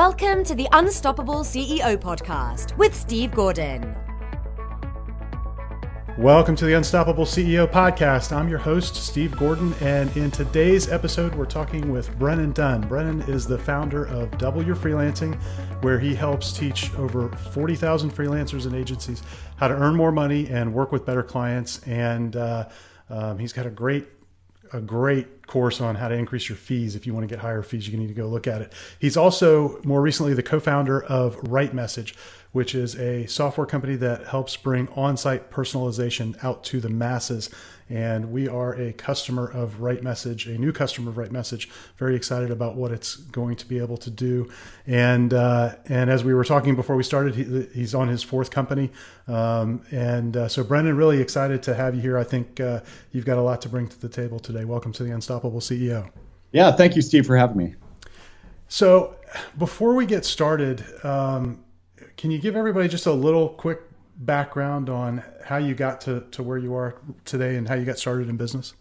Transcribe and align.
Welcome 0.00 0.44
to 0.44 0.54
the 0.54 0.66
Unstoppable 0.72 1.40
CEO 1.40 1.94
podcast 1.94 2.74
with 2.78 2.94
Steve 2.94 3.32
Gordon. 3.32 3.94
Welcome 6.16 6.56
to 6.56 6.64
the 6.64 6.72
Unstoppable 6.72 7.26
CEO 7.26 7.70
podcast. 7.70 8.34
I'm 8.34 8.48
your 8.48 8.60
host, 8.60 8.94
Steve 8.94 9.36
Gordon, 9.36 9.74
and 9.82 10.10
in 10.16 10.30
today's 10.30 10.90
episode, 10.90 11.34
we're 11.34 11.44
talking 11.44 11.92
with 11.92 12.18
Brennan 12.18 12.52
Dunn. 12.52 12.80
Brennan 12.88 13.20
is 13.28 13.46
the 13.46 13.58
founder 13.58 14.06
of 14.06 14.38
Double 14.38 14.64
Your 14.64 14.74
Freelancing, 14.74 15.38
where 15.82 15.98
he 15.98 16.14
helps 16.14 16.54
teach 16.54 16.94
over 16.94 17.28
40,000 17.52 18.10
freelancers 18.10 18.64
and 18.64 18.74
agencies 18.74 19.22
how 19.56 19.68
to 19.68 19.74
earn 19.74 19.94
more 19.94 20.12
money 20.12 20.48
and 20.48 20.72
work 20.72 20.92
with 20.92 21.04
better 21.04 21.22
clients. 21.22 21.86
And 21.86 22.36
uh, 22.36 22.70
um, 23.10 23.38
he's 23.38 23.52
got 23.52 23.66
a 23.66 23.70
great 23.70 24.06
a 24.72 24.80
great 24.80 25.46
course 25.46 25.80
on 25.80 25.94
how 25.96 26.08
to 26.08 26.14
increase 26.14 26.48
your 26.48 26.56
fees. 26.56 26.94
If 26.94 27.06
you 27.06 27.14
want 27.14 27.28
to 27.28 27.34
get 27.34 27.40
higher 27.40 27.62
fees, 27.62 27.88
you 27.88 27.98
need 27.98 28.08
to 28.08 28.14
go 28.14 28.26
look 28.26 28.46
at 28.46 28.62
it. 28.62 28.72
He's 28.98 29.16
also 29.16 29.80
more 29.84 30.00
recently 30.00 30.34
the 30.34 30.42
co-founder 30.42 31.02
of 31.04 31.36
Right 31.48 31.74
Message, 31.74 32.14
which 32.52 32.74
is 32.74 32.96
a 32.96 33.26
software 33.26 33.66
company 33.66 33.96
that 33.96 34.26
helps 34.26 34.56
bring 34.56 34.88
on-site 34.90 35.50
personalization 35.50 36.42
out 36.44 36.64
to 36.64 36.80
the 36.80 36.88
masses 36.88 37.50
and 37.90 38.30
we 38.30 38.46
are 38.46 38.72
a 38.74 38.92
customer 38.92 39.50
of 39.50 39.80
Right 39.80 40.00
Message, 40.02 40.46
a 40.46 40.56
new 40.56 40.72
customer 40.72 41.10
of 41.10 41.18
Right 41.18 41.32
Message. 41.32 41.68
Very 41.98 42.14
excited 42.14 42.52
about 42.52 42.76
what 42.76 42.92
it's 42.92 43.16
going 43.16 43.56
to 43.56 43.66
be 43.66 43.78
able 43.78 43.96
to 43.98 44.10
do. 44.10 44.48
And 44.86 45.34
uh, 45.34 45.74
and 45.86 46.08
as 46.08 46.22
we 46.22 46.32
were 46.32 46.44
talking 46.44 46.76
before 46.76 46.94
we 46.94 47.02
started, 47.02 47.34
he, 47.34 47.66
he's 47.74 47.94
on 47.94 48.06
his 48.06 48.22
fourth 48.22 48.52
company. 48.52 48.90
Um, 49.26 49.82
and 49.90 50.36
uh, 50.36 50.48
so, 50.48 50.62
Brennan, 50.62 50.96
really 50.96 51.20
excited 51.20 51.64
to 51.64 51.74
have 51.74 51.96
you 51.96 52.00
here. 52.00 52.16
I 52.16 52.24
think 52.24 52.60
uh, 52.60 52.80
you've 53.10 53.26
got 53.26 53.38
a 53.38 53.42
lot 53.42 53.60
to 53.62 53.68
bring 53.68 53.88
to 53.88 54.00
the 54.00 54.08
table 54.08 54.38
today. 54.38 54.64
Welcome 54.64 54.92
to 54.92 55.02
the 55.02 55.10
Unstoppable 55.10 55.60
CEO. 55.60 56.08
Yeah, 56.52 56.70
thank 56.72 56.94
you, 56.94 57.02
Steve, 57.02 57.26
for 57.26 57.36
having 57.36 57.56
me. 57.56 57.74
So, 58.68 59.16
before 59.58 59.94
we 59.94 60.06
get 60.06 60.24
started, 60.24 60.84
um, 61.04 61.64
can 62.16 62.30
you 62.30 62.38
give 62.38 62.54
everybody 62.54 62.88
just 62.88 63.06
a 63.06 63.12
little 63.12 63.48
quick 63.48 63.89
background 64.20 64.88
on 64.88 65.24
how 65.44 65.56
you 65.56 65.74
got 65.74 66.02
to, 66.02 66.20
to 66.30 66.42
where 66.42 66.58
you 66.58 66.74
are 66.74 66.94
today 67.24 67.56
and 67.56 67.66
how 67.66 67.74
you 67.74 67.84
got 67.84 67.98
started 67.98 68.28
in 68.28 68.36
business? 68.36 68.74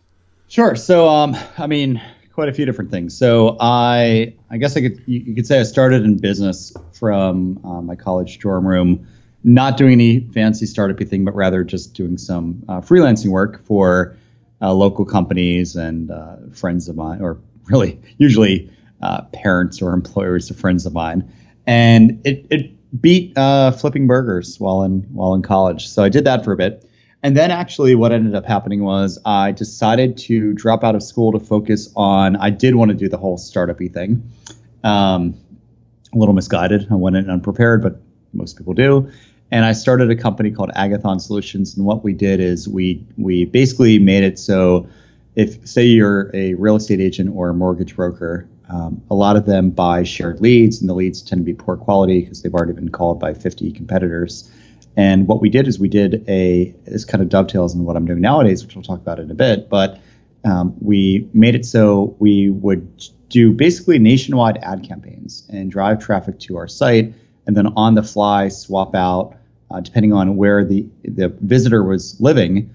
Sure. 0.47 0.75
So, 0.75 1.07
um, 1.07 1.35
I 1.57 1.67
mean, 1.67 2.01
quite 2.33 2.49
a 2.49 2.53
few 2.53 2.65
different 2.65 2.91
things. 2.91 3.17
So, 3.17 3.57
I 3.59 4.35
I 4.49 4.57
guess 4.57 4.75
I 4.75 4.81
could 4.81 5.01
you, 5.05 5.33
could 5.35 5.47
say 5.47 5.59
I 5.59 5.63
started 5.63 6.03
in 6.03 6.17
business 6.17 6.73
from 6.93 7.59
uh, 7.63 7.81
my 7.81 7.95
college 7.95 8.39
dorm 8.39 8.67
room, 8.67 9.07
not 9.43 9.77
doing 9.77 9.93
any 9.93 10.19
fancy 10.19 10.65
startupy 10.65 11.07
thing, 11.07 11.23
but 11.23 11.35
rather 11.35 11.63
just 11.63 11.93
doing 11.93 12.17
some 12.17 12.63
uh, 12.67 12.81
freelancing 12.81 13.29
work 13.29 13.63
for 13.65 14.17
uh, 14.61 14.73
local 14.73 15.05
companies 15.05 15.75
and 15.75 16.11
uh, 16.11 16.35
friends 16.53 16.89
of 16.89 16.95
mine, 16.95 17.21
or 17.21 17.39
really 17.65 17.99
usually 18.17 18.71
uh, 19.01 19.21
parents 19.31 19.81
or 19.81 19.93
employers 19.93 20.49
of 20.49 20.57
friends 20.57 20.85
of 20.85 20.93
mine. 20.93 21.31
And 21.65 22.19
it, 22.25 22.47
it 22.49 22.71
beat 22.99 23.37
uh, 23.37 23.71
flipping 23.71 24.07
burgers 24.07 24.59
while 24.59 24.83
in 24.83 25.01
while 25.13 25.33
in 25.33 25.41
college. 25.41 25.87
So 25.87 26.03
I 26.03 26.09
did 26.09 26.25
that 26.25 26.43
for 26.43 26.51
a 26.51 26.57
bit. 26.57 26.85
And 27.21 27.35
then 27.35 27.51
actually 27.51 27.95
what 27.95 28.11
ended 28.13 28.33
up 28.33 28.45
happening 28.45 28.83
was 28.83 29.19
I 29.25 29.51
decided 29.51 30.17
to 30.19 30.53
drop 30.53 30.83
out 30.83 30.95
of 30.95 31.03
school 31.03 31.33
to 31.33 31.39
focus 31.39 31.91
on 31.95 32.37
I 32.37 32.49
did 32.49 32.75
want 32.75 32.89
to 32.89 32.95
do 32.95 33.09
the 33.09 33.17
whole 33.17 33.37
startupy 33.37 33.93
thing. 33.93 34.23
Um, 34.83 35.35
a 36.13 36.17
little 36.17 36.33
misguided. 36.33 36.87
I 36.89 36.95
went 36.95 37.17
in 37.17 37.29
unprepared, 37.29 37.83
but 37.83 38.01
most 38.33 38.57
people 38.57 38.73
do. 38.73 39.11
And 39.51 39.65
I 39.65 39.73
started 39.73 40.09
a 40.11 40.15
company 40.15 40.51
called 40.51 40.71
Agathon 40.75 41.19
Solutions. 41.19 41.75
And 41.75 41.85
what 41.85 42.03
we 42.03 42.13
did 42.13 42.39
is 42.39 42.67
we 42.69 43.05
we 43.17 43.45
basically 43.45 43.99
made 43.99 44.23
it 44.23 44.39
so 44.39 44.87
if 45.35 45.67
say 45.67 45.85
you're 45.85 46.31
a 46.33 46.53
real 46.55 46.75
estate 46.75 46.99
agent 46.99 47.31
or 47.35 47.49
a 47.49 47.53
mortgage 47.53 47.95
broker 47.95 48.47
um, 48.69 49.01
a 49.09 49.15
lot 49.15 49.35
of 49.35 49.45
them 49.45 49.71
buy 49.71 50.03
shared 50.03 50.41
leads, 50.41 50.79
and 50.79 50.89
the 50.89 50.93
leads 50.93 51.21
tend 51.21 51.41
to 51.41 51.45
be 51.45 51.53
poor 51.53 51.75
quality 51.75 52.21
because 52.21 52.41
they've 52.41 52.53
already 52.53 52.73
been 52.73 52.89
called 52.89 53.19
by 53.19 53.33
50 53.33 53.71
competitors. 53.71 54.51
And 54.95 55.27
what 55.27 55.41
we 55.41 55.49
did 55.49 55.67
is 55.67 55.79
we 55.79 55.87
did 55.87 56.25
a 56.27 56.75
this 56.85 57.05
kind 57.05 57.21
of 57.21 57.29
dovetails 57.29 57.73
in 57.73 57.83
what 57.85 57.95
I'm 57.95 58.05
doing 58.05 58.21
nowadays, 58.21 58.63
which 58.63 58.75
we'll 58.75 58.83
talk 58.83 58.99
about 58.99 59.19
in 59.19 59.31
a 59.31 59.35
bit. 59.35 59.69
But 59.69 59.99
um, 60.45 60.75
we 60.79 61.29
made 61.33 61.55
it 61.55 61.65
so 61.65 62.15
we 62.19 62.49
would 62.49 63.03
do 63.29 63.51
basically 63.51 63.99
nationwide 63.99 64.57
ad 64.57 64.83
campaigns 64.87 65.47
and 65.49 65.71
drive 65.71 65.99
traffic 65.99 66.39
to 66.39 66.57
our 66.57 66.67
site, 66.67 67.13
and 67.47 67.55
then 67.55 67.67
on 67.75 67.95
the 67.95 68.03
fly 68.03 68.49
swap 68.49 68.93
out, 68.95 69.35
uh, 69.71 69.79
depending 69.79 70.13
on 70.13 70.35
where 70.35 70.63
the 70.63 70.87
the 71.03 71.29
visitor 71.41 71.83
was 71.83 72.19
living, 72.19 72.69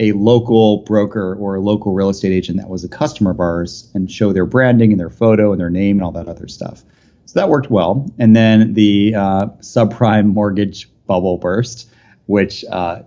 a 0.00 0.12
local 0.12 0.78
broker 0.78 1.34
or 1.34 1.56
a 1.56 1.60
local 1.60 1.92
real 1.92 2.08
estate 2.08 2.32
agent 2.32 2.56
that 2.58 2.68
was 2.68 2.82
a 2.82 2.88
customer 2.88 3.30
of 3.30 3.38
ours 3.38 3.88
and 3.94 4.10
show 4.10 4.32
their 4.32 4.46
branding 4.46 4.92
and 4.92 4.98
their 4.98 5.10
photo 5.10 5.52
and 5.52 5.60
their 5.60 5.70
name 5.70 5.98
and 5.98 6.04
all 6.04 6.10
that 6.12 6.26
other 6.26 6.48
stuff. 6.48 6.82
So 7.26 7.38
that 7.38 7.50
worked 7.50 7.70
well. 7.70 8.10
And 8.18 8.34
then 8.34 8.72
the 8.72 9.14
uh, 9.14 9.46
subprime 9.60 10.32
mortgage 10.32 10.88
bubble 11.06 11.36
burst, 11.36 11.88
which 12.26 12.64
uh, 12.64 13.02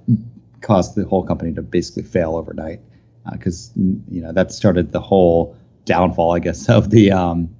caused 0.61 0.95
the 0.95 1.05
whole 1.05 1.25
company 1.25 1.51
to 1.55 1.63
basically 1.63 2.03
fail 2.03 2.35
overnight 2.35 2.79
because 3.31 3.71
uh, 3.71 3.81
you 4.09 4.21
know 4.21 4.31
that 4.31 4.51
started 4.51 4.91
the 4.91 5.01
whole 5.01 5.57
downfall, 5.85 6.31
I 6.31 6.39
guess, 6.39 6.69
of 6.69 6.91
the 6.91 7.11
um, 7.11 7.55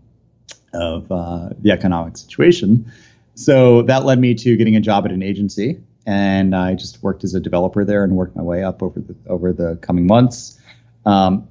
of 0.74 1.12
uh, 1.12 1.50
the 1.60 1.72
economic 1.72 2.18
situation. 2.18 2.92
So 3.36 3.82
that 3.84 4.06
led 4.06 4.20
me 4.20 4.36
to 4.36 4.56
getting 4.56 4.76
a 4.76 4.80
job 4.80 5.06
at 5.06 5.12
an 5.12 5.24
agency 5.24 5.82
and 6.06 6.56
I 6.56 6.76
just 6.76 7.02
worked 7.02 7.24
as 7.24 7.34
a 7.34 7.40
developer 7.40 7.86
there 7.86 8.04
and 8.04 8.16
worked 8.16 8.36
my 8.36 8.44
way 8.44 8.64
up 8.64 8.84
over 8.84 9.00
the 9.00 9.16
over 9.28 9.54
the 9.54 9.78
coming 9.82 10.08
months. 10.08 10.60
Um, 11.06 11.48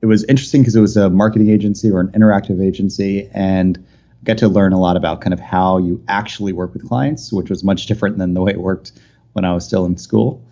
it 0.00 0.06
was 0.06 0.24
interesting 0.24 0.62
because 0.62 0.76
it 0.76 0.80
was 0.80 0.96
a 0.96 1.10
marketing 1.10 1.50
agency 1.50 1.90
or 1.90 2.00
an 2.00 2.08
interactive 2.08 2.64
agency, 2.64 3.28
and 3.32 3.84
got 4.24 4.38
to 4.38 4.48
learn 4.48 4.72
a 4.72 4.80
lot 4.80 4.96
about 4.96 5.20
kind 5.20 5.32
of 5.32 5.40
how 5.40 5.78
you 5.78 6.02
actually 6.08 6.52
work 6.52 6.72
with 6.72 6.86
clients, 6.88 7.32
which 7.32 7.50
was 7.50 7.64
much 7.64 7.86
different 7.86 8.18
than 8.18 8.34
the 8.34 8.40
way 8.40 8.52
it 8.52 8.60
worked 8.60 8.92
when 9.32 9.44
I 9.44 9.52
was 9.52 9.64
still 9.64 9.84
in 9.86 9.96
school. 9.96 10.44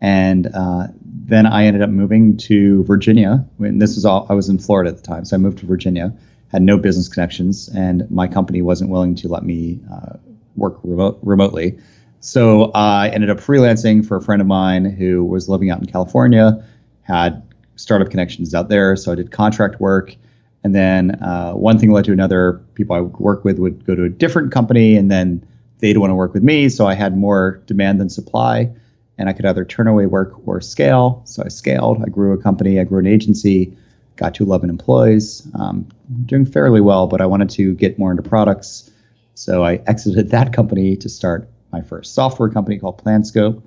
And 0.00 0.48
uh, 0.54 0.88
then 1.04 1.46
I 1.46 1.64
ended 1.64 1.82
up 1.82 1.90
moving 1.90 2.36
to 2.38 2.84
Virginia. 2.84 3.46
When 3.56 3.78
this 3.78 3.94
was 3.94 4.04
all, 4.04 4.26
I 4.28 4.34
was 4.34 4.48
in 4.48 4.58
Florida 4.58 4.90
at 4.90 4.96
the 4.96 5.02
time, 5.02 5.24
so 5.24 5.36
I 5.36 5.38
moved 5.38 5.58
to 5.58 5.66
Virginia. 5.66 6.14
Had 6.48 6.62
no 6.62 6.76
business 6.76 7.08
connections, 7.08 7.68
and 7.68 8.08
my 8.10 8.28
company 8.28 8.62
wasn't 8.62 8.90
willing 8.90 9.14
to 9.16 9.28
let 9.28 9.44
me 9.44 9.80
uh, 9.90 10.18
work 10.56 10.78
remote, 10.84 11.18
remotely. 11.22 11.78
So 12.24 12.70
I 12.74 13.10
ended 13.10 13.28
up 13.28 13.36
freelancing 13.36 14.04
for 14.04 14.16
a 14.16 14.22
friend 14.22 14.40
of 14.40 14.48
mine 14.48 14.86
who 14.86 15.22
was 15.22 15.50
living 15.50 15.68
out 15.68 15.80
in 15.80 15.84
California, 15.84 16.64
had 17.02 17.42
startup 17.76 18.08
connections 18.08 18.54
out 18.54 18.70
there. 18.70 18.96
So 18.96 19.12
I 19.12 19.14
did 19.14 19.30
contract 19.30 19.78
work. 19.78 20.16
And 20.62 20.74
then 20.74 21.22
uh, 21.22 21.52
one 21.52 21.78
thing 21.78 21.90
led 21.90 22.06
to 22.06 22.12
another. 22.12 22.62
People 22.76 22.96
I 22.96 23.00
would 23.00 23.18
work 23.18 23.44
with 23.44 23.58
would 23.58 23.84
go 23.84 23.94
to 23.94 24.04
a 24.04 24.08
different 24.08 24.52
company, 24.52 24.96
and 24.96 25.10
then 25.10 25.46
they'd 25.80 25.98
want 25.98 26.12
to 26.12 26.14
work 26.14 26.32
with 26.32 26.42
me. 26.42 26.70
So 26.70 26.86
I 26.86 26.94
had 26.94 27.14
more 27.14 27.62
demand 27.66 28.00
than 28.00 28.08
supply, 28.08 28.72
and 29.18 29.28
I 29.28 29.34
could 29.34 29.44
either 29.44 29.66
turn 29.66 29.86
away 29.86 30.06
work 30.06 30.32
or 30.46 30.62
scale. 30.62 31.20
So 31.26 31.42
I 31.44 31.48
scaled. 31.48 32.02
I 32.06 32.08
grew 32.08 32.32
a 32.32 32.42
company. 32.42 32.80
I 32.80 32.84
grew 32.84 33.00
an 33.00 33.06
agency. 33.06 33.76
Got 34.16 34.34
to 34.36 34.44
11 34.44 34.70
employees. 34.70 35.46
Um, 35.58 35.86
doing 36.24 36.46
fairly 36.46 36.80
well, 36.80 37.06
but 37.06 37.20
I 37.20 37.26
wanted 37.26 37.50
to 37.50 37.74
get 37.74 37.98
more 37.98 38.10
into 38.10 38.22
products. 38.22 38.90
So 39.34 39.62
I 39.62 39.82
exited 39.86 40.30
that 40.30 40.54
company 40.54 40.96
to 40.96 41.10
start 41.10 41.50
my 41.74 41.82
first 41.82 42.14
software 42.14 42.48
company 42.48 42.78
called 42.78 43.02
PlanScope. 43.02 43.62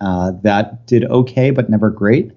Uh, 0.00 0.32
that 0.42 0.86
did 0.86 1.04
okay, 1.04 1.50
but 1.50 1.70
never 1.70 1.90
great. 1.90 2.32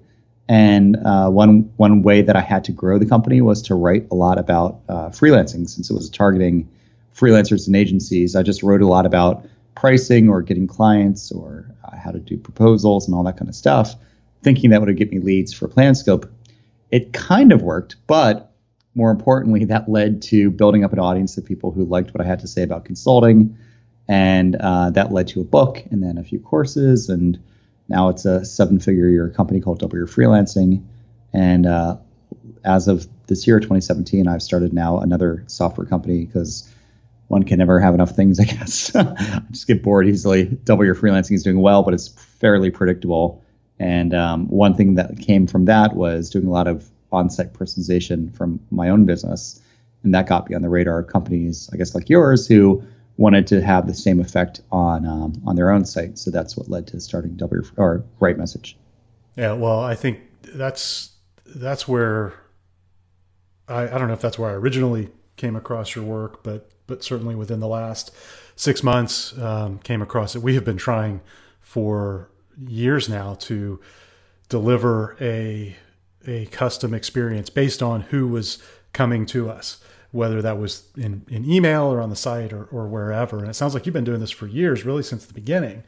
And 0.48 0.96
uh, 1.04 1.28
one 1.28 1.70
one 1.76 2.02
way 2.02 2.22
that 2.22 2.36
I 2.36 2.40
had 2.40 2.64
to 2.64 2.72
grow 2.72 2.98
the 2.98 3.06
company 3.14 3.40
was 3.42 3.60
to 3.62 3.74
write 3.74 4.06
a 4.10 4.14
lot 4.14 4.38
about 4.38 4.80
uh, 4.88 5.08
freelancing, 5.10 5.68
since 5.68 5.90
it 5.90 5.94
was 5.94 6.08
targeting 6.08 6.68
freelancers 7.14 7.66
and 7.66 7.76
agencies. 7.76 8.36
I 8.36 8.42
just 8.42 8.62
wrote 8.62 8.80
a 8.80 8.86
lot 8.86 9.04
about 9.04 9.44
pricing 9.74 10.28
or 10.28 10.40
getting 10.42 10.66
clients 10.66 11.32
or 11.32 11.74
uh, 11.84 11.96
how 11.96 12.10
to 12.12 12.18
do 12.18 12.36
proposals 12.38 13.06
and 13.06 13.14
all 13.14 13.24
that 13.24 13.36
kind 13.36 13.48
of 13.48 13.54
stuff, 13.54 13.94
thinking 14.42 14.70
that 14.70 14.80
would 14.80 14.96
get 14.96 15.10
me 15.10 15.18
leads 15.18 15.52
for 15.52 15.68
PlanScope. 15.68 16.30
It 16.90 17.12
kind 17.12 17.52
of 17.52 17.62
worked, 17.62 17.96
but 18.06 18.52
more 18.94 19.10
importantly, 19.10 19.64
that 19.64 19.88
led 19.88 20.22
to 20.22 20.50
building 20.50 20.84
up 20.84 20.92
an 20.92 20.98
audience 20.98 21.36
of 21.36 21.44
people 21.44 21.70
who 21.70 21.84
liked 21.84 22.14
what 22.14 22.24
I 22.24 22.26
had 22.26 22.40
to 22.40 22.48
say 22.48 22.62
about 22.62 22.84
consulting 22.84 23.56
and 24.08 24.56
uh, 24.56 24.90
that 24.90 25.12
led 25.12 25.28
to 25.28 25.40
a 25.40 25.44
book 25.44 25.84
and 25.90 26.02
then 26.02 26.16
a 26.16 26.24
few 26.24 26.40
courses. 26.40 27.10
And 27.10 27.38
now 27.88 28.08
it's 28.08 28.24
a 28.24 28.44
seven 28.44 28.80
figure 28.80 29.08
year 29.08 29.28
company 29.28 29.60
called 29.60 29.78
double 29.78 29.96
your 29.96 30.06
freelancing. 30.06 30.84
And 31.32 31.66
uh, 31.66 31.98
as 32.64 32.88
of 32.88 33.06
this 33.26 33.46
year 33.46 33.60
2017 33.60 34.26
i've 34.26 34.42
started 34.42 34.72
now 34.72 34.98
another 34.98 35.44
software 35.46 35.86
company 35.86 36.24
because 36.24 36.72
one 37.28 37.42
can 37.42 37.58
never 37.58 37.78
have 37.78 37.94
enough 37.94 38.10
things 38.16 38.40
i 38.40 38.44
guess. 38.44 38.94
I 38.96 39.42
just 39.50 39.66
get 39.66 39.82
bored 39.82 40.08
easily. 40.08 40.44
Double 40.44 40.84
your 40.84 40.94
freelancing 40.94 41.32
is 41.32 41.42
doing 41.42 41.60
well 41.60 41.82
but 41.82 41.94
it's 41.94 42.08
fairly 42.08 42.70
predictable. 42.70 43.44
And 43.80 44.12
um, 44.12 44.48
one 44.48 44.74
thing 44.74 44.94
that 44.96 45.20
came 45.20 45.46
from 45.46 45.66
that 45.66 45.94
was 45.94 46.30
doing 46.30 46.46
a 46.46 46.50
lot 46.50 46.66
of 46.66 46.88
on-site 47.12 47.52
personalization 47.52 48.34
from 48.34 48.58
my 48.70 48.88
own 48.88 49.06
business. 49.06 49.60
And 50.02 50.14
that 50.14 50.26
got 50.26 50.48
me 50.48 50.56
on 50.56 50.62
the 50.62 50.68
radar 50.68 51.00
of 51.00 51.08
companies 51.08 51.68
i 51.72 51.76
guess 51.76 51.94
like 51.94 52.08
yours 52.08 52.46
who 52.46 52.82
wanted 53.18 53.46
to 53.48 53.60
have 53.60 53.86
the 53.86 53.94
same 53.94 54.20
effect 54.20 54.62
on 54.72 55.04
um, 55.04 55.42
on 55.46 55.56
their 55.56 55.70
own 55.70 55.84
site. 55.84 56.18
So 56.18 56.30
that's 56.30 56.56
what 56.56 56.70
led 56.70 56.86
to 56.88 57.00
starting 57.00 57.36
W 57.36 57.62
or 57.76 58.02
Right 58.20 58.38
Message. 58.38 58.78
Yeah, 59.36 59.52
well, 59.52 59.80
I 59.80 59.94
think 59.94 60.20
that's 60.54 61.12
that's 61.44 61.86
where 61.86 62.32
I, 63.68 63.82
I 63.82 63.98
don't 63.98 64.08
know 64.08 64.14
if 64.14 64.22
that's 64.22 64.38
where 64.38 64.50
I 64.50 64.54
originally 64.54 65.10
came 65.36 65.54
across 65.54 65.94
your 65.94 66.04
work, 66.04 66.42
but 66.42 66.70
but 66.86 67.04
certainly 67.04 67.34
within 67.34 67.60
the 67.60 67.68
last 67.68 68.10
six 68.56 68.82
months, 68.82 69.36
um, 69.38 69.78
came 69.80 70.00
across 70.00 70.34
it. 70.34 70.42
We 70.42 70.54
have 70.54 70.64
been 70.64 70.78
trying 70.78 71.20
for 71.60 72.30
years 72.66 73.08
now 73.08 73.34
to 73.34 73.78
deliver 74.48 75.16
a 75.20 75.76
a 76.26 76.46
custom 76.46 76.94
experience 76.94 77.50
based 77.50 77.82
on 77.82 78.02
who 78.02 78.26
was 78.26 78.62
coming 78.92 79.26
to 79.26 79.50
us, 79.50 79.82
whether 80.10 80.40
that 80.42 80.58
was 80.58 80.88
in, 80.96 81.24
in 81.28 81.50
email 81.50 81.84
or 81.84 82.00
on 82.00 82.10
the 82.10 82.16
site 82.16 82.52
or, 82.52 82.64
or 82.66 82.88
wherever. 82.88 83.38
And 83.38 83.48
it 83.48 83.54
sounds 83.54 83.74
like 83.74 83.84
you've 83.86 83.92
been 83.92 84.04
doing 84.04 84.20
this 84.20 84.30
for 84.30 84.46
years, 84.46 84.84
really 84.84 85.02
since 85.02 85.26
the 85.26 85.34
beginning, 85.34 85.82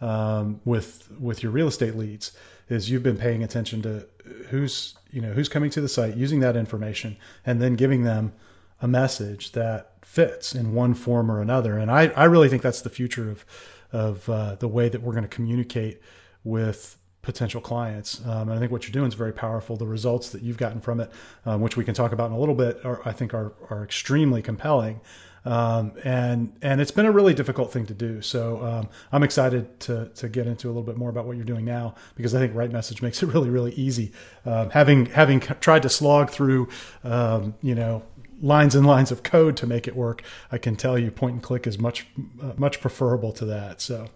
um, 0.00 0.60
with 0.64 1.10
with 1.18 1.42
your 1.42 1.52
real 1.52 1.68
estate 1.68 1.96
leads. 1.96 2.32
Is 2.68 2.90
you've 2.90 3.02
been 3.02 3.18
paying 3.18 3.42
attention 3.42 3.82
to 3.82 4.06
who's 4.48 4.94
you 5.10 5.20
know 5.20 5.32
who's 5.32 5.48
coming 5.48 5.70
to 5.70 5.80
the 5.80 5.88
site, 5.88 6.16
using 6.16 6.40
that 6.40 6.56
information, 6.56 7.16
and 7.44 7.60
then 7.60 7.74
giving 7.74 8.04
them 8.04 8.32
a 8.80 8.88
message 8.88 9.52
that 9.52 9.92
fits 10.02 10.54
in 10.54 10.74
one 10.74 10.94
form 10.94 11.30
or 11.30 11.40
another. 11.40 11.76
And 11.76 11.90
I, 11.90 12.08
I 12.08 12.24
really 12.24 12.48
think 12.48 12.62
that's 12.62 12.82
the 12.82 12.90
future 12.90 13.30
of 13.30 13.44
of 13.92 14.28
uh, 14.28 14.54
the 14.56 14.68
way 14.68 14.88
that 14.88 15.02
we're 15.02 15.12
going 15.12 15.24
to 15.24 15.28
communicate 15.28 16.00
with 16.42 16.96
potential 17.24 17.60
clients. 17.60 18.24
Um, 18.24 18.48
and 18.48 18.52
I 18.52 18.58
think 18.58 18.70
what 18.70 18.84
you're 18.84 18.92
doing 18.92 19.08
is 19.08 19.14
very 19.14 19.32
powerful. 19.32 19.76
The 19.76 19.86
results 19.86 20.30
that 20.30 20.42
you've 20.42 20.58
gotten 20.58 20.80
from 20.80 21.00
it, 21.00 21.10
um, 21.46 21.60
which 21.60 21.76
we 21.76 21.84
can 21.84 21.94
talk 21.94 22.12
about 22.12 22.30
in 22.30 22.36
a 22.36 22.38
little 22.38 22.54
bit, 22.54 22.84
are, 22.84 23.00
I 23.06 23.12
think 23.12 23.34
are 23.34 23.52
are 23.70 23.82
extremely 23.82 24.42
compelling. 24.42 25.00
Um, 25.46 25.92
and 26.04 26.56
and 26.62 26.80
it's 26.80 26.90
been 26.90 27.06
a 27.06 27.12
really 27.12 27.34
difficult 27.34 27.72
thing 27.72 27.86
to 27.86 27.94
do. 27.94 28.22
So 28.22 28.64
um, 28.64 28.88
I'm 29.12 29.22
excited 29.22 29.78
to 29.80 30.10
to 30.14 30.28
get 30.28 30.46
into 30.46 30.68
a 30.68 30.70
little 30.70 30.82
bit 30.82 30.96
more 30.96 31.10
about 31.10 31.26
what 31.26 31.36
you're 31.36 31.44
doing 31.44 31.64
now 31.64 31.94
because 32.14 32.34
I 32.34 32.38
think 32.38 32.54
Right 32.54 32.70
Message 32.70 33.02
makes 33.02 33.22
it 33.22 33.26
really 33.34 33.50
really 33.50 33.72
easy. 33.72 34.12
Um, 34.46 34.70
having 34.70 35.06
having 35.06 35.40
tried 35.40 35.82
to 35.82 35.88
slog 35.88 36.30
through, 36.30 36.68
um, 37.02 37.54
you 37.62 37.74
know. 37.74 38.02
Lines 38.42 38.74
and 38.74 38.84
lines 38.84 39.12
of 39.12 39.22
code 39.22 39.56
to 39.58 39.66
make 39.66 39.86
it 39.88 39.96
work. 39.96 40.22
I 40.50 40.58
can 40.58 40.74
tell 40.76 40.98
you, 40.98 41.10
point 41.12 41.34
and 41.34 41.42
click 41.42 41.66
is 41.68 41.78
much, 41.78 42.06
uh, 42.42 42.52
much 42.58 42.80
preferable 42.80 43.32
to 43.32 43.44
that. 43.46 43.80
So, 43.80 44.08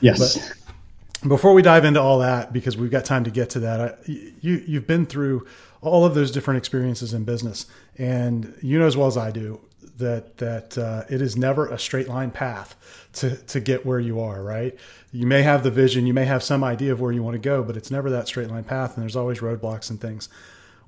yes. 0.00 0.36
But, 0.36 0.61
before 1.26 1.54
we 1.54 1.62
dive 1.62 1.84
into 1.84 2.00
all 2.00 2.18
that, 2.18 2.52
because 2.52 2.76
we've 2.76 2.90
got 2.90 3.04
time 3.04 3.24
to 3.24 3.30
get 3.30 3.50
to 3.50 3.60
that, 3.60 3.80
I, 3.80 3.94
you 4.06 4.62
you've 4.66 4.86
been 4.86 5.06
through 5.06 5.46
all 5.80 6.04
of 6.04 6.14
those 6.14 6.30
different 6.30 6.58
experiences 6.58 7.14
in 7.14 7.24
business, 7.24 7.66
and 7.98 8.54
you 8.62 8.78
know 8.78 8.86
as 8.86 8.96
well 8.96 9.06
as 9.06 9.16
I 9.16 9.30
do 9.30 9.60
that 9.98 10.38
that 10.38 10.78
uh, 10.78 11.04
it 11.08 11.20
is 11.20 11.36
never 11.36 11.68
a 11.68 11.78
straight 11.78 12.08
line 12.08 12.30
path 12.30 12.76
to 13.14 13.36
to 13.36 13.60
get 13.60 13.86
where 13.86 14.00
you 14.00 14.20
are. 14.20 14.42
Right? 14.42 14.76
You 15.12 15.26
may 15.26 15.42
have 15.42 15.62
the 15.62 15.70
vision, 15.70 16.06
you 16.06 16.14
may 16.14 16.24
have 16.24 16.42
some 16.42 16.64
idea 16.64 16.92
of 16.92 17.00
where 17.00 17.12
you 17.12 17.22
want 17.22 17.34
to 17.34 17.40
go, 17.40 17.62
but 17.62 17.76
it's 17.76 17.90
never 17.90 18.10
that 18.10 18.26
straight 18.26 18.48
line 18.48 18.64
path, 18.64 18.94
and 18.94 19.02
there's 19.02 19.16
always 19.16 19.38
roadblocks 19.38 19.90
and 19.90 20.00
things. 20.00 20.28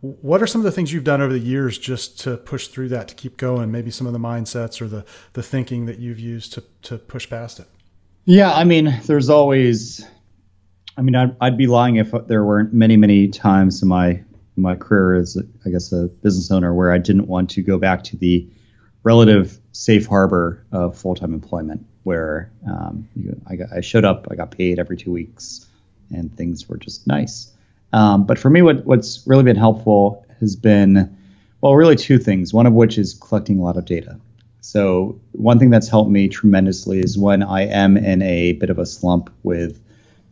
What 0.01 0.43
are 0.43 0.47
some 0.47 0.61
of 0.61 0.67
the 0.67 0.73
things 0.73 0.93
you've 0.93 1.05
done 1.05 1.23
over 1.23 1.33
the 1.33 1.39
years 1.39 1.79
just 1.79 2.21
to 2.21 2.37
push 2.37 2.69
through 2.69 2.91
that, 2.91 3.09
to 3.09 3.15
keep 3.15 3.39
going? 3.39 3.71
Maybe 3.71 3.91
some 3.91 4.07
of 4.07 4.13
the 4.13 4.19
mindsets 4.19 4.83
or 4.83 4.89
the 4.89 5.05
the 5.35 5.43
thinking 5.43 5.87
that 5.87 5.99
you've 5.99 6.21
used 6.21 6.53
to 6.55 6.65
to 6.83 6.99
push 6.99 7.29
past 7.31 7.61
it. 7.61 7.67
Yeah, 8.27 8.53
I 8.53 8.65
mean, 8.65 9.01
there's 9.05 9.29
always 9.29 10.07
I 10.97 11.03
mean, 11.03 11.15
I'd, 11.17 11.37
I'd 11.41 11.57
be 11.59 11.67
lying 11.67 11.97
if 11.97 12.13
there 12.27 12.45
weren't 12.45 12.73
many, 12.73 12.97
many 12.97 13.29
times 13.29 13.83
in 13.83 13.89
my 13.89 14.23
my 14.57 14.77
career 14.77 15.17
as, 15.17 15.37
I 15.67 15.71
guess, 15.71 15.93
a 15.93 16.05
business 16.07 16.51
owner 16.51 16.73
where 16.73 16.93
I 16.93 16.99
didn't 16.99 17.27
want 17.27 17.51
to 17.51 17.63
go 17.63 17.77
back 17.79 18.05
to 18.05 18.17
the 18.17 18.49
relative 19.03 19.59
safe 19.73 20.07
harbor 20.07 20.65
of 20.71 20.97
full 20.97 21.15
time 21.17 21.35
employment, 21.35 21.85
where 22.05 22.53
um, 22.69 23.09
you, 23.17 23.41
I, 23.49 23.57
got, 23.57 23.73
I 23.73 23.81
showed 23.81 24.05
up, 24.05 24.29
I 24.31 24.37
got 24.37 24.53
paid 24.53 24.79
every 24.79 24.97
two 24.97 25.13
weeks, 25.13 25.67
and 26.11 26.35
things 26.37 26.69
were 26.69 26.77
just 26.77 27.07
nice. 27.07 27.53
Um, 27.93 28.27
but 28.27 28.39
for 28.39 28.49
me, 28.51 28.63
what, 28.63 28.85
what's 28.87 29.27
really 29.27 29.43
been 29.45 29.57
helpful 29.57 30.25
has 30.41 30.57
been, 30.57 31.17
well, 31.61 31.75
really 31.75 31.97
two 31.97 32.19
things. 32.19 32.55
One 32.55 32.67
of 32.67 32.73
which 32.73 32.97
is 32.97 33.15
collecting 33.15 33.59
a 33.59 33.63
lot 33.63 33.77
of 33.77 33.85
data. 33.85 34.19
So 34.61 35.21
one 35.33 35.59
thing 35.59 35.71
that's 35.71 35.89
helped 35.89 36.11
me 36.11 36.29
tremendously 36.29 37.01
is 37.01 37.19
when 37.19 37.43
I 37.43 37.63
am 37.67 37.97
in 37.97 38.23
a 38.23 38.53
bit 38.53 38.71
of 38.71 38.79
a 38.79 38.87
slump 38.87 39.31
with 39.43 39.81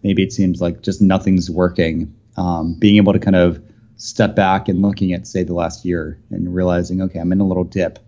maybe 0.02 0.22
it 0.22 0.32
seems 0.32 0.60
like 0.60 0.82
just 0.82 1.00
nothing's 1.00 1.50
working. 1.50 2.14
Um, 2.37 2.75
being 2.78 2.96
able 2.96 3.12
to 3.12 3.19
kind 3.19 3.37
of 3.37 3.62
step 3.96 4.34
back 4.34 4.69
and 4.69 4.82
looking 4.82 5.12
at, 5.12 5.26
say, 5.26 5.43
the 5.44 5.54
last 5.54 5.84
year 5.84 6.19
and 6.31 6.54
realizing, 6.54 7.02
okay, 7.02 7.19
I'm 7.19 7.32
in 7.32 7.40
a 7.40 7.46
little 7.46 7.64
dip, 7.64 7.99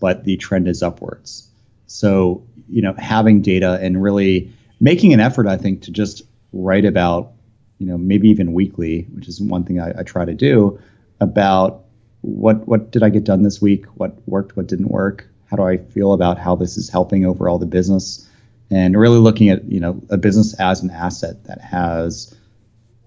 but 0.00 0.24
the 0.24 0.36
trend 0.36 0.68
is 0.68 0.82
upwards. 0.82 1.48
So, 1.86 2.44
you 2.68 2.82
know, 2.82 2.92
having 2.98 3.40
data 3.40 3.78
and 3.80 4.02
really 4.02 4.52
making 4.80 5.14
an 5.14 5.20
effort, 5.20 5.46
I 5.46 5.56
think, 5.56 5.82
to 5.82 5.90
just 5.90 6.22
write 6.52 6.84
about, 6.84 7.32
you 7.78 7.86
know, 7.86 7.96
maybe 7.96 8.28
even 8.28 8.52
weekly, 8.52 9.06
which 9.12 9.28
is 9.28 9.40
one 9.40 9.64
thing 9.64 9.80
I, 9.80 10.00
I 10.00 10.02
try 10.02 10.24
to 10.24 10.34
do, 10.34 10.78
about 11.20 11.84
what 12.20 12.66
what 12.66 12.90
did 12.90 13.02
I 13.02 13.08
get 13.08 13.24
done 13.24 13.42
this 13.42 13.62
week, 13.62 13.86
what 13.94 14.16
worked, 14.26 14.56
what 14.56 14.66
didn't 14.66 14.88
work, 14.88 15.26
how 15.46 15.56
do 15.56 15.62
I 15.62 15.78
feel 15.78 16.12
about 16.12 16.38
how 16.38 16.56
this 16.56 16.76
is 16.76 16.90
helping 16.90 17.24
overall 17.24 17.58
the 17.58 17.66
business 17.66 18.27
and 18.70 18.98
really 18.98 19.18
looking 19.18 19.48
at 19.48 19.64
you 19.64 19.80
know 19.80 20.02
a 20.10 20.16
business 20.16 20.54
as 20.54 20.82
an 20.82 20.90
asset 20.90 21.44
that 21.44 21.60
has 21.60 22.34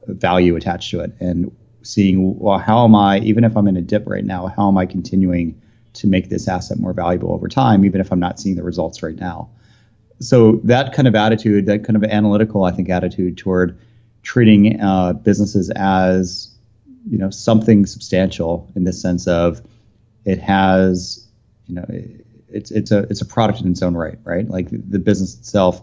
value 0.07 0.55
attached 0.55 0.91
to 0.91 0.99
it 1.01 1.13
and 1.19 1.55
seeing 1.83 2.37
well 2.39 2.57
how 2.57 2.83
am 2.83 2.95
i 2.95 3.19
even 3.19 3.43
if 3.43 3.55
i'm 3.55 3.67
in 3.67 3.77
a 3.77 3.81
dip 3.81 4.07
right 4.07 4.25
now 4.25 4.47
how 4.47 4.67
am 4.67 4.77
i 4.77 4.85
continuing 4.85 5.59
to 5.93 6.07
make 6.07 6.29
this 6.29 6.47
asset 6.47 6.79
more 6.79 6.93
valuable 6.93 7.31
over 7.31 7.47
time 7.47 7.85
even 7.85 8.01
if 8.01 8.11
i'm 8.11 8.19
not 8.19 8.39
seeing 8.39 8.55
the 8.55 8.63
results 8.63 9.03
right 9.03 9.17
now? 9.17 9.49
So 10.19 10.61
that 10.65 10.93
kind 10.93 11.07
of 11.07 11.15
attitude 11.15 11.65
that 11.65 11.83
kind 11.83 11.95
of 11.95 12.03
analytical 12.03 12.63
i 12.63 12.71
think 12.71 12.89
attitude 12.89 13.37
toward 13.37 13.79
treating 14.23 14.79
uh, 14.79 15.13
businesses 15.13 15.71
as 15.71 16.51
you 17.09 17.17
know 17.17 17.29
something 17.29 17.85
substantial 17.85 18.71
in 18.75 18.83
the 18.83 18.93
sense 18.93 19.27
of 19.27 19.61
it 20.25 20.39
has 20.39 21.27
you 21.65 21.75
know 21.75 21.85
it's 22.53 22.71
it's 22.71 22.91
a 22.91 22.99
it's 23.09 23.21
a 23.21 23.25
product 23.25 23.61
in 23.61 23.71
its 23.71 23.81
own 23.81 23.95
right, 23.95 24.17
right? 24.23 24.47
Like 24.47 24.69
the 24.69 24.99
business 24.99 25.37
itself 25.37 25.81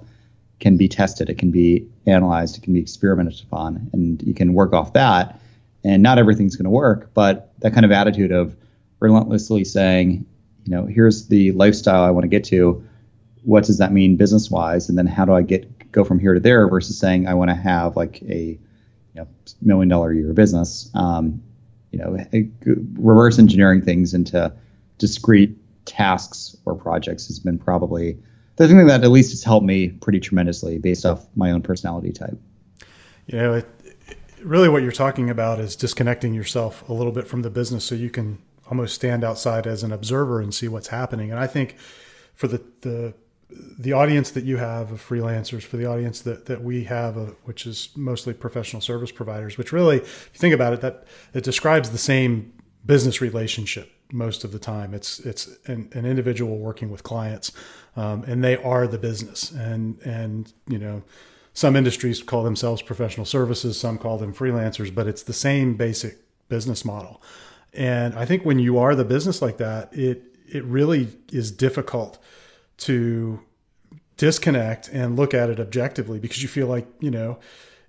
can 0.60 0.76
be 0.76 0.88
tested, 0.88 1.30
it 1.30 1.38
can 1.38 1.50
be 1.50 1.88
analyzed, 2.06 2.56
it 2.56 2.62
can 2.62 2.72
be 2.72 2.80
experimented 2.80 3.40
upon, 3.42 3.90
and 3.92 4.22
you 4.22 4.34
can 4.34 4.54
work 4.54 4.72
off 4.72 4.92
that. 4.94 5.40
And 5.84 6.02
not 6.02 6.18
everything's 6.18 6.56
going 6.56 6.64
to 6.64 6.70
work, 6.70 7.10
but 7.14 7.52
that 7.60 7.72
kind 7.72 7.86
of 7.86 7.92
attitude 7.92 8.32
of 8.32 8.56
relentlessly 8.98 9.64
saying, 9.64 10.26
you 10.64 10.74
know, 10.74 10.86
here's 10.86 11.28
the 11.28 11.52
lifestyle 11.52 12.02
I 12.02 12.10
want 12.10 12.24
to 12.24 12.28
get 12.28 12.44
to. 12.44 12.84
What 13.44 13.64
does 13.64 13.78
that 13.78 13.92
mean 13.92 14.16
business 14.16 14.50
wise? 14.50 14.88
And 14.88 14.98
then 14.98 15.06
how 15.06 15.24
do 15.24 15.32
I 15.32 15.42
get 15.42 15.92
go 15.92 16.04
from 16.04 16.18
here 16.18 16.34
to 16.34 16.40
there 16.40 16.68
versus 16.68 16.98
saying 16.98 17.26
I 17.26 17.34
want 17.34 17.50
to 17.50 17.54
have 17.54 17.96
like 17.96 18.22
a 18.22 18.58
you 19.14 19.14
know 19.14 19.28
million 19.62 19.88
dollar 19.88 20.10
a 20.10 20.16
year 20.16 20.32
business. 20.32 20.90
Um, 20.94 21.42
you 21.90 21.98
know, 21.98 22.18
reverse 22.94 23.38
engineering 23.38 23.82
things 23.82 24.12
into 24.12 24.52
discrete 24.98 25.57
tasks 25.88 26.56
or 26.64 26.74
projects 26.74 27.26
has 27.26 27.38
been 27.38 27.58
probably 27.58 28.18
the 28.56 28.68
thing 28.68 28.86
that 28.86 29.04
at 29.04 29.10
least 29.10 29.30
has 29.30 29.42
helped 29.42 29.66
me 29.66 29.88
pretty 29.88 30.20
tremendously 30.20 30.78
based 30.78 31.06
off 31.06 31.26
my 31.36 31.50
own 31.50 31.62
personality 31.62 32.12
type. 32.12 32.36
You 33.26 33.38
know, 33.38 33.54
it, 33.54 33.66
really 34.42 34.68
what 34.68 34.82
you're 34.82 34.92
talking 34.92 35.30
about 35.30 35.60
is 35.60 35.76
disconnecting 35.76 36.34
yourself 36.34 36.88
a 36.88 36.92
little 36.92 37.12
bit 37.12 37.26
from 37.26 37.42
the 37.42 37.50
business 37.50 37.84
so 37.84 37.94
you 37.94 38.10
can 38.10 38.38
almost 38.68 38.94
stand 38.94 39.24
outside 39.24 39.66
as 39.66 39.82
an 39.82 39.92
observer 39.92 40.40
and 40.40 40.52
see 40.52 40.68
what's 40.68 40.88
happening. 40.88 41.30
And 41.30 41.38
I 41.38 41.46
think 41.46 41.76
for 42.34 42.48
the 42.48 42.62
the 42.82 43.14
the 43.78 43.92
audience 43.92 44.32
that 44.32 44.44
you 44.44 44.58
have 44.58 44.92
of 44.92 45.06
freelancers, 45.06 45.62
for 45.62 45.78
the 45.78 45.86
audience 45.86 46.20
that, 46.20 46.44
that 46.46 46.62
we 46.62 46.84
have, 46.84 47.16
of, 47.16 47.34
which 47.44 47.66
is 47.66 47.88
mostly 47.96 48.34
professional 48.34 48.82
service 48.82 49.10
providers, 49.10 49.56
which 49.56 49.72
really, 49.72 49.96
if 49.96 50.30
you 50.34 50.38
think 50.38 50.54
about 50.54 50.74
it, 50.74 50.82
that 50.82 51.04
it 51.32 51.44
describes 51.44 51.88
the 51.88 51.96
same 51.96 52.52
business 52.84 53.22
relationship 53.22 53.90
most 54.12 54.44
of 54.44 54.52
the 54.52 54.58
time. 54.58 54.94
It's 54.94 55.20
it's 55.20 55.48
an, 55.66 55.90
an 55.92 56.06
individual 56.06 56.58
working 56.58 56.90
with 56.90 57.02
clients, 57.02 57.52
um, 57.96 58.24
and 58.24 58.42
they 58.42 58.56
are 58.56 58.86
the 58.86 58.98
business. 58.98 59.50
And 59.50 59.98
and 60.02 60.52
you 60.68 60.78
know, 60.78 61.02
some 61.52 61.76
industries 61.76 62.22
call 62.22 62.44
themselves 62.44 62.82
professional 62.82 63.26
services, 63.26 63.78
some 63.78 63.98
call 63.98 64.18
them 64.18 64.34
freelancers, 64.34 64.94
but 64.94 65.06
it's 65.06 65.22
the 65.22 65.32
same 65.32 65.74
basic 65.74 66.18
business 66.48 66.84
model. 66.84 67.22
And 67.74 68.14
I 68.14 68.24
think 68.24 68.44
when 68.44 68.58
you 68.58 68.78
are 68.78 68.94
the 68.94 69.04
business 69.04 69.42
like 69.42 69.58
that, 69.58 69.92
it 69.92 70.24
it 70.50 70.64
really 70.64 71.08
is 71.32 71.50
difficult 71.50 72.18
to 72.78 73.40
disconnect 74.16 74.88
and 74.88 75.16
look 75.16 75.34
at 75.34 75.50
it 75.50 75.60
objectively 75.60 76.18
because 76.18 76.42
you 76.42 76.48
feel 76.48 76.66
like 76.66 76.86
you 77.00 77.10
know 77.10 77.38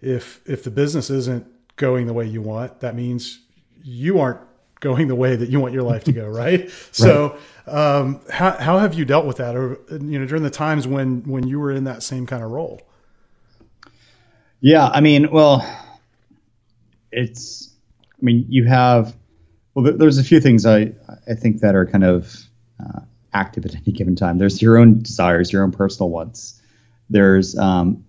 if 0.02 0.42
if 0.46 0.64
the 0.64 0.72
business 0.72 1.10
isn't 1.10 1.46
going 1.76 2.08
the 2.08 2.14
way 2.14 2.26
you 2.26 2.42
want, 2.42 2.82
that 2.82 2.96
means 2.96 3.40
you 3.84 4.20
aren't 4.20 4.40
going 4.80 5.08
the 5.08 5.16
way 5.16 5.36
that 5.36 5.50
you 5.50 5.60
want 5.60 5.74
your 5.74 5.84
life 5.84 6.04
to 6.06 6.12
go, 6.12 6.28
right? 6.28 6.70
So, 6.92 7.38
um, 7.68 8.22
how 8.32 8.52
how 8.52 8.80
have 8.80 8.94
you 8.94 9.06
dealt 9.06 9.26
with 9.26 9.38
that, 9.38 9.56
or 9.56 9.80
you 9.92 10.20
know, 10.20 10.26
during 10.26 10.44
the 10.44 10.50
times 10.50 10.88
when 10.88 11.24
when 11.24 11.48
you 11.48 11.60
were 11.60 11.72
in 11.72 11.84
that 11.86 12.04
same 12.04 12.26
kind 12.26 12.44
of 12.44 12.52
role? 12.52 12.82
Yeah, 14.62 14.88
I 14.88 15.00
mean, 15.00 15.32
well, 15.32 15.66
it's, 17.14 17.74
I 18.12 18.26
mean, 18.26 18.46
you 18.50 18.66
have, 18.66 19.16
well, 19.74 19.94
there's 19.96 20.18
a 20.18 20.24
few 20.24 20.42
things 20.42 20.66
I 20.66 20.94
I 21.28 21.36
think 21.36 21.62
that 21.62 21.76
are 21.76 21.86
kind 21.86 22.04
of 22.04 22.36
uh, 22.80 23.02
active 23.34 23.66
at 23.66 23.76
any 23.76 23.94
given 23.94 24.16
time. 24.16 24.38
There's 24.38 24.62
your 24.62 24.78
own 24.78 25.02
desires, 25.02 25.54
your 25.54 25.64
own 25.64 25.72
personal 25.72 26.10
wants. 26.10 26.62
There's 27.10 27.58
um, 27.58 28.04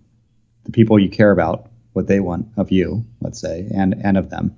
the 0.65 0.71
people 0.71 0.99
you 0.99 1.09
care 1.09 1.31
about, 1.31 1.69
what 1.93 2.07
they 2.07 2.19
want 2.19 2.47
of 2.57 2.71
you, 2.71 3.05
let's 3.21 3.39
say, 3.39 3.67
and 3.73 3.95
and 4.03 4.17
of 4.17 4.29
them. 4.29 4.55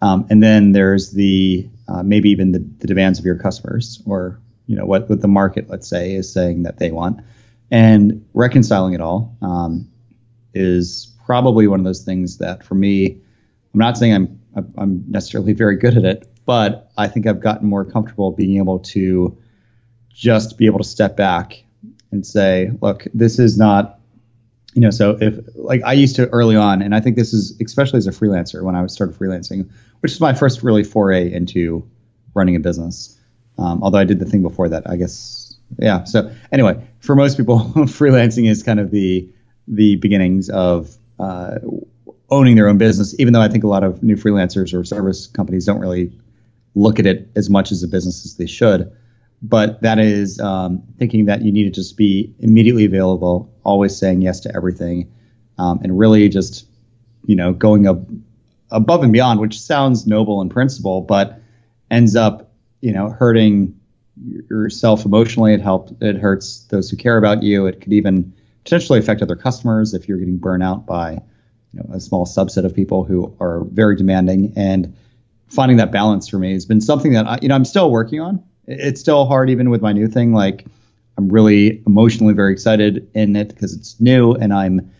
Um, 0.00 0.26
and 0.30 0.42
then 0.42 0.72
there's 0.72 1.12
the 1.12 1.68
uh, 1.88 2.02
maybe 2.02 2.30
even 2.30 2.52
the, 2.52 2.58
the, 2.78 2.86
demands 2.86 3.18
of 3.18 3.24
your 3.24 3.36
customers 3.36 4.00
or 4.06 4.38
you 4.66 4.76
know 4.76 4.84
what 4.84 5.08
what 5.08 5.20
the 5.20 5.28
market 5.28 5.68
let's 5.68 5.88
say 5.88 6.14
is 6.14 6.32
saying 6.32 6.62
that 6.64 6.78
they 6.78 6.90
want. 6.90 7.20
And 7.70 8.26
reconciling 8.32 8.94
it 8.94 9.00
all 9.00 9.36
um, 9.42 9.90
is 10.54 11.14
probably 11.28 11.66
one 11.66 11.78
of 11.78 11.84
those 11.84 12.00
things 12.00 12.38
that 12.38 12.64
for 12.64 12.74
me 12.74 13.20
i'm 13.74 13.78
not 13.78 13.98
saying 13.98 14.14
i'm 14.14 14.72
i'm 14.78 15.04
necessarily 15.08 15.52
very 15.52 15.76
good 15.76 15.94
at 15.94 16.04
it 16.06 16.26
but 16.46 16.90
i 16.96 17.06
think 17.06 17.26
i've 17.26 17.40
gotten 17.40 17.68
more 17.68 17.84
comfortable 17.84 18.32
being 18.32 18.56
able 18.56 18.78
to 18.78 19.36
just 20.10 20.56
be 20.56 20.64
able 20.64 20.78
to 20.78 20.84
step 20.84 21.18
back 21.18 21.62
and 22.10 22.26
say 22.26 22.70
look 22.80 23.06
this 23.12 23.38
is 23.38 23.58
not 23.58 23.97
you 24.74 24.80
know 24.80 24.90
so 24.90 25.16
if 25.20 25.38
like 25.54 25.82
i 25.84 25.92
used 25.92 26.16
to 26.16 26.28
early 26.28 26.56
on 26.56 26.82
and 26.82 26.94
i 26.94 27.00
think 27.00 27.16
this 27.16 27.32
is 27.32 27.58
especially 27.60 27.98
as 27.98 28.06
a 28.06 28.10
freelancer 28.10 28.62
when 28.62 28.74
i 28.74 28.86
started 28.86 29.16
freelancing 29.16 29.68
which 30.00 30.12
is 30.12 30.20
my 30.20 30.34
first 30.34 30.62
really 30.62 30.84
foray 30.84 31.32
into 31.32 31.88
running 32.34 32.54
a 32.54 32.60
business. 32.60 33.18
Um, 33.58 33.82
although 33.82 33.98
i 33.98 34.04
did 34.04 34.18
the 34.18 34.26
thing 34.26 34.42
before 34.42 34.68
that 34.68 34.88
i 34.88 34.96
guess 34.96 35.44
yeah. 35.78 36.04
So 36.04 36.32
anyway 36.50 36.82
for 37.00 37.14
most 37.14 37.36
people 37.36 37.58
freelancing 37.76 38.48
is 38.48 38.62
kind 38.62 38.80
of 38.80 38.90
the 38.90 39.28
the 39.66 39.96
beginnings 39.96 40.48
of 40.48 40.96
uh, 41.18 41.58
owning 42.30 42.56
their 42.56 42.68
own 42.68 42.78
business 42.78 43.18
even 43.18 43.32
though 43.32 43.40
i 43.40 43.48
think 43.48 43.64
a 43.64 43.68
lot 43.68 43.84
of 43.84 44.02
new 44.02 44.16
freelancers 44.16 44.78
or 44.78 44.84
service 44.84 45.26
companies 45.26 45.66
don't 45.66 45.80
really 45.80 46.12
look 46.74 46.98
at 46.98 47.06
it 47.06 47.28
as 47.34 47.50
much 47.50 47.72
as 47.72 47.82
a 47.82 47.88
business 47.88 48.24
as 48.24 48.36
they 48.36 48.46
should 48.46 48.90
but 49.42 49.82
that 49.82 49.98
is 49.98 50.40
um, 50.40 50.82
thinking 50.98 51.26
that 51.26 51.42
you 51.42 51.52
need 51.52 51.64
to 51.64 51.70
just 51.70 51.96
be 51.96 52.34
immediately 52.40 52.84
available, 52.84 53.52
always 53.64 53.96
saying 53.96 54.22
yes 54.22 54.40
to 54.40 54.54
everything, 54.54 55.12
um, 55.58 55.80
and 55.82 55.98
really 55.98 56.28
just 56.28 56.66
you 57.26 57.36
know 57.36 57.52
going 57.52 57.86
up 57.86 58.00
above 58.70 59.02
and 59.02 59.12
beyond, 59.12 59.40
which 59.40 59.60
sounds 59.60 60.06
noble 60.06 60.40
in 60.40 60.48
principle, 60.48 61.00
but 61.02 61.40
ends 61.90 62.16
up 62.16 62.52
you 62.80 62.92
know 62.92 63.10
hurting 63.10 63.78
yourself 64.48 65.04
emotionally. 65.04 65.54
It 65.54 65.60
helps. 65.60 65.92
It 66.00 66.16
hurts 66.16 66.64
those 66.70 66.90
who 66.90 66.96
care 66.96 67.16
about 67.16 67.42
you. 67.42 67.66
It 67.66 67.80
could 67.80 67.92
even 67.92 68.32
potentially 68.64 68.98
affect 68.98 69.22
other 69.22 69.36
customers 69.36 69.94
if 69.94 70.08
you're 70.08 70.18
getting 70.18 70.38
burned 70.38 70.62
out 70.62 70.84
by 70.84 71.12
you 71.72 71.80
know 71.80 71.94
a 71.94 72.00
small 72.00 72.26
subset 72.26 72.64
of 72.64 72.74
people 72.74 73.04
who 73.04 73.34
are 73.40 73.64
very 73.70 73.96
demanding 73.96 74.52
and 74.56 74.96
finding 75.48 75.78
that 75.78 75.92
balance 75.92 76.28
for 76.28 76.38
me 76.38 76.52
has 76.52 76.66
been 76.66 76.80
something 76.80 77.12
that 77.12 77.26
I, 77.26 77.38
you 77.40 77.48
know 77.48 77.54
I'm 77.54 77.64
still 77.64 77.90
working 77.90 78.20
on 78.20 78.42
it's 78.68 79.00
still 79.00 79.26
hard 79.26 79.50
even 79.50 79.70
with 79.70 79.82
my 79.82 79.92
new 79.92 80.06
thing. 80.06 80.32
Like 80.32 80.66
I'm 81.16 81.28
really 81.28 81.82
emotionally 81.86 82.34
very 82.34 82.52
excited 82.52 83.10
in 83.14 83.34
it 83.34 83.48
because 83.48 83.74
it's 83.74 84.00
new 84.00 84.32
and 84.34 84.52
I'm 84.52 84.92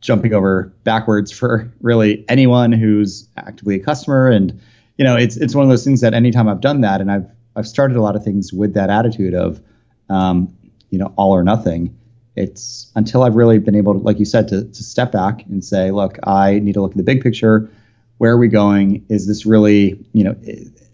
jumping 0.00 0.32
over 0.32 0.72
backwards 0.84 1.32
for 1.32 1.70
really 1.80 2.24
anyone 2.28 2.72
who's 2.72 3.28
actively 3.36 3.76
a 3.76 3.82
customer. 3.82 4.28
And 4.28 4.60
you 4.96 5.04
know, 5.04 5.16
it's 5.16 5.36
it's 5.36 5.54
one 5.54 5.64
of 5.64 5.70
those 5.70 5.84
things 5.84 6.02
that 6.02 6.14
anytime 6.14 6.48
I've 6.48 6.60
done 6.60 6.82
that, 6.82 7.00
and 7.00 7.10
I've 7.10 7.26
I've 7.56 7.66
started 7.66 7.96
a 7.96 8.02
lot 8.02 8.16
of 8.16 8.22
things 8.22 8.52
with 8.52 8.74
that 8.74 8.90
attitude 8.90 9.34
of, 9.34 9.60
um, 10.08 10.54
you 10.90 10.98
know, 10.98 11.12
all 11.16 11.32
or 11.32 11.42
nothing. 11.42 11.96
It's 12.36 12.92
until 12.94 13.22
I've 13.22 13.34
really 13.34 13.58
been 13.58 13.74
able 13.74 13.94
to, 13.94 13.98
like 13.98 14.18
you 14.18 14.24
said, 14.24 14.46
to, 14.48 14.64
to 14.64 14.82
step 14.82 15.10
back 15.10 15.44
and 15.46 15.64
say, 15.64 15.90
look, 15.90 16.18
I 16.24 16.60
need 16.60 16.74
to 16.74 16.82
look 16.82 16.92
at 16.92 16.96
the 16.96 17.02
big 17.02 17.22
picture. 17.22 17.70
Where 18.18 18.32
are 18.32 18.38
we 18.38 18.48
going? 18.48 19.04
Is 19.08 19.26
this 19.26 19.46
really, 19.46 19.98
you 20.12 20.22
know, 20.22 20.36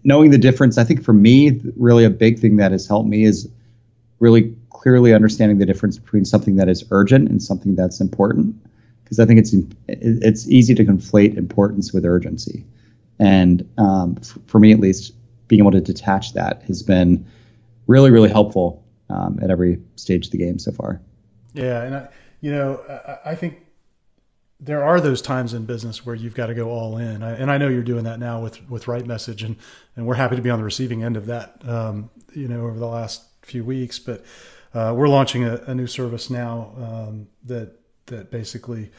knowing 0.07 0.31
the 0.31 0.37
difference, 0.37 0.77
I 0.77 0.85
think 0.85 1.03
for 1.03 1.11
me, 1.11 1.59
really 1.75 2.05
a 2.05 2.09
big 2.09 2.39
thing 2.39 2.55
that 2.55 2.71
has 2.71 2.87
helped 2.87 3.09
me 3.09 3.25
is 3.25 3.49
really 4.19 4.55
clearly 4.69 5.13
understanding 5.13 5.57
the 5.57 5.65
difference 5.65 5.99
between 5.99 6.23
something 6.23 6.55
that 6.55 6.69
is 6.69 6.85
urgent 6.91 7.29
and 7.29 7.43
something 7.43 7.75
that's 7.75 7.99
important. 7.99 8.55
Because 9.03 9.19
I 9.19 9.25
think 9.25 9.39
it's 9.39 9.53
it's 9.87 10.47
easy 10.47 10.73
to 10.75 10.85
conflate 10.85 11.37
importance 11.37 11.93
with 11.93 12.05
urgency, 12.05 12.65
and 13.19 13.69
um, 13.77 14.17
f- 14.19 14.37
for 14.47 14.59
me 14.59 14.71
at 14.71 14.79
least, 14.79 15.13
being 15.47 15.61
able 15.61 15.71
to 15.71 15.81
detach 15.81 16.33
that 16.33 16.63
has 16.63 16.83
been 16.83 17.25
really 17.87 18.11
really 18.11 18.29
helpful 18.29 18.83
um, 19.09 19.39
at 19.41 19.49
every 19.49 19.79
stage 19.95 20.25
of 20.25 20.31
the 20.31 20.37
game 20.37 20.59
so 20.59 20.71
far. 20.71 21.01
Yeah, 21.53 21.83
and 21.83 21.95
I, 21.95 22.07
you 22.41 22.51
know, 22.51 22.81
I, 22.89 23.31
I 23.31 23.35
think 23.35 23.65
there 24.59 24.83
are 24.83 24.99
those 24.99 25.21
times 25.21 25.53
in 25.53 25.65
business 25.65 26.05
where 26.05 26.15
you've 26.15 26.33
got 26.33 26.47
to 26.47 26.55
go 26.55 26.69
all 26.69 26.97
in, 26.97 27.21
I, 27.21 27.33
and 27.33 27.51
I 27.51 27.57
know 27.57 27.67
you're 27.67 27.83
doing 27.83 28.05
that 28.05 28.19
now 28.19 28.41
with 28.41 28.67
with 28.69 28.87
Right 28.87 29.05
Message, 29.05 29.43
and 29.43 29.55
and 29.95 30.05
we're 30.05 30.15
happy 30.15 30.35
to 30.35 30.41
be 30.41 30.49
on 30.49 30.59
the 30.59 30.65
receiving 30.65 31.03
end 31.03 31.17
of 31.17 31.27
that. 31.27 31.61
Um, 31.67 32.09
you 32.33 32.47
know, 32.47 32.65
over 32.65 32.77
the 32.77 32.87
last 32.87 33.23
few 33.43 33.63
weeks, 33.63 33.99
but 33.99 34.25
uh, 34.73 34.93
we're 34.95 35.07
launching 35.07 35.43
a, 35.43 35.55
a, 35.67 35.75
new 35.75 35.87
service 35.87 36.29
now 36.29 36.73
um, 36.77 37.27
that 37.45 37.79
that 38.07 38.31
basically 38.31 38.91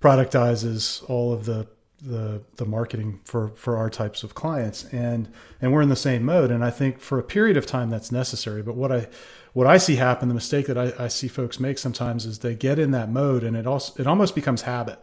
productizes 0.00 1.08
all 1.08 1.32
of 1.32 1.44
the 1.44 1.66
the 2.04 2.42
the 2.56 2.66
marketing 2.66 3.20
for 3.24 3.48
for 3.50 3.76
our 3.76 3.88
types 3.88 4.22
of 4.22 4.34
clients, 4.34 4.84
and 4.92 5.32
and 5.60 5.72
we're 5.72 5.82
in 5.82 5.88
the 5.88 5.96
same 5.96 6.24
mode. 6.24 6.50
And 6.50 6.64
I 6.64 6.70
think 6.70 6.98
for 7.00 7.18
a 7.18 7.22
period 7.22 7.56
of 7.56 7.66
time 7.66 7.90
that's 7.90 8.10
necessary. 8.10 8.62
But 8.62 8.74
what 8.74 8.90
I 8.90 9.08
what 9.52 9.66
I 9.66 9.78
see 9.78 9.96
happen, 9.96 10.28
the 10.28 10.34
mistake 10.34 10.66
that 10.66 10.78
I, 10.78 10.92
I, 10.98 11.08
see 11.08 11.28
folks 11.28 11.60
make 11.60 11.76
sometimes 11.76 12.24
is 12.24 12.38
they 12.38 12.54
get 12.54 12.78
in 12.78 12.90
that 12.92 13.10
mode 13.10 13.44
and 13.44 13.54
it 13.54 13.66
also 13.66 14.00
it 14.00 14.06
almost 14.06 14.34
becomes 14.34 14.62
habit, 14.62 14.98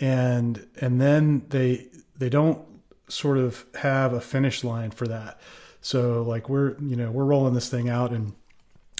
and 0.00 0.66
and 0.80 1.00
then 1.00 1.44
they 1.48 1.88
they 2.16 2.28
don't 2.28 2.60
sort 3.08 3.38
of 3.38 3.64
have 3.76 4.12
a 4.12 4.20
finish 4.20 4.62
line 4.62 4.90
for 4.90 5.08
that. 5.08 5.40
So 5.80 6.22
like 6.22 6.48
we're 6.48 6.78
you 6.80 6.96
know 6.96 7.10
we're 7.10 7.24
rolling 7.24 7.54
this 7.54 7.68
thing 7.68 7.88
out 7.88 8.12
and 8.12 8.34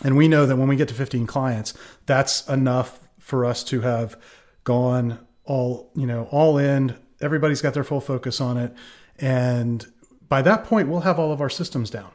and 0.05 0.17
we 0.17 0.27
know 0.27 0.47
that 0.47 0.57
when 0.57 0.69
we 0.69 0.77
get 0.77 0.89
to 0.89 0.95
15 0.95 1.27
clients, 1.27 1.75
that's 2.07 2.47
enough 2.49 3.09
for 3.19 3.45
us 3.45 3.63
to 3.65 3.83
have 3.83 4.17
gone 4.65 5.21
all 5.45 5.91
you 5.95 6.07
know 6.07 6.29
all 6.31 6.59
in. 6.59 6.97
Everybody's 7.23 7.63
got 7.63 7.75
their 7.75 7.85
full 7.85 8.01
focus 8.01 8.41
on 8.41 8.57
it, 8.57 8.75
and 9.19 9.87
by 10.29 10.43
that 10.43 10.65
point 10.65 10.89
we'll 10.89 11.01
have 11.01 11.19
all 11.19 11.33
of 11.33 11.41
our 11.41 11.51
systems 11.51 11.91
down 11.91 12.11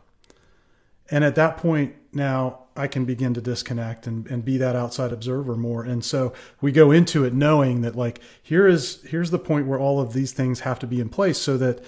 and 1.10 1.24
at 1.24 1.36
that 1.36 1.58
point, 1.58 1.96
now 2.14 2.64
I 2.76 2.88
can 2.88 3.06
begin 3.06 3.34
to 3.34 3.42
disconnect 3.42 4.08
and, 4.08 4.28
and 4.28 4.44
be 4.44 4.58
that 4.58 4.76
outside 4.76 5.12
observer 5.12 5.56
more. 5.56 5.84
And 5.84 6.04
so 6.04 6.34
we 6.62 6.72
go 6.72 6.92
into 6.92 7.24
it 7.24 7.34
knowing 7.34 7.82
that 7.82 7.96
like 7.96 8.20
here 8.42 8.68
is 8.68 9.02
here's 9.04 9.32
the 9.32 9.40
point 9.40 9.68
where 9.68 9.80
all 9.80 10.00
of 10.00 10.14
these 10.14 10.32
things 10.32 10.62
have 10.62 10.80
to 10.80 10.88
be 10.88 11.00
in 11.00 11.10
place 11.10 11.38
so 11.38 11.58
that 11.58 11.84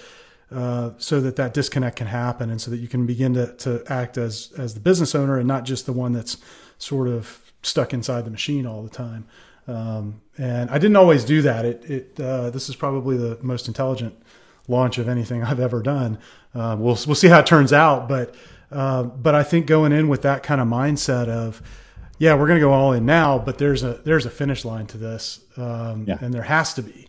uh, 0.50 0.92
so 0.98 1.20
that 1.20 1.36
that 1.36 1.54
disconnect 1.54 1.96
can 1.96 2.08
happen 2.08 2.50
and 2.50 2.60
so 2.60 2.72
that 2.72 2.78
you 2.78 2.88
can 2.88 3.06
begin 3.06 3.34
to, 3.34 3.54
to 3.56 3.84
act 3.88 4.18
as 4.18 4.52
as 4.58 4.74
the 4.74 4.80
business 4.80 5.14
owner 5.14 5.38
and 5.38 5.46
not 5.46 5.64
just 5.64 5.86
the 5.86 5.92
one 5.92 6.12
that's 6.12 6.38
sort 6.78 7.06
of 7.06 7.52
stuck 7.62 7.92
inside 7.92 8.24
the 8.24 8.30
machine 8.30 8.66
all 8.66 8.82
the 8.82 8.90
time. 8.90 9.26
Um, 9.66 10.20
and 10.38 10.70
I 10.70 10.78
didn't 10.78 10.96
always 10.96 11.24
do 11.24 11.42
that. 11.42 11.64
It, 11.64 11.90
it 11.90 12.20
uh, 12.20 12.50
this 12.50 12.68
is 12.68 12.76
probably 12.76 13.16
the 13.16 13.38
most 13.42 13.68
intelligent 13.68 14.20
launch 14.68 14.98
of 14.98 15.08
anything 15.08 15.42
I've 15.44 15.60
ever 15.60 15.82
done. 15.82 16.18
Uh, 16.54 16.76
we'll 16.78 16.98
we'll 17.06 17.14
see 17.14 17.28
how 17.28 17.40
it 17.40 17.46
turns 17.46 17.72
out, 17.72 18.08
but 18.08 18.34
uh, 18.70 19.04
but 19.04 19.34
I 19.34 19.42
think 19.42 19.66
going 19.66 19.92
in 19.92 20.08
with 20.08 20.22
that 20.22 20.42
kind 20.42 20.60
of 20.60 20.68
mindset 20.68 21.28
of, 21.28 21.60
yeah, 22.18 22.34
we're 22.34 22.46
going 22.46 22.58
to 22.58 22.64
go 22.64 22.72
all 22.72 22.92
in 22.92 23.04
now, 23.04 23.38
but 23.38 23.58
there's 23.58 23.82
a 23.82 23.94
there's 24.04 24.26
a 24.26 24.30
finish 24.30 24.64
line 24.64 24.86
to 24.88 24.98
this, 24.98 25.40
um, 25.56 26.04
yeah. 26.06 26.18
and 26.20 26.32
there 26.32 26.42
has 26.42 26.74
to 26.74 26.82
be 26.82 27.08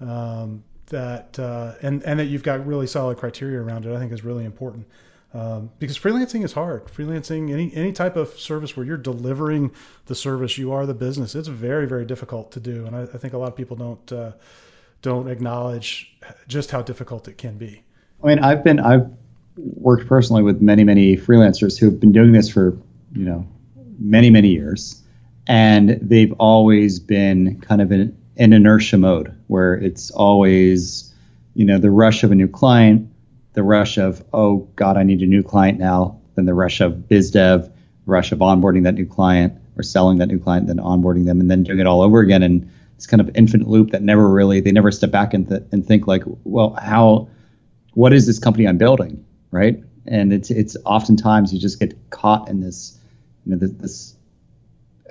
um, 0.00 0.64
that, 0.86 1.38
uh, 1.38 1.74
and 1.82 2.02
and 2.04 2.20
that 2.20 2.26
you've 2.26 2.42
got 2.42 2.64
really 2.66 2.86
solid 2.86 3.18
criteria 3.18 3.60
around 3.60 3.86
it. 3.86 3.94
I 3.94 3.98
think 3.98 4.12
is 4.12 4.24
really 4.24 4.44
important. 4.44 4.86
Um, 5.32 5.70
because 5.78 5.96
freelancing 5.96 6.44
is 6.44 6.52
hard. 6.52 6.86
Freelancing, 6.86 7.52
any 7.52 7.72
any 7.74 7.92
type 7.92 8.16
of 8.16 8.30
service 8.30 8.76
where 8.76 8.84
you're 8.84 8.96
delivering 8.96 9.70
the 10.06 10.14
service, 10.14 10.58
you 10.58 10.72
are 10.72 10.86
the 10.86 10.94
business. 10.94 11.34
It's 11.34 11.48
very 11.48 11.86
very 11.86 12.04
difficult 12.04 12.50
to 12.52 12.60
do, 12.60 12.84
and 12.86 12.96
I, 12.96 13.02
I 13.02 13.18
think 13.18 13.32
a 13.32 13.38
lot 13.38 13.48
of 13.48 13.56
people 13.56 13.76
don't 13.76 14.12
uh, 14.12 14.32
don't 15.02 15.28
acknowledge 15.28 16.16
just 16.48 16.72
how 16.72 16.82
difficult 16.82 17.28
it 17.28 17.38
can 17.38 17.58
be. 17.58 17.84
I 18.22 18.26
mean, 18.26 18.38
I've 18.40 18.64
been 18.64 18.80
I've 18.80 19.08
worked 19.56 20.06
personally 20.06 20.42
with 20.42 20.60
many, 20.60 20.84
many 20.84 21.16
freelancers 21.16 21.78
who 21.78 21.86
have 21.86 22.00
been 22.00 22.12
doing 22.12 22.32
this 22.32 22.48
for, 22.48 22.76
you 23.12 23.24
know, 23.24 23.46
many, 23.98 24.30
many 24.30 24.48
years. 24.48 25.02
And 25.46 25.98
they've 26.00 26.32
always 26.38 27.00
been 27.00 27.60
kind 27.60 27.82
of 27.82 27.90
in 27.92 28.16
an 28.36 28.52
inertia 28.52 28.98
mode 28.98 29.34
where 29.48 29.74
it's 29.74 30.10
always, 30.12 31.12
you 31.54 31.64
know, 31.64 31.78
the 31.78 31.90
rush 31.90 32.22
of 32.22 32.30
a 32.30 32.34
new 32.34 32.48
client, 32.48 33.09
the 33.52 33.62
rush 33.62 33.98
of, 33.98 34.24
oh 34.32 34.68
God, 34.76 34.96
I 34.96 35.02
need 35.02 35.20
a 35.22 35.26
new 35.26 35.42
client 35.42 35.78
now, 35.78 36.20
then 36.34 36.46
the 36.46 36.54
rush 36.54 36.80
of 36.80 37.08
biz 37.08 37.30
dev, 37.30 37.70
rush 38.06 38.32
of 38.32 38.38
onboarding 38.38 38.84
that 38.84 38.94
new 38.94 39.06
client 39.06 39.54
or 39.76 39.82
selling 39.82 40.18
that 40.18 40.28
new 40.28 40.38
client, 40.38 40.66
then 40.66 40.76
onboarding 40.76 41.26
them 41.26 41.40
and 41.40 41.50
then 41.50 41.62
doing 41.62 41.80
it 41.80 41.86
all 41.86 42.02
over 42.02 42.20
again. 42.20 42.42
And 42.42 42.70
it's 42.96 43.06
kind 43.06 43.20
of 43.20 43.30
infinite 43.34 43.68
loop 43.68 43.90
that 43.90 44.02
never 44.02 44.28
really, 44.28 44.60
they 44.60 44.72
never 44.72 44.90
step 44.90 45.10
back 45.10 45.34
and, 45.34 45.48
th- 45.48 45.62
and 45.72 45.86
think 45.86 46.06
like, 46.06 46.22
well, 46.44 46.76
how, 46.80 47.28
what 47.94 48.12
is 48.12 48.26
this 48.26 48.38
company 48.38 48.66
I'm 48.68 48.78
building? 48.78 49.24
right? 49.50 49.82
And 50.06 50.32
it's 50.32 50.50
it's 50.50 50.76
oftentimes 50.84 51.52
you 51.52 51.60
just 51.60 51.78
get 51.78 52.10
caught 52.10 52.48
in 52.48 52.60
this, 52.60 52.98
you 53.44 53.52
know, 53.52 53.58
this, 53.58 53.70
this 53.72 54.16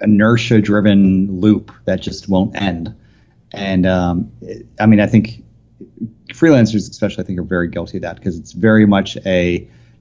inertia-driven 0.02 1.40
loop 1.42 1.72
that 1.86 2.02
just 2.02 2.30
won't 2.30 2.60
end. 2.60 2.96
And 3.52 3.86
um, 3.86 4.32
it, 4.42 4.66
I 4.80 4.86
mean, 4.86 5.00
I 5.00 5.08
think 5.08 5.44
freelancers, 6.30 6.90
especially, 6.90 7.24
I 7.24 7.28
think, 7.28 7.40
are 7.40 7.44
very 7.44 7.68
guilty 7.68 7.98
of 7.98 8.04
that 8.04 8.16
because 8.16 8.38
it's 8.38 8.52
very 8.52 8.86
much 8.86 9.18
a, 9.26 9.52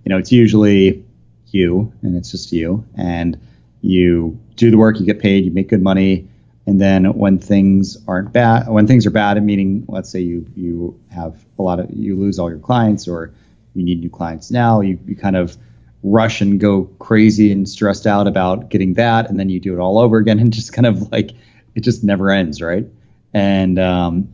you 0.04 0.08
know, 0.08 0.18
it's 0.18 0.32
usually 0.32 1.04
you 1.46 1.92
and 2.02 2.16
it's 2.16 2.30
just 2.30 2.52
you, 2.52 2.84
and 2.94 3.38
you 3.80 4.38
do 4.56 4.70
the 4.70 4.76
work, 4.76 5.00
you 5.00 5.06
get 5.06 5.20
paid, 5.20 5.44
you 5.44 5.50
make 5.50 5.68
good 5.68 5.82
money, 5.82 6.28
and 6.66 6.80
then 6.80 7.14
when 7.14 7.38
things 7.38 7.96
aren't 8.06 8.32
bad, 8.32 8.68
when 8.68 8.86
things 8.86 9.06
are 9.06 9.10
bad, 9.10 9.42
meaning 9.42 9.86
let's 9.88 10.10
say 10.10 10.20
you 10.20 10.46
you 10.54 11.00
have 11.10 11.42
a 11.58 11.62
lot 11.62 11.80
of 11.80 11.90
you 11.90 12.14
lose 12.14 12.38
all 12.38 12.50
your 12.50 12.58
clients 12.58 13.08
or 13.08 13.32
you 13.74 13.82
need 13.82 14.00
new 14.00 14.10
clients 14.10 14.50
now. 14.50 14.80
You, 14.80 14.98
you 15.06 15.16
kind 15.16 15.36
of 15.36 15.56
rush 16.02 16.40
and 16.40 16.60
go 16.60 16.84
crazy 16.98 17.50
and 17.52 17.68
stressed 17.68 18.06
out 18.06 18.26
about 18.26 18.68
getting 18.68 18.94
that, 18.94 19.30
and 19.30 19.38
then 19.38 19.48
you 19.48 19.60
do 19.60 19.74
it 19.74 19.80
all 19.80 19.98
over 19.98 20.18
again, 20.18 20.38
and 20.40 20.52
just 20.52 20.72
kind 20.72 20.86
of 20.86 21.10
like 21.10 21.30
it 21.74 21.80
just 21.80 22.04
never 22.04 22.30
ends, 22.30 22.60
right? 22.60 22.86
And 23.32 23.78
um, 23.78 24.28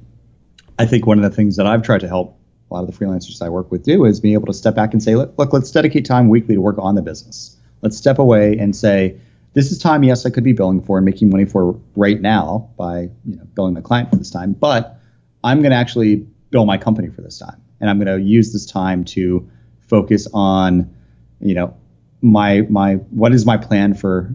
I 0.78 0.86
think 0.86 1.06
one 1.06 1.18
of 1.18 1.24
the 1.28 1.34
things 1.34 1.56
that 1.56 1.66
I've 1.66 1.82
tried 1.82 2.00
to 2.00 2.08
help 2.08 2.38
a 2.70 2.74
lot 2.74 2.84
of 2.84 2.90
the 2.90 3.04
freelancers 3.04 3.40
I 3.42 3.48
work 3.48 3.70
with 3.70 3.84
do 3.84 4.04
is 4.04 4.20
being 4.20 4.34
able 4.34 4.46
to 4.46 4.52
step 4.52 4.74
back 4.74 4.92
and 4.92 5.02
say, 5.02 5.14
look, 5.14 5.34
look, 5.38 5.52
let's 5.52 5.70
dedicate 5.70 6.04
time 6.04 6.28
weekly 6.28 6.54
to 6.54 6.60
work 6.60 6.76
on 6.78 6.94
the 6.94 7.02
business. 7.02 7.56
Let's 7.82 7.96
step 7.96 8.18
away 8.18 8.58
and 8.58 8.74
say, 8.74 9.20
this 9.52 9.70
is 9.70 9.78
time, 9.78 10.02
yes, 10.02 10.26
I 10.26 10.30
could 10.30 10.42
be 10.42 10.52
billing 10.52 10.82
for 10.82 10.98
and 10.98 11.04
making 11.04 11.30
money 11.30 11.44
for 11.44 11.78
right 11.94 12.20
now 12.20 12.70
by 12.76 13.02
you 13.24 13.36
know 13.36 13.44
billing 13.54 13.74
the 13.74 13.82
client 13.82 14.10
for 14.10 14.16
this 14.16 14.30
time, 14.30 14.52
but 14.52 14.98
I'm 15.44 15.60
going 15.60 15.70
to 15.70 15.76
actually 15.76 16.26
bill 16.50 16.66
my 16.66 16.76
company 16.76 17.08
for 17.08 17.20
this 17.22 17.38
time, 17.38 17.60
and 17.80 17.88
I'm 17.88 17.98
going 18.02 18.18
to 18.18 18.20
use 18.20 18.52
this 18.52 18.66
time 18.66 19.04
to 19.04 19.48
focus 19.78 20.26
on, 20.34 20.92
you 21.40 21.54
know, 21.54 21.76
my 22.20 22.62
my 22.62 22.94
what 22.94 23.32
is 23.32 23.46
my 23.46 23.56
plan 23.56 23.94
for 23.94 24.34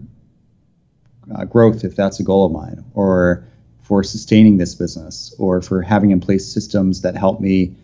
uh, 1.34 1.44
growth 1.44 1.84
if 1.84 1.96
that's 1.96 2.18
a 2.18 2.22
goal 2.22 2.46
of 2.46 2.52
mine, 2.52 2.82
or 2.94 3.46
for 3.90 4.04
sustaining 4.04 4.56
this 4.56 4.76
business, 4.76 5.34
or 5.36 5.60
for 5.60 5.82
having 5.82 6.12
in 6.12 6.20
place 6.20 6.46
systems 6.46 7.00
that 7.00 7.16
help 7.16 7.40
me 7.40 7.74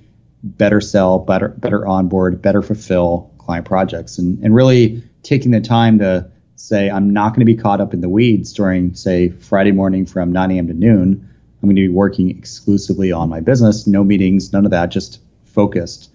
better 0.44 0.80
sell, 0.80 1.18
better 1.18 1.48
better 1.48 1.84
onboard, 1.84 2.40
better 2.40 2.62
fulfill 2.62 3.28
client 3.38 3.66
projects, 3.66 4.16
and 4.16 4.38
and 4.44 4.54
really 4.54 5.02
taking 5.24 5.50
the 5.50 5.60
time 5.60 5.98
to 5.98 6.30
say 6.54 6.88
I'm 6.88 7.12
not 7.12 7.30
going 7.30 7.40
to 7.40 7.44
be 7.44 7.56
caught 7.56 7.80
up 7.80 7.92
in 7.92 8.02
the 8.02 8.08
weeds 8.08 8.52
during 8.52 8.94
say 8.94 9.30
Friday 9.30 9.72
morning 9.72 10.06
from 10.06 10.30
9 10.30 10.52
a.m. 10.52 10.68
to 10.68 10.74
noon. 10.74 11.28
I'm 11.60 11.68
going 11.68 11.74
to 11.74 11.82
be 11.82 11.88
working 11.88 12.30
exclusively 12.30 13.10
on 13.10 13.28
my 13.28 13.40
business, 13.40 13.88
no 13.88 14.04
meetings, 14.04 14.52
none 14.52 14.64
of 14.64 14.70
that, 14.70 14.92
just 14.92 15.18
focused 15.44 16.10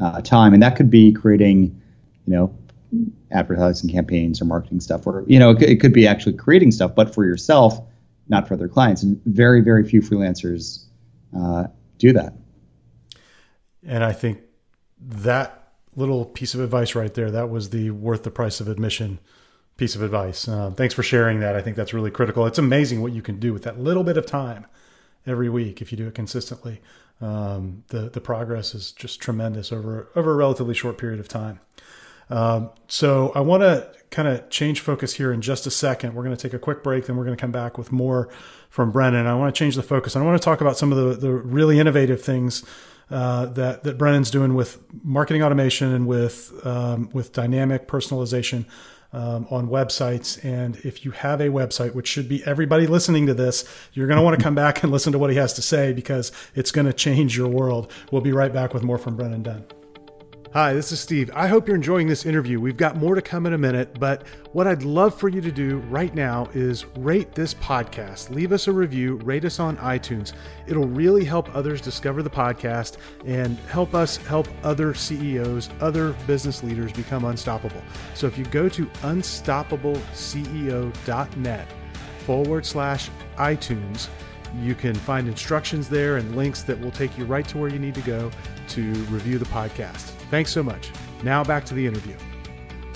uh, 0.00 0.22
time, 0.22 0.54
and 0.54 0.62
that 0.64 0.74
could 0.74 0.90
be 0.90 1.12
creating, 1.12 1.80
you 2.26 2.32
know, 2.34 2.52
advertising 3.30 3.90
campaigns 3.90 4.42
or 4.42 4.44
marketing 4.46 4.80
stuff, 4.80 5.06
or 5.06 5.22
you 5.28 5.38
know, 5.38 5.50
it, 5.50 5.62
it 5.62 5.80
could 5.80 5.92
be 5.92 6.08
actually 6.08 6.32
creating 6.32 6.72
stuff, 6.72 6.96
but 6.96 7.14
for 7.14 7.24
yourself, 7.24 7.80
not 8.28 8.48
for 8.48 8.54
other 8.54 8.68
clients. 8.68 9.02
And 9.02 9.20
very, 9.24 9.60
very 9.60 9.88
few 9.88 10.00
freelancers 10.00 10.84
uh, 11.36 11.64
do 11.98 12.12
that. 12.12 12.34
And 13.86 14.02
I 14.02 14.12
think 14.12 14.40
that 15.00 15.72
little 15.94 16.24
piece 16.24 16.54
of 16.54 16.60
advice 16.60 16.94
right 16.94 17.12
there, 17.14 17.30
that 17.30 17.50
was 17.50 17.70
the 17.70 17.90
worth 17.90 18.22
the 18.22 18.30
price 18.30 18.60
of 18.60 18.68
admission 18.68 19.18
piece 19.76 19.94
of 19.94 20.02
advice. 20.02 20.48
Uh, 20.48 20.70
thanks 20.70 20.94
for 20.94 21.02
sharing 21.02 21.40
that. 21.40 21.54
I 21.54 21.62
think 21.62 21.76
that's 21.76 21.94
really 21.94 22.10
critical. 22.10 22.46
It's 22.46 22.58
amazing 22.58 23.02
what 23.02 23.12
you 23.12 23.22
can 23.22 23.38
do 23.38 23.52
with 23.52 23.62
that 23.64 23.78
little 23.78 24.04
bit 24.04 24.16
of 24.16 24.26
time 24.26 24.66
every 25.26 25.48
week 25.48 25.82
if 25.82 25.92
you 25.92 25.98
do 25.98 26.06
it 26.06 26.14
consistently. 26.14 26.80
Um, 27.20 27.84
the 27.88 28.10
the 28.10 28.20
progress 28.20 28.74
is 28.74 28.92
just 28.92 29.20
tremendous 29.20 29.72
over 29.72 30.08
over 30.14 30.32
a 30.32 30.36
relatively 30.36 30.74
short 30.74 30.98
period 30.98 31.18
of 31.18 31.28
time. 31.28 31.60
Um, 32.30 32.70
so 32.88 33.32
I 33.34 33.40
want 33.40 33.62
to 33.62 33.90
kind 34.10 34.28
of 34.28 34.48
change 34.50 34.80
focus 34.80 35.14
here 35.14 35.32
in 35.32 35.40
just 35.40 35.66
a 35.66 35.70
second. 35.70 36.14
We're 36.14 36.24
going 36.24 36.36
to 36.36 36.42
take 36.42 36.54
a 36.54 36.58
quick 36.58 36.82
break, 36.82 37.06
then 37.06 37.16
we're 37.16 37.24
going 37.24 37.36
to 37.36 37.40
come 37.40 37.52
back 37.52 37.78
with 37.78 37.92
more 37.92 38.28
from 38.70 38.90
Brennan. 38.90 39.26
I 39.26 39.34
want 39.34 39.54
to 39.54 39.58
change 39.58 39.74
the 39.74 39.82
focus. 39.82 40.16
I 40.16 40.22
want 40.22 40.40
to 40.40 40.44
talk 40.44 40.60
about 40.60 40.76
some 40.76 40.92
of 40.92 40.98
the 40.98 41.26
the 41.26 41.32
really 41.32 41.78
innovative 41.78 42.22
things 42.22 42.64
uh, 43.10 43.46
that 43.46 43.84
that 43.84 43.98
Brennan's 43.98 44.30
doing 44.30 44.54
with 44.54 44.82
marketing 45.04 45.42
automation 45.42 45.92
and 45.92 46.06
with 46.06 46.52
um, 46.66 47.10
with 47.12 47.32
dynamic 47.32 47.88
personalization 47.88 48.64
um, 49.12 49.46
on 49.50 49.68
websites. 49.68 50.44
And 50.44 50.76
if 50.76 51.04
you 51.04 51.12
have 51.12 51.40
a 51.40 51.48
website, 51.48 51.94
which 51.94 52.08
should 52.08 52.28
be 52.28 52.44
everybody 52.44 52.86
listening 52.86 53.26
to 53.26 53.34
this, 53.34 53.64
you're 53.92 54.06
going 54.06 54.18
to 54.18 54.24
want 54.24 54.38
to 54.38 54.42
come 54.42 54.54
back 54.54 54.82
and 54.82 54.92
listen 54.92 55.12
to 55.12 55.18
what 55.18 55.30
he 55.30 55.36
has 55.36 55.52
to 55.54 55.62
say 55.62 55.92
because 55.92 56.32
it's 56.54 56.70
going 56.70 56.86
to 56.86 56.92
change 56.92 57.36
your 57.36 57.48
world. 57.48 57.90
We'll 58.10 58.22
be 58.22 58.32
right 58.32 58.52
back 58.52 58.74
with 58.74 58.82
more 58.82 58.98
from 58.98 59.16
Brennan 59.16 59.42
Dunn. 59.42 59.64
Hi, 60.56 60.72
this 60.72 60.90
is 60.90 61.00
Steve. 61.00 61.30
I 61.34 61.48
hope 61.48 61.66
you're 61.66 61.76
enjoying 61.76 62.08
this 62.08 62.24
interview. 62.24 62.58
We've 62.58 62.78
got 62.78 62.96
more 62.96 63.14
to 63.14 63.20
come 63.20 63.44
in 63.44 63.52
a 63.52 63.58
minute, 63.58 64.00
but 64.00 64.26
what 64.52 64.66
I'd 64.66 64.84
love 64.84 65.14
for 65.14 65.28
you 65.28 65.42
to 65.42 65.52
do 65.52 65.76
right 65.90 66.14
now 66.14 66.48
is 66.54 66.86
rate 66.96 67.32
this 67.32 67.52
podcast. 67.52 68.30
Leave 68.30 68.52
us 68.52 68.66
a 68.66 68.72
review, 68.72 69.16
rate 69.16 69.44
us 69.44 69.60
on 69.60 69.76
iTunes. 69.76 70.32
It'll 70.66 70.88
really 70.88 71.26
help 71.26 71.54
others 71.54 71.82
discover 71.82 72.22
the 72.22 72.30
podcast 72.30 72.96
and 73.26 73.58
help 73.68 73.94
us 73.94 74.16
help 74.16 74.48
other 74.62 74.94
CEOs, 74.94 75.68
other 75.82 76.12
business 76.26 76.62
leaders 76.62 76.90
become 76.90 77.26
unstoppable. 77.26 77.82
So 78.14 78.26
if 78.26 78.38
you 78.38 78.46
go 78.46 78.70
to 78.70 78.86
unstoppableceo.net 78.86 81.68
forward 82.24 82.64
slash 82.64 83.10
iTunes, 83.36 84.08
you 84.62 84.74
can 84.74 84.94
find 84.94 85.28
instructions 85.28 85.88
there 85.88 86.16
and 86.16 86.36
links 86.36 86.62
that 86.62 86.78
will 86.80 86.90
take 86.90 87.16
you 87.18 87.24
right 87.24 87.46
to 87.48 87.58
where 87.58 87.68
you 87.68 87.78
need 87.78 87.94
to 87.94 88.00
go 88.02 88.30
to 88.68 88.92
review 89.04 89.38
the 89.38 89.44
podcast. 89.46 90.12
Thanks 90.30 90.50
so 90.50 90.62
much. 90.62 90.90
Now 91.22 91.44
back 91.44 91.64
to 91.66 91.74
the 91.74 91.86
interview. 91.86 92.16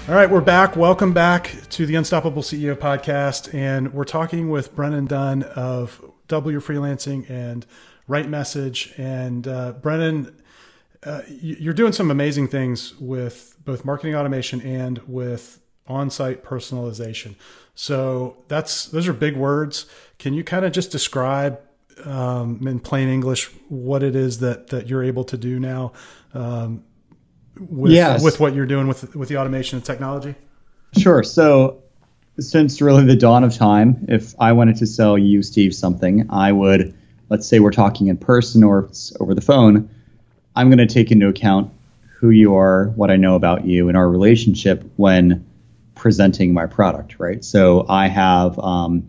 All 0.09 0.15
right, 0.15 0.29
we're 0.29 0.41
back. 0.41 0.77
Welcome 0.77 1.13
back 1.13 1.55
to 1.71 1.87
the 1.87 1.95
Unstoppable 1.95 2.43
CEO 2.43 2.75
podcast. 2.75 3.55
And 3.55 3.93
we're 3.93 4.05
talking 4.05 4.51
with 4.51 4.75
Brennan 4.75 5.07
Dunn 5.07 5.43
of 5.43 6.03
Double 6.27 6.51
Your 6.51 6.61
Freelancing 6.61 7.29
and 7.31 7.67
Right 8.09 8.29
Message. 8.29 8.93
And 8.97 9.47
uh, 9.47 9.73
Brennan, 9.73 10.35
uh, 11.05 11.23
you're 11.29 11.75
doing 11.75 11.93
some 11.93 12.11
amazing 12.11 12.49
things 12.49 12.99
with 12.99 13.57
both 13.65 13.85
marketing 13.85 14.15
automation 14.15 14.61
and 14.63 14.99
with 15.07 15.61
on-site 15.87 16.45
personalization. 16.45 17.35
So 17.75 18.37
that's 18.49 18.87
those 18.87 19.07
are 19.09 19.13
big 19.13 19.37
words. 19.37 19.87
Can 20.21 20.35
you 20.35 20.45
kind 20.45 20.67
of 20.67 20.73
just 20.73 20.93
describe 20.93 21.59
um, 22.05 22.67
in 22.69 22.79
plain 22.79 23.09
English 23.09 23.47
what 23.69 24.03
it 24.03 24.15
is 24.15 24.41
that 24.41 24.69
that 24.69 24.87
you're 24.87 25.03
able 25.03 25.25
to 25.25 25.39
do 25.39 25.59
now 25.59 25.93
um, 26.35 26.85
with 27.59 27.91
yes. 27.93 28.23
with 28.23 28.39
what 28.39 28.55
you're 28.55 28.67
doing 28.67 28.87
with 28.87 29.17
with 29.17 29.31
the 29.31 29.39
automation 29.39 29.79
and 29.79 29.85
technology? 29.85 30.35
Sure. 30.97 31.23
So 31.23 31.83
since 32.39 32.83
really 32.83 33.05
the 33.07 33.17
dawn 33.17 33.45
of 33.45 33.55
time, 33.55 34.05
if 34.09 34.35
I 34.39 34.53
wanted 34.53 34.77
to 34.77 34.87
sell 34.87 35.17
you, 35.17 35.43
Steve, 35.43 35.75
something, 35.75 36.27
I 36.31 36.53
would, 36.53 36.95
let's 37.31 37.47
say 37.47 37.59
we're 37.59 37.71
talking 37.71 38.09
in 38.09 38.19
person 38.19 38.63
or 38.63 38.81
it's 38.91 39.15
over 39.21 39.35
the 39.35 39.41
phone, 39.41 39.89
I'm 40.55 40.69
going 40.69 40.87
to 40.87 40.87
take 40.87 41.11
into 41.11 41.29
account 41.29 41.73
who 42.19 42.29
you 42.29 42.57
are, 42.57 42.89
what 42.89 43.11
I 43.11 43.17
know 43.17 43.37
about 43.37 43.65
you, 43.65 43.89
and 43.89 43.97
our 43.97 44.09
relationship 44.09 44.85
when 44.97 45.47
presenting 45.95 46.53
my 46.53 46.67
product, 46.67 47.19
right? 47.19 47.43
So 47.45 47.87
I 47.89 48.09
have, 48.09 48.59
um, 48.59 49.09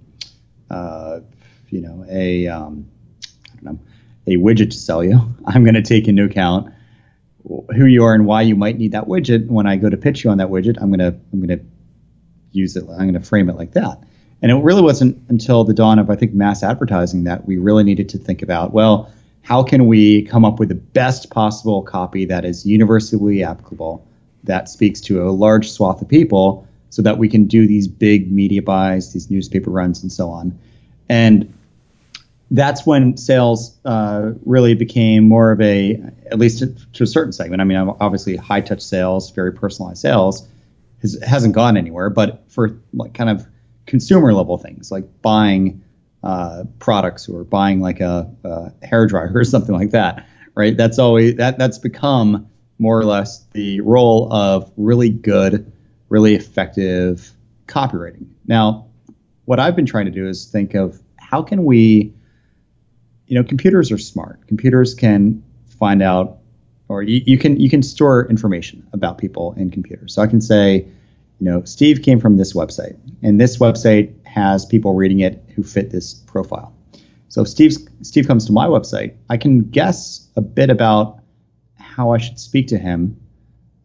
uh, 0.72 1.20
you 1.70 1.82
know, 1.82 2.06
a, 2.10 2.48
um, 2.48 2.90
I 3.24 3.56
don't 3.56 3.64
know, 3.64 3.80
a 4.28 4.38
widget 4.38 4.72
to 4.72 4.78
sell 4.78 5.04
you. 5.04 5.20
I'm 5.46 5.64
going 5.64 5.76
to 5.76 5.82
take 5.82 6.08
into 6.08 6.24
account 6.24 6.74
who 7.76 7.86
you 7.86 8.04
are 8.04 8.14
and 8.14 8.26
why 8.26 8.42
you 8.42 8.56
might 8.56 8.78
need 8.78 8.92
that 8.92 9.06
widget. 9.06 9.48
When 9.48 9.66
I 9.68 9.76
go 9.76 9.90
to 9.90 9.98
pitch 9.98 10.24
you 10.24 10.30
on 10.30 10.38
that 10.38 10.50
widget, 10.50 10.78
I'm 10.82 10.92
gonna 10.92 11.20
I'm 11.34 11.42
gonna 11.42 11.60
use 12.52 12.76
it. 12.76 12.84
I'm 12.90 13.08
gonna 13.08 13.22
frame 13.22 13.50
it 13.50 13.56
like 13.56 13.72
that. 13.74 14.02
And 14.42 14.52
it 14.52 14.56
really 14.56 14.82
wasn't 14.82 15.22
until 15.30 15.64
the 15.64 15.74
dawn 15.74 16.00
of 16.00 16.10
I 16.10 16.16
think 16.16 16.34
mass 16.34 16.64
advertising 16.64 17.24
that 17.26 17.46
we 17.46 17.58
really 17.58 17.84
needed 17.84 18.10
to 18.10 18.18
think 18.18 18.42
about 18.42 18.74
well, 18.74 19.12
how 19.42 19.64
can 19.64 19.88
we 19.88 20.24
come 20.24 20.46
up 20.46 20.60
with 20.60 20.70
the 20.70 20.76
best 20.76 21.32
possible 21.32 21.82
copy 21.82 22.26
that 22.26 22.46
is 22.46 22.66
universally 22.66 23.44
applicable, 23.44 24.08
that 24.44 24.70
speaks 24.70 25.02
to 25.02 25.28
a 25.28 25.32
large 25.32 25.72
swath 25.72 26.02
of 26.02 26.08
people, 26.08 26.68
so 26.92 27.02
that 27.02 27.18
we 27.18 27.28
can 27.28 27.46
do 27.46 27.66
these 27.66 27.88
big 27.88 28.32
media 28.32 28.62
buys, 28.62 29.14
these 29.14 29.32
newspaper 29.32 29.72
runs, 29.72 30.04
and 30.04 30.12
so 30.12 30.30
on. 30.30 30.60
And 31.10 31.52
that's 32.52 32.86
when 32.86 33.18
sales 33.18 33.76
uh, 33.86 34.34
really 34.46 34.76
became 34.76 35.28
more 35.28 35.52
of 35.52 35.62
a, 35.62 36.00
at 36.30 36.38
least 36.38 36.60
to, 36.94 37.04
a 37.04 37.08
certain 37.08 37.32
segment. 37.32 37.62
I 37.62 37.64
mean, 37.64 37.78
obviously, 38.00 38.36
high 38.36 38.62
touch 38.62 38.82
sales, 38.82 39.32
very 39.32 39.54
personalized 39.54 40.02
sales, 40.02 40.48
has, 41.02 41.18
hasn't 41.26 41.56
gone 41.56 41.78
anywhere. 41.78 42.10
But 42.10 42.44
for 42.52 42.78
like 42.94 43.14
kind 43.14 43.30
of 43.30 43.48
consumer 43.86 44.34
level 44.34 44.58
things 44.58 44.92
like 44.92 45.04
buying 45.22 45.84
uh, 46.24 46.66
products 46.80 47.28
or 47.28 47.44
buying 47.44 47.82
like 47.82 48.00
a, 48.00 48.30
a 48.44 48.86
hair 48.86 49.08
dryer 49.08 49.32
or 49.36 49.44
something 49.44 49.74
like 49.74 49.92
that, 49.92 50.28
right? 50.56 50.76
That's 50.76 51.00
always 51.00 51.36
that 51.36 51.58
that's 51.58 51.78
become 51.78 52.48
more 52.80 53.00
or 53.00 53.06
less 53.06 53.46
the 53.54 53.80
role 53.82 54.32
of 54.34 54.72
really 54.76 55.10
good, 55.10 55.72
really 56.12 56.36
effective 56.36 57.32
copywriting. 57.68 58.28
Now, 58.46 58.88
what 59.46 59.60
I've 59.60 59.76
been 59.76 59.86
trying 59.86 60.06
to 60.06 60.12
do 60.12 60.28
is 60.28 60.46
think 60.46 60.76
of 60.76 61.02
how 61.18 61.42
can 61.42 61.66
we 61.66 62.14
you 63.32 63.36
know, 63.36 63.46
computers 63.46 63.94
are 63.94 63.98
smart. 63.98 64.46
Computers 64.48 64.94
can 64.94 65.42
find 65.80 66.04
out, 66.04 66.40
or 66.90 67.02
you, 67.02 67.22
you 67.26 67.38
can 67.38 67.58
you 67.58 67.70
can 67.70 67.82
store 67.82 68.28
information 68.28 68.86
about 68.92 69.18
people 69.18 69.54
in 69.54 69.72
computers. 69.72 70.14
So 70.14 70.22
I 70.22 70.28
can 70.28 70.42
say, 70.42 70.86
you 71.40 71.46
know, 71.50 71.64
Steve 71.64 72.02
came 72.02 72.20
from 72.20 72.36
this 72.36 72.52
website, 72.52 73.00
and 73.24 73.40
this 73.40 73.58
website 73.58 74.14
has 74.28 74.66
people 74.66 74.96
reading 74.96 75.22
it 75.22 75.42
who 75.56 75.64
fit 75.64 75.92
this 75.92 76.14
profile. 76.14 76.76
So 77.30 77.44
if 77.44 77.48
Steve 77.48 77.78
Steve 78.02 78.28
comes 78.28 78.46
to 78.48 78.52
my 78.52 78.66
website, 78.66 79.16
I 79.30 79.38
can 79.38 79.62
guess 79.62 80.28
a 80.36 80.42
bit 80.42 80.70
about 80.70 81.20
how 81.78 82.12
I 82.12 82.18
should 82.18 82.38
speak 82.38 82.68
to 82.68 82.78
him 82.78 83.18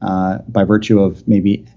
uh, 0.03 0.39
by 0.49 0.65
virtue 0.65 0.99
of 0.99 1.29
maybe 1.29 1.69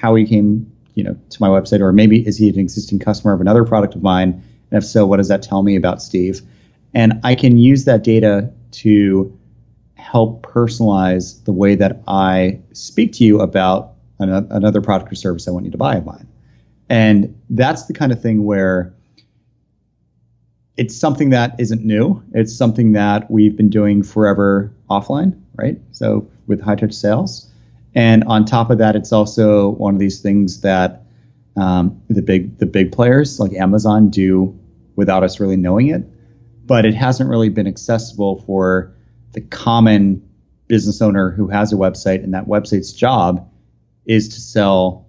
how 0.00 0.14
he 0.14 0.24
came, 0.24 0.70
you 0.94 1.02
know, 1.02 1.16
to 1.30 1.42
my 1.42 1.48
website, 1.48 1.80
or 1.80 1.92
maybe 1.92 2.26
is 2.26 2.38
he 2.38 2.48
an 2.48 2.58
existing 2.58 2.98
customer 2.98 3.32
of 3.32 3.40
another 3.40 3.64
product 3.64 3.94
of 3.94 4.02
mine? 4.02 4.42
And 4.70 4.82
if 4.82 4.84
so, 4.84 5.06
what 5.06 5.16
does 5.16 5.28
that 5.28 5.42
tell 5.42 5.62
me 5.62 5.76
about 5.76 6.02
Steve? 6.02 6.40
And 6.94 7.20
I 7.24 7.34
can 7.34 7.58
use 7.58 7.84
that 7.84 8.04
data 8.04 8.52
to 8.72 9.36
help 9.94 10.42
personalize 10.46 11.44
the 11.44 11.52
way 11.52 11.74
that 11.74 12.02
I 12.06 12.60
speak 12.72 13.12
to 13.14 13.24
you 13.24 13.40
about 13.40 13.94
another 14.18 14.80
product 14.80 15.12
or 15.12 15.14
service 15.14 15.46
I 15.48 15.50
want 15.50 15.64
you 15.66 15.72
to 15.72 15.78
buy 15.78 15.96
of 15.96 16.06
mine. 16.06 16.26
And 16.88 17.40
that's 17.50 17.86
the 17.86 17.92
kind 17.92 18.12
of 18.12 18.22
thing 18.22 18.44
where 18.44 18.94
it's 20.76 20.96
something 20.96 21.30
that 21.30 21.56
isn't 21.58 21.84
new. 21.84 22.22
It's 22.32 22.56
something 22.56 22.92
that 22.92 23.30
we've 23.30 23.56
been 23.56 23.68
doing 23.68 24.02
forever 24.02 24.72
offline, 24.88 25.40
right? 25.56 25.78
So 25.92 26.30
with 26.46 26.60
high 26.60 26.76
touch 26.76 26.94
sales. 26.94 27.47
And 27.94 28.24
on 28.24 28.44
top 28.44 28.70
of 28.70 28.78
that, 28.78 28.96
it's 28.96 29.12
also 29.12 29.70
one 29.70 29.94
of 29.94 30.00
these 30.00 30.20
things 30.20 30.60
that 30.60 31.02
um, 31.56 32.00
the 32.08 32.22
big 32.22 32.58
the 32.58 32.66
big 32.66 32.92
players 32.92 33.40
like 33.40 33.52
Amazon 33.52 34.10
do 34.10 34.58
without 34.96 35.24
us 35.24 35.40
really 35.40 35.56
knowing 35.56 35.88
it. 35.88 36.04
But 36.66 36.84
it 36.84 36.94
hasn't 36.94 37.30
really 37.30 37.48
been 37.48 37.66
accessible 37.66 38.42
for 38.42 38.94
the 39.32 39.40
common 39.40 40.22
business 40.66 41.00
owner 41.00 41.30
who 41.30 41.48
has 41.48 41.72
a 41.72 41.76
website, 41.76 42.22
and 42.22 42.34
that 42.34 42.46
website's 42.46 42.92
job 42.92 43.50
is 44.04 44.28
to 44.28 44.40
sell 44.40 45.06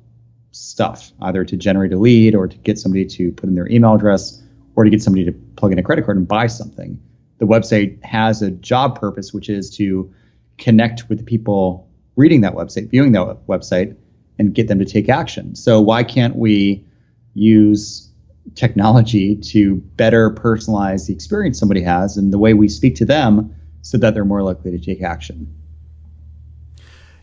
stuff, 0.51 1.11
either 1.21 1.45
to 1.45 1.57
generate 1.57 1.93
a 1.93 1.97
lead 1.97 2.35
or 2.35 2.47
to 2.47 2.57
get 2.57 2.79
somebody 2.79 3.05
to 3.05 3.31
put 3.33 3.49
in 3.49 3.55
their 3.55 3.67
email 3.69 3.95
address 3.95 4.41
or 4.75 4.83
to 4.83 4.89
get 4.89 5.01
somebody 5.01 5.25
to 5.25 5.31
plug 5.31 5.71
in 5.71 5.79
a 5.79 5.83
credit 5.83 6.05
card 6.05 6.17
and 6.17 6.27
buy 6.27 6.47
something. 6.47 6.99
The 7.37 7.45
website 7.45 8.03
has 8.03 8.41
a 8.41 8.51
job 8.51 8.99
purpose, 8.99 9.33
which 9.33 9.49
is 9.49 9.69
to 9.77 10.13
connect 10.57 11.09
with 11.09 11.19
the 11.19 11.23
people 11.23 11.88
reading 12.19 12.41
that 12.41 12.53
website, 12.53 12.89
viewing 12.89 13.13
that 13.13 13.47
website, 13.47 13.95
and 14.37 14.53
get 14.53 14.67
them 14.67 14.77
to 14.77 14.85
take 14.85 15.07
action. 15.07 15.55
So 15.55 15.79
why 15.79 16.03
can't 16.03 16.35
we 16.35 16.85
use 17.33 18.09
technology 18.55 19.35
to 19.35 19.75
better 19.95 20.29
personalize 20.29 21.07
the 21.07 21.13
experience 21.13 21.57
somebody 21.57 21.81
has 21.81 22.17
and 22.17 22.33
the 22.33 22.37
way 22.37 22.53
we 22.53 22.67
speak 22.67 22.95
to 22.95 23.05
them 23.05 23.55
so 23.81 23.97
that 23.97 24.13
they're 24.13 24.25
more 24.25 24.43
likely 24.43 24.71
to 24.71 24.79
take 24.79 25.01
action? 25.01 25.47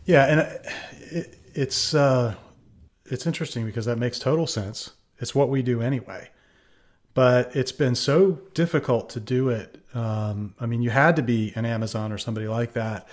Yeah, 0.05 0.25
and 0.25 0.39
it, 1.11 1.37
it's 1.53 1.93
uh, 1.93 2.33
it's 3.05 3.27
interesting 3.27 3.65
because 3.65 3.85
that 3.85 3.99
makes 3.99 4.17
total 4.17 4.47
sense. 4.47 4.91
It's 5.19 5.35
what 5.35 5.49
we 5.49 5.61
do 5.61 5.81
anyway, 5.81 6.29
but 7.13 7.55
it's 7.55 7.71
been 7.71 7.93
so 7.93 8.39
difficult 8.55 9.09
to 9.11 9.19
do 9.19 9.49
it. 9.49 9.79
Um, 9.93 10.55
I 10.59 10.65
mean, 10.65 10.81
you 10.81 10.89
had 10.89 11.15
to 11.17 11.21
be 11.21 11.53
an 11.55 11.65
Amazon 11.65 12.11
or 12.11 12.17
somebody 12.17 12.47
like 12.47 12.73
that, 12.73 13.07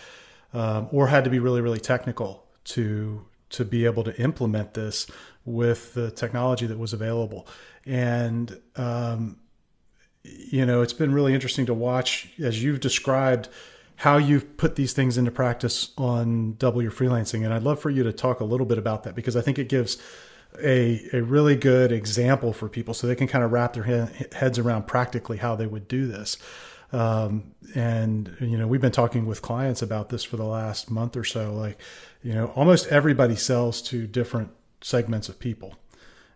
um, 0.55 0.89
or 0.93 1.09
had 1.09 1.25
to 1.25 1.31
be 1.31 1.39
really, 1.39 1.61
really 1.61 1.81
technical 1.81 2.47
to 2.65 3.27
to 3.51 3.65
be 3.65 3.85
able 3.85 4.03
to 4.03 4.21
implement 4.21 4.75
this 4.75 5.07
with 5.45 5.95
the 5.95 6.11
technology 6.11 6.67
that 6.67 6.79
was 6.79 6.93
available. 6.93 7.47
And 7.85 8.61
um, 8.77 9.39
you 10.23 10.65
know, 10.65 10.81
it's 10.81 10.95
been 10.95 11.13
really 11.13 11.35
interesting 11.35 11.67
to 11.67 11.75
watch 11.75 12.31
as 12.43 12.63
you've 12.63 12.81
described 12.81 13.49
how 13.97 14.17
you've 14.17 14.57
put 14.57 14.77
these 14.77 14.93
things 14.93 15.19
into 15.19 15.31
practice 15.31 15.93
on 15.97 16.55
double 16.55 16.83
your 16.83 16.91
freelancing. 16.91 17.45
And 17.45 17.53
I'd 17.53 17.63
love 17.63 17.79
for 17.79 17.91
you 17.91 18.03
to 18.03 18.13
talk 18.13 18.41
a 18.41 18.45
little 18.45 18.67
bit 18.67 18.79
about 18.79 19.05
that 19.05 19.15
because 19.15 19.37
I 19.37 19.41
think 19.41 19.59
it 19.59 19.69
gives 19.69 19.99
a, 20.63 21.07
a 21.13 21.21
really 21.21 21.57
good 21.57 21.93
example 21.93 22.53
for 22.53 22.69
people 22.69 22.95
so 22.95 23.07
they 23.07 23.15
can 23.15 23.29
kind 23.29 23.45
of 23.45 23.53
wrap 23.53 23.75
their 23.75 23.85
he- 23.85 24.25
heads 24.33 24.59
around 24.59 24.87
practically 24.87 25.37
how 25.37 25.55
they 25.55 25.67
would 25.67 25.87
do 25.87 26.07
this. 26.07 26.37
Um, 26.95 27.55
and 27.75 28.37
you 28.41 28.57
know, 28.57 28.69
we've 28.69 28.81
been 28.81 28.93
talking 28.93 29.27
with 29.27 29.43
clients 29.43 29.83
about 29.83 30.11
this 30.11 30.23
for 30.23 30.37
the 30.37 30.45
last 30.45 30.91
month 30.91 31.17
or 31.17 31.25
so. 31.25 31.53
Like, 31.53 31.81
you 32.23 32.33
know, 32.33 32.47
almost 32.55 32.87
everybody 32.87 33.35
sells 33.35 33.83
to 33.83 34.07
different 34.07 34.51
segments 34.81 35.29
of 35.29 35.41
people, 35.41 35.75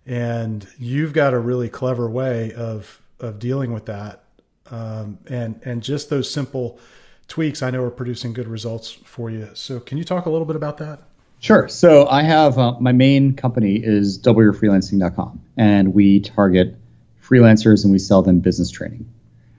and 0.05 0.67
you've 0.77 1.13
got 1.13 1.33
a 1.33 1.39
really 1.39 1.69
clever 1.69 2.11
way 2.11 2.53
of 2.53 3.01
of 3.21 3.39
dealing 3.39 3.73
with 3.73 3.87
that. 3.87 4.25
Um, 4.71 5.19
and 5.29 5.61
and 5.65 5.81
just 5.81 6.11
those 6.11 6.29
simple 6.29 6.81
tweaks 7.29 7.63
I 7.63 7.71
know 7.71 7.85
are 7.85 7.91
producing 7.91 8.33
good 8.33 8.49
results 8.49 8.91
for 8.91 9.31
you. 9.31 9.51
So 9.55 9.79
can 9.79 9.97
you 9.97 10.05
talk 10.05 10.27
a 10.27 10.31
little 10.31 10.47
bit 10.47 10.57
about 10.57 10.79
that? 10.79 11.03
Sure. 11.39 11.69
So 11.69 12.09
I 12.09 12.23
have 12.23 12.59
uh, 12.59 12.81
my 12.81 12.91
main 12.91 13.37
company 13.37 13.77
is 13.77 14.19
doubleyourfreelancing.com, 14.19 15.41
and 15.57 15.95
we 15.95 16.19
target 16.19 16.75
freelancers 17.23 17.85
and 17.85 17.93
we 17.93 18.01
sell 18.01 18.23
them 18.23 18.41
business 18.41 18.73
training. 18.73 19.09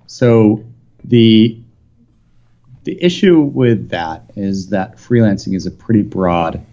So 0.08 0.66
the 1.04 1.62
the 2.84 3.04
issue 3.04 3.42
with 3.42 3.90
that 3.90 4.32
is 4.36 4.70
that 4.70 4.98
freelancing 4.98 5.56
is 5.56 5.66
a 5.66 5.72
pretty 5.72 6.02
broad 6.02 6.66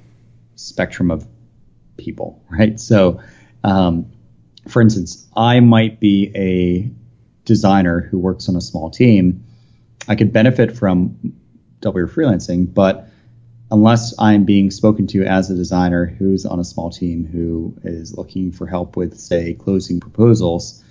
spectrum 0.55 1.11
of 1.11 1.27
people, 1.97 2.43
right? 2.49 2.79
So, 2.79 3.21
um, 3.65 4.07
for 4.69 4.81
instance, 4.81 5.27
I 5.37 5.61
might 5.61 6.01
be 6.01 6.31
a 6.35 6.91
designer 7.45 8.01
who 8.01 8.19
works 8.19 8.49
on 8.49 8.57
a 8.57 8.61
small 8.61 8.91
team 8.91 9.45
I 10.09 10.15
could 10.15 10.33
benefit 10.33 10.77
from 10.77 11.35
double 11.81 11.99
your 11.99 12.09
freelancing, 12.09 12.73
but 12.73 13.09
unless 13.71 14.15
I'm 14.19 14.45
being 14.45 14.71
spoken 14.71 15.07
to 15.09 15.25
as 15.25 15.51
a 15.51 15.55
designer 15.55 16.07
who's 16.07 16.47
on 16.47 16.61
a 16.61 16.65
small 16.65 16.91
team 16.91 17.27
who 17.27 17.77
is 17.83 18.17
looking 18.17 18.53
for 18.53 18.67
help 18.67 18.97
with, 18.97 19.19
say, 19.19 19.55
closing 19.55 20.01
proposals, 20.01 20.83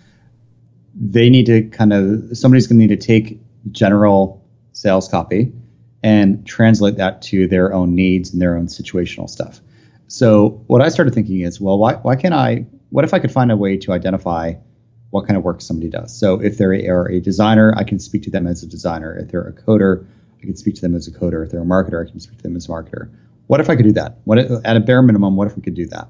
they 0.96 1.30
need 1.30 1.46
to 1.48 1.64
kind 1.70 1.94
of 1.94 2.38
somebody's 2.38 2.68
going 2.68 2.80
to 2.80 2.88
need 2.88 3.00
to 3.00 3.08
take 3.08 3.40
general 3.72 4.44
sales 4.72 5.08
copy 5.08 5.54
and 6.04 6.46
translate 6.46 6.98
that 6.98 7.22
to 7.24 7.48
their 7.48 7.74
own 7.74 7.96
needs 7.96 8.32
and 8.32 8.42
their 8.42 8.56
own 8.56 8.68
situational 8.68 9.30
stuff. 9.30 9.60
So 10.08 10.64
what 10.68 10.82
I 10.82 10.90
started 10.90 11.14
thinking 11.14 11.42
is, 11.42 11.60
well, 11.60 11.78
why 11.78 11.96
why 11.96 12.16
can't 12.16 12.34
I? 12.34 12.66
What 12.90 13.04
if 13.04 13.14
I 13.14 13.20
could 13.20 13.32
find 13.32 13.52
a 13.52 13.58
way 13.58 13.78
to 13.78 13.92
identify 13.92 14.54
what 15.16 15.26
kind 15.26 15.38
of 15.38 15.46
work 15.46 15.62
somebody 15.62 15.90
does. 15.90 16.14
So 16.14 16.42
if 16.42 16.58
they 16.58 16.90
are 16.90 17.10
a 17.10 17.22
designer, 17.22 17.74
I 17.78 17.86
can 17.86 18.00
speak 18.00 18.24
to 18.24 18.30
them 18.30 18.46
as 18.46 18.64
a 18.64 18.68
designer. 18.68 19.18
If 19.18 19.30
they're 19.30 19.48
a 19.48 19.54
coder, 19.54 20.06
I 20.42 20.46
can 20.46 20.58
speak 20.58 20.76
to 20.76 20.82
them 20.82 20.94
as 20.94 21.08
a 21.08 21.12
coder. 21.12 21.42
If 21.42 21.52
they're 21.52 21.62
a 21.62 21.66
marketer, 21.66 22.06
I 22.06 22.12
can 22.12 22.20
speak 22.20 22.36
to 22.40 22.44
them 22.44 22.58
as 22.58 22.66
a 22.66 22.70
marketer. 22.70 23.10
What 23.48 23.62
if 23.62 23.70
I 23.70 23.78
could 23.78 23.86
do 23.86 23.94
that? 23.94 24.18
What 24.26 24.40
at 24.40 24.76
a 24.76 24.82
bare 24.82 25.02
minimum, 25.02 25.38
what 25.38 25.48
if 25.48 25.56
we 25.56 25.62
could 25.62 25.74
do 25.74 25.86
that? 25.88 26.10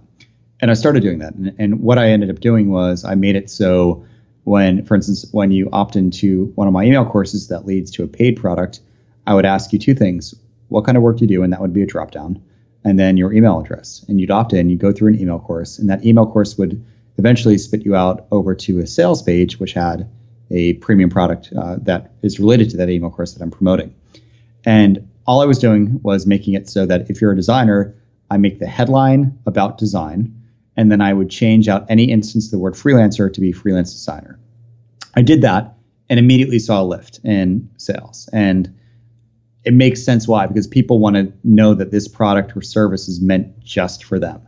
And 0.60 0.72
I 0.72 0.74
started 0.74 1.04
doing 1.04 1.20
that. 1.20 1.36
And, 1.36 1.56
and 1.60 1.82
what 1.82 2.00
I 2.00 2.10
ended 2.10 2.32
up 2.32 2.40
doing 2.40 2.72
was 2.72 3.06
I 3.06 3.14
made 3.14 3.36
it 3.36 3.52
so 3.52 4.08
when, 4.46 4.86
for 4.86 4.96
instance, 4.96 5.26
when 5.32 5.52
you 5.52 5.70
opt 5.74 5.96
into 5.96 6.46
one 6.56 6.68
of 6.68 6.74
my 6.74 6.84
email 6.84 7.06
courses 7.06 7.50
that 7.50 7.66
leads 7.66 7.92
to 7.92 8.04
a 8.04 8.08
paid 8.08 8.38
product, 8.38 8.80
I 9.28 9.36
would 9.36 9.46
ask 9.46 9.74
you 9.74 9.80
two 9.80 9.94
things: 9.94 10.34
what 10.70 10.86
kind 10.86 10.98
of 10.98 11.04
work 11.04 11.18
do 11.18 11.26
you 11.26 11.28
do, 11.28 11.44
and 11.44 11.52
that 11.52 11.62
would 11.62 11.74
be 11.74 11.84
a 11.84 11.88
drop 11.88 12.12
down, 12.12 12.42
and 12.84 12.98
then 12.98 13.18
your 13.18 13.34
email 13.34 13.60
address. 13.60 14.06
And 14.08 14.22
you'd 14.22 14.32
opt 14.32 14.54
in, 14.54 14.70
you 14.70 14.78
go 14.78 14.92
through 14.92 15.14
an 15.14 15.20
email 15.20 15.40
course, 15.40 15.78
and 15.78 15.90
that 15.90 16.06
email 16.06 16.26
course 16.26 16.58
would 16.58 16.84
eventually 17.18 17.58
spit 17.58 17.86
you 17.86 17.96
out 17.96 18.28
over 18.32 18.56
to 18.56 18.80
a 18.80 18.88
sales 18.88 19.22
page, 19.22 19.60
which 19.60 19.74
had 19.74 20.08
a 20.52 20.74
premium 20.74 21.10
product 21.10 21.52
uh, 21.58 21.78
that 21.82 22.12
is 22.22 22.40
related 22.40 22.70
to 22.70 22.78
that 22.78 22.90
email 22.90 23.10
course 23.10 23.34
that 23.34 23.42
I'm 23.42 23.52
promoting. 23.52 23.94
And 24.64 25.08
all 25.26 25.42
I 25.42 25.46
was 25.46 25.58
doing 25.58 26.00
was 26.04 26.28
making 26.28 26.54
it 26.54 26.70
so 26.70 26.86
that 26.86 27.10
if 27.10 27.20
you're 27.20 27.32
a 27.32 27.36
designer, 27.36 27.96
I 28.30 28.38
make 28.38 28.60
the 28.60 28.68
headline 28.68 29.38
about 29.48 29.78
design, 29.80 30.34
and 30.78 30.92
then 30.92 31.02
I 31.02 31.14
would 31.14 31.30
change 31.30 31.68
out 31.68 31.86
any 31.90 32.06
instance 32.06 32.46
of 32.46 32.52
the 32.52 32.60
word 32.60 32.74
freelancer 32.74 33.32
to 33.32 33.42
be 33.42 33.52
freelance 33.52 33.94
designer. 33.94 34.40
I 35.16 35.22
did 35.22 35.42
that 35.42 35.78
and 36.10 36.20
immediately 36.20 36.60
saw 36.60 36.82
a 36.82 36.84
lift 36.84 37.20
in 37.24 37.70
sales. 37.78 38.30
And 38.32 38.74
it 39.64 39.74
makes 39.74 40.04
sense 40.04 40.28
why, 40.28 40.46
because 40.46 40.68
people 40.68 41.00
want 41.00 41.16
to 41.16 41.34
know 41.44 41.74
that 41.74 41.92
this 41.92 42.08
product 42.08 42.56
or 42.56 42.62
service 42.62 43.08
is 43.08 43.22
meant 43.22 43.60
just 43.60 44.04
for 44.04 44.20
them. 44.20 44.42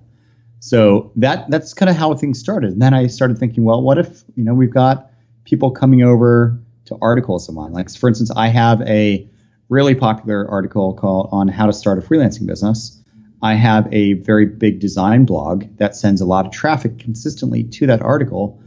So 0.60 1.12
that 1.16 1.50
that's 1.50 1.74
kind 1.74 1.90
of 1.90 1.96
how 1.96 2.14
things 2.16 2.40
started. 2.40 2.74
And 2.74 2.82
then 2.82 2.94
I 2.94 3.08
started 3.08 3.38
thinking, 3.38 3.64
well, 3.64 3.82
what 3.82 3.98
if 3.98 4.24
you 4.36 4.44
know 4.44 4.54
we've 4.54 4.74
got 4.74 5.12
people 5.46 5.72
coming 5.72 6.04
over 6.04 6.60
to 6.86 6.98
articles 7.02 7.48
of 7.48 7.56
mine? 7.56 7.74
Like 7.74 7.90
for 7.96 8.10
instance, 8.10 8.32
I 8.36 8.50
have 8.50 8.82
a 8.82 9.28
really 9.70 9.96
popular 9.96 10.50
article 10.50 10.94
called 10.94 11.30
on 11.32 11.48
how 11.48 11.66
to 11.66 11.74
start 11.74 11.98
a 11.98 12.02
freelancing 12.02 12.46
business. 12.46 13.02
I 13.42 13.54
have 13.54 13.92
a 13.94 14.14
very 14.14 14.46
big 14.46 14.80
design 14.80 15.26
blog 15.26 15.66
that 15.78 15.96
sends 15.96 16.22
a 16.22 16.26
lot 16.26 16.46
of 16.46 16.52
traffic 16.52 16.98
consistently 16.98 17.64
to 17.64 17.88
that 17.88 18.02
article. 18.02 18.60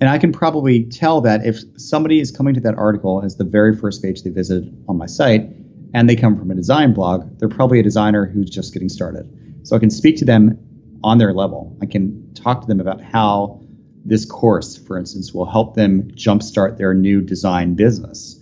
And 0.00 0.08
I 0.08 0.18
can 0.18 0.32
probably 0.32 0.84
tell 0.84 1.20
that 1.22 1.44
if 1.44 1.58
somebody 1.76 2.20
is 2.20 2.30
coming 2.30 2.54
to 2.54 2.60
that 2.60 2.76
article 2.76 3.22
as 3.24 3.36
the 3.36 3.44
very 3.44 3.76
first 3.76 4.02
page 4.02 4.22
they 4.22 4.30
visited 4.30 4.84
on 4.88 4.98
my 4.98 5.06
site 5.06 5.48
and 5.94 6.08
they 6.08 6.16
come 6.16 6.36
from 6.36 6.50
a 6.50 6.54
design 6.54 6.92
blog, 6.92 7.38
they're 7.38 7.48
probably 7.48 7.80
a 7.80 7.82
designer 7.82 8.26
who's 8.26 8.50
just 8.50 8.72
getting 8.72 8.88
started. 8.88 9.28
So 9.64 9.74
I 9.74 9.78
can 9.78 9.90
speak 9.90 10.16
to 10.18 10.24
them 10.24 10.58
on 11.02 11.18
their 11.18 11.32
level. 11.32 11.76
I 11.82 11.86
can 11.86 12.32
talk 12.34 12.60
to 12.62 12.66
them 12.66 12.80
about 12.80 13.00
how 13.00 13.60
this 14.04 14.24
course, 14.24 14.76
for 14.76 14.98
instance, 14.98 15.32
will 15.32 15.46
help 15.46 15.74
them 15.74 16.10
jumpstart 16.12 16.76
their 16.76 16.94
new 16.94 17.20
design 17.20 17.74
business. 17.74 18.38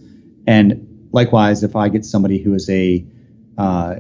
And 0.47 1.09
likewise, 1.13 1.63
if 1.63 1.77
I 1.77 1.89
get 1.89 2.05
somebody 2.05 2.43
who 2.43 2.55
is 2.55 2.69
a 2.69 3.07
uh, 3.57 3.97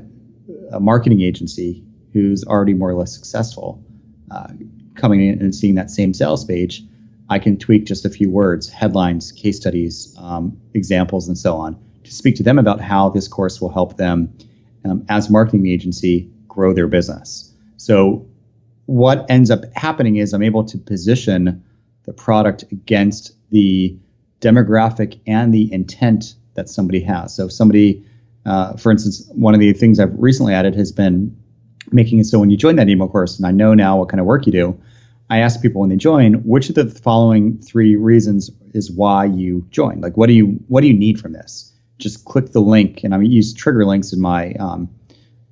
a 0.72 0.80
marketing 0.80 1.20
agency 1.20 1.84
who's 2.12 2.44
already 2.44 2.74
more 2.74 2.90
or 2.90 2.94
less 2.94 3.14
successful, 3.14 3.82
uh, 4.30 4.48
coming 4.94 5.26
in 5.26 5.40
and 5.40 5.54
seeing 5.54 5.76
that 5.76 5.90
same 5.90 6.12
sales 6.12 6.44
page, 6.44 6.82
I 7.28 7.38
can 7.38 7.56
tweak 7.56 7.86
just 7.86 8.04
a 8.04 8.10
few 8.10 8.30
words, 8.30 8.68
headlines, 8.68 9.32
case 9.32 9.56
studies, 9.56 10.14
um, 10.18 10.60
examples, 10.74 11.28
and 11.28 11.38
so 11.38 11.56
on 11.56 11.78
to 12.04 12.12
speak 12.12 12.36
to 12.36 12.42
them 12.42 12.58
about 12.58 12.80
how 12.80 13.08
this 13.08 13.28
course 13.28 13.60
will 13.60 13.72
help 13.72 13.96
them 13.96 14.36
um, 14.84 15.04
as 15.08 15.30
marketing 15.30 15.66
agency 15.66 16.30
grow 16.48 16.72
their 16.72 16.88
business. 16.88 17.52
So 17.76 18.26
what 18.86 19.26
ends 19.30 19.50
up 19.50 19.64
happening 19.74 20.16
is 20.16 20.32
I'm 20.32 20.42
able 20.42 20.64
to 20.64 20.78
position 20.78 21.64
the 22.04 22.12
product 22.12 22.64
against 22.72 23.32
the 23.50 23.96
demographic 24.40 25.20
and 25.26 25.54
the 25.54 25.72
intent 25.72 26.34
that 26.54 26.68
somebody 26.68 27.00
has. 27.00 27.34
So 27.34 27.46
if 27.46 27.52
somebody, 27.52 28.04
uh, 28.44 28.76
for 28.76 28.90
instance, 28.90 29.28
one 29.32 29.54
of 29.54 29.60
the 29.60 29.72
things 29.72 30.00
I've 30.00 30.14
recently 30.18 30.54
added 30.54 30.74
has 30.74 30.92
been 30.92 31.36
making 31.90 32.18
it 32.18 32.24
so 32.24 32.38
when 32.38 32.50
you 32.50 32.56
join 32.56 32.76
that 32.76 32.88
email 32.88 33.08
course, 33.08 33.36
and 33.36 33.46
I 33.46 33.50
know 33.50 33.74
now 33.74 33.98
what 33.98 34.08
kind 34.08 34.20
of 34.20 34.26
work 34.26 34.46
you 34.46 34.52
do, 34.52 34.80
I 35.30 35.38
ask 35.38 35.62
people 35.62 35.80
when 35.80 35.90
they 35.90 35.96
join, 35.96 36.34
which 36.44 36.68
of 36.68 36.74
the 36.74 36.86
following 36.86 37.58
three 37.58 37.96
reasons 37.96 38.50
is 38.74 38.90
why 38.90 39.24
you 39.24 39.66
join? 39.70 40.00
Like, 40.00 40.16
what 40.16 40.26
do 40.26 40.34
you 40.34 40.60
what 40.68 40.82
do 40.82 40.88
you 40.88 40.94
need 40.94 41.20
from 41.20 41.32
this? 41.32 41.72
Just 41.98 42.24
click 42.24 42.52
the 42.52 42.60
link, 42.60 43.04
and 43.04 43.14
I 43.14 43.20
use 43.20 43.54
trigger 43.54 43.86
links 43.86 44.12
in 44.12 44.20
my 44.20 44.52
um, 44.54 44.90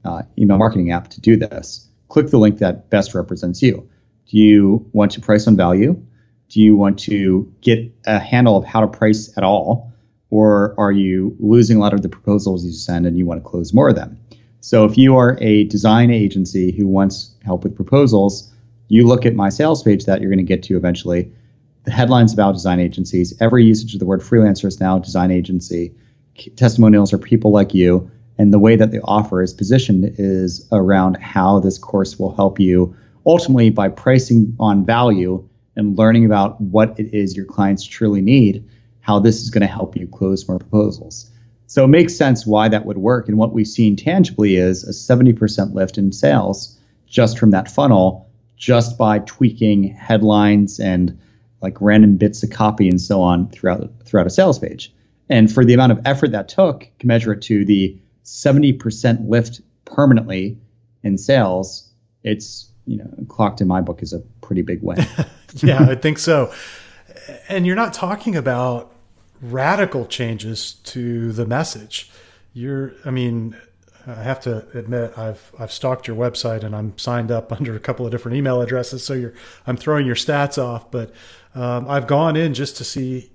uh, 0.05 0.23
email 0.37 0.59
marketing 0.59 0.93
app 0.93 1.09
to 1.09 1.21
do 1.21 1.37
this. 1.37 1.89
Click 2.09 2.29
the 2.29 2.39
link 2.39 2.59
that 2.59 2.91
best 2.91 3.15
represents 3.15 3.63
you. 3.63 3.89
Do 4.27 4.37
you 4.37 4.87
want 4.93 5.13
to 5.13 5.21
price 5.21 5.47
on 5.47 5.57
value? 5.57 6.03
Do 6.49 6.61
you 6.61 6.77
want 6.77 6.99
to 7.01 7.53
get 7.61 7.93
a 8.07 8.19
handle 8.19 8.57
of 8.57 8.65
how 8.65 8.81
to 8.81 8.89
price 8.89 9.37
at 9.37 9.45
all? 9.45 9.90
Or 10.31 10.75
are 10.79 10.93
you 10.93 11.37
losing 11.41 11.77
a 11.77 11.81
lot 11.81 11.93
of 11.93 12.03
the 12.03 12.09
proposals 12.09 12.65
you 12.65 12.73
send 12.73 13.07
and 13.07 13.19
you 13.19 13.27
want 13.27 13.43
to 13.43 13.49
close 13.49 13.75
more 13.75 13.89
of 13.89 13.97
them? 13.97 14.19
So 14.61 14.85
if 14.85 14.97
you 14.97 15.17
are 15.17 15.39
a 15.41 15.65
design 15.65 16.11
agency 16.11 16.71
who 16.71 16.87
wants 16.87 17.35
help 17.45 17.65
with 17.65 17.75
proposals, 17.75 18.53
you 18.89 19.07
look 19.07 19.27
at 19.27 19.35
my 19.35 19.49
sales 19.49 19.83
page 19.83 20.05
that 20.05 20.21
you're 20.21 20.31
going 20.31 20.39
to 20.39 20.45
get 20.45 20.63
to 20.65 20.77
eventually. 20.77 21.33
The 21.85 21.91
headlines 21.91 22.33
about 22.33 22.53
design 22.53 22.79
agencies, 22.79 23.35
every 23.41 23.65
usage 23.65 23.95
of 23.95 24.01
the 24.01 24.07
word 24.07 24.21
freelancer 24.21 24.67
is 24.67 24.81
now 24.81 24.99
design 24.99 25.31
agency. 25.31 25.95
Testimonials 26.57 27.13
are 27.13 27.19
people 27.19 27.51
like 27.51 27.75
you. 27.75 28.11
And 28.39 28.53
the 28.53 28.59
way 28.59 28.77
that 28.77 28.91
the 28.91 29.01
offer 29.03 29.43
is 29.43 29.53
positioned 29.53 30.15
is 30.19 30.67
around 30.73 31.17
how 31.17 31.61
this 31.61 31.79
course 31.79 32.19
will 32.19 32.35
help 32.35 32.59
you 32.59 32.97
ultimately 33.27 33.71
by 33.71 33.89
pricing 33.89 34.57
on 34.59 34.85
value 34.85 35.47
and 35.77 35.97
learning 35.97 36.25
about 36.25 36.61
what 36.61 36.99
it 36.99 37.15
is 37.15 37.37
your 37.37 37.47
clients 37.47 37.85
truly 37.85 38.21
need, 38.21 38.69
how 39.11 39.19
this 39.19 39.43
is 39.43 39.51
going 39.51 39.63
to 39.63 39.67
help 39.67 39.97
you 39.97 40.07
close 40.07 40.47
more 40.47 40.61
proposals. 40.61 41.29
So 41.67 41.85
it 41.85 41.89
makes 41.89 42.15
sense 42.15 42.47
why 42.47 42.69
that 42.69 42.87
would 42.87 42.97
work. 42.97 43.29
And 43.29 43.37
what 43.37 43.53
we've 43.53 43.67
seen 43.67 43.97
tangibly 43.97 44.55
is 44.55 44.85
a 44.85 44.93
70% 44.93 45.75
lift 45.75 45.99
in 45.99 46.13
sales 46.13 46.79
just 47.09 47.37
from 47.37 47.51
that 47.51 47.69
funnel, 47.69 48.31
just 48.57 48.97
by 48.97 49.19
tweaking 49.19 49.83
headlines 49.83 50.79
and 50.79 51.19
like 51.61 51.81
random 51.81 52.19
bits 52.19 52.45
of 52.45 52.51
copy 52.51 52.89
and 52.89 53.01
so 53.01 53.21
on 53.21 53.49
throughout 53.51 53.91
throughout 54.05 54.29
a 54.29 54.31
sales 54.31 54.61
page. 54.61 54.95
And 55.29 55.53
for 55.53 55.65
the 55.65 55.75
amount 55.75 55.91
of 55.91 56.01
effort 56.05 56.31
that 56.31 56.49
took, 56.49 56.89
measure 57.03 57.33
it 57.33 57.43
to 57.43 57.65
the 57.65 57.99
70% 58.25 59.29
lift 59.29 59.61
permanently 59.85 60.59
in 61.03 61.19
sales, 61.19 61.91
it's 62.23 62.71
you 62.87 62.99
know 62.99 63.11
clocked 63.29 63.61
in 63.61 63.67
my 63.67 63.81
book 63.81 64.03
as 64.03 64.13
a 64.13 64.21
pretty 64.41 64.63
big 64.63 64.83
win. 64.83 65.05
yeah, 65.55 65.83
I 65.83 65.97
think 65.97 66.21
so. 66.21 66.53
And 67.49 67.67
you're 67.67 67.77
not 67.77 67.93
talking 67.93 68.37
about 68.37 68.93
radical 69.41 70.07
changes 70.07 70.75
to 70.85 71.33
the 71.33 71.47
message. 71.47 72.11
You're, 72.53 72.95
I 73.05 73.11
mean, 73.11 73.57
I 74.07 74.23
have 74.23 74.41
to 74.41 74.67
admit, 74.77 75.17
I've 75.19 75.53
I've 75.59 75.73
stalked 75.73 76.09
your 76.09 76.17
website 76.17 76.65
and 76.65 76.75
I'm 76.75 76.97
signed 76.99 77.31
up 77.31 77.53
under 77.59 77.75
a 77.75 77.81
couple 77.81 78.05
of 78.07 78.13
different 78.13 78.37
email 78.37 78.61
addresses, 78.61 79.05
so 79.05 79.15
you're 79.15 79.35
I'm 79.67 79.77
throwing 79.77 80.07
your 80.07 80.15
stats 80.15 80.63
off. 80.63 80.91
But 80.91 81.13
um, 81.55 81.89
I've 81.89 82.07
gone 82.07 82.37
in 82.37 82.55
just 82.55 82.77
to 82.79 82.85
see 82.85 83.31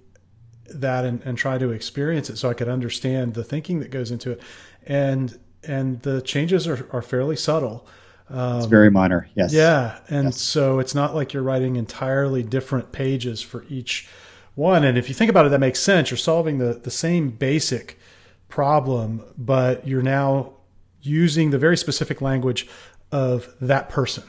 that 0.73 1.05
and, 1.05 1.21
and 1.23 1.37
try 1.37 1.57
to 1.57 1.71
experience 1.71 2.29
it, 2.29 2.37
so 2.37 2.49
I 2.49 2.53
could 2.53 2.69
understand 2.69 3.35
the 3.35 3.43
thinking 3.43 3.79
that 3.79 3.91
goes 3.91 4.11
into 4.11 4.31
it, 4.31 4.41
and 4.85 5.37
and 5.63 6.01
the 6.01 6.21
changes 6.21 6.67
are, 6.67 6.87
are 6.91 7.01
fairly 7.01 7.35
subtle. 7.35 7.87
Um, 8.27 8.57
it's 8.57 8.65
very 8.65 8.89
minor, 8.89 9.29
yes. 9.35 9.53
Yeah, 9.53 9.99
and 10.09 10.25
yes. 10.25 10.41
so 10.41 10.79
it's 10.79 10.95
not 10.95 11.13
like 11.13 11.33
you're 11.33 11.43
writing 11.43 11.75
entirely 11.75 12.41
different 12.41 12.91
pages 12.91 13.41
for 13.41 13.65
each 13.69 14.09
one. 14.55 14.83
And 14.83 14.97
if 14.97 15.07
you 15.09 15.15
think 15.15 15.29
about 15.29 15.45
it, 15.45 15.49
that 15.49 15.59
makes 15.59 15.79
sense. 15.79 16.09
You're 16.09 16.17
solving 16.17 16.57
the 16.57 16.73
the 16.73 16.91
same 16.91 17.29
basic 17.29 17.99
problem, 18.47 19.21
but 19.37 19.87
you're 19.87 20.01
now 20.01 20.53
using 21.01 21.51
the 21.51 21.57
very 21.57 21.77
specific 21.77 22.21
language 22.21 22.67
of 23.11 23.53
that 23.61 23.89
person, 23.89 24.23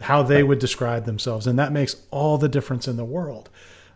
how 0.00 0.22
they 0.22 0.42
would 0.42 0.58
describe 0.58 1.04
themselves, 1.04 1.46
and 1.46 1.58
that 1.58 1.72
makes 1.72 1.96
all 2.10 2.38
the 2.38 2.48
difference 2.48 2.88
in 2.88 2.96
the 2.96 3.04
world. 3.04 3.48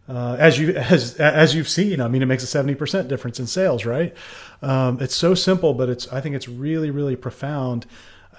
Uh, 0.09 0.37
as 0.39 0.59
you 0.59 0.75
as 0.75 1.15
as 1.17 1.55
you've 1.55 1.69
seen, 1.69 2.01
I 2.01 2.09
mean, 2.09 2.23
it 2.23 2.27
makes 2.27 2.43
a 2.43 2.47
seventy 2.47 2.75
percent 2.75 3.09
difference 3.09 3.39
in 3.39 3.47
sales, 3.47 3.85
right? 3.85 4.15
Um, 4.61 4.99
it's 5.01 5.15
so 5.15 5.35
simple, 5.35 5.73
but 5.75 5.89
it's 5.89 6.13
I 6.13 6.21
think 6.21 6.35
it's 6.35 6.49
really 6.49 6.91
really 6.91 7.17
profound. 7.17 7.87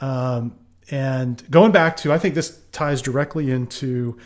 Um, 0.01 0.56
and 0.89 1.41
going 1.49 1.71
back 1.71 1.95
to, 1.97 2.12
I 2.12 2.17
think 2.17 2.36
this 2.36 2.60
ties 2.71 3.01
directly 3.01 3.49
into 3.51 4.17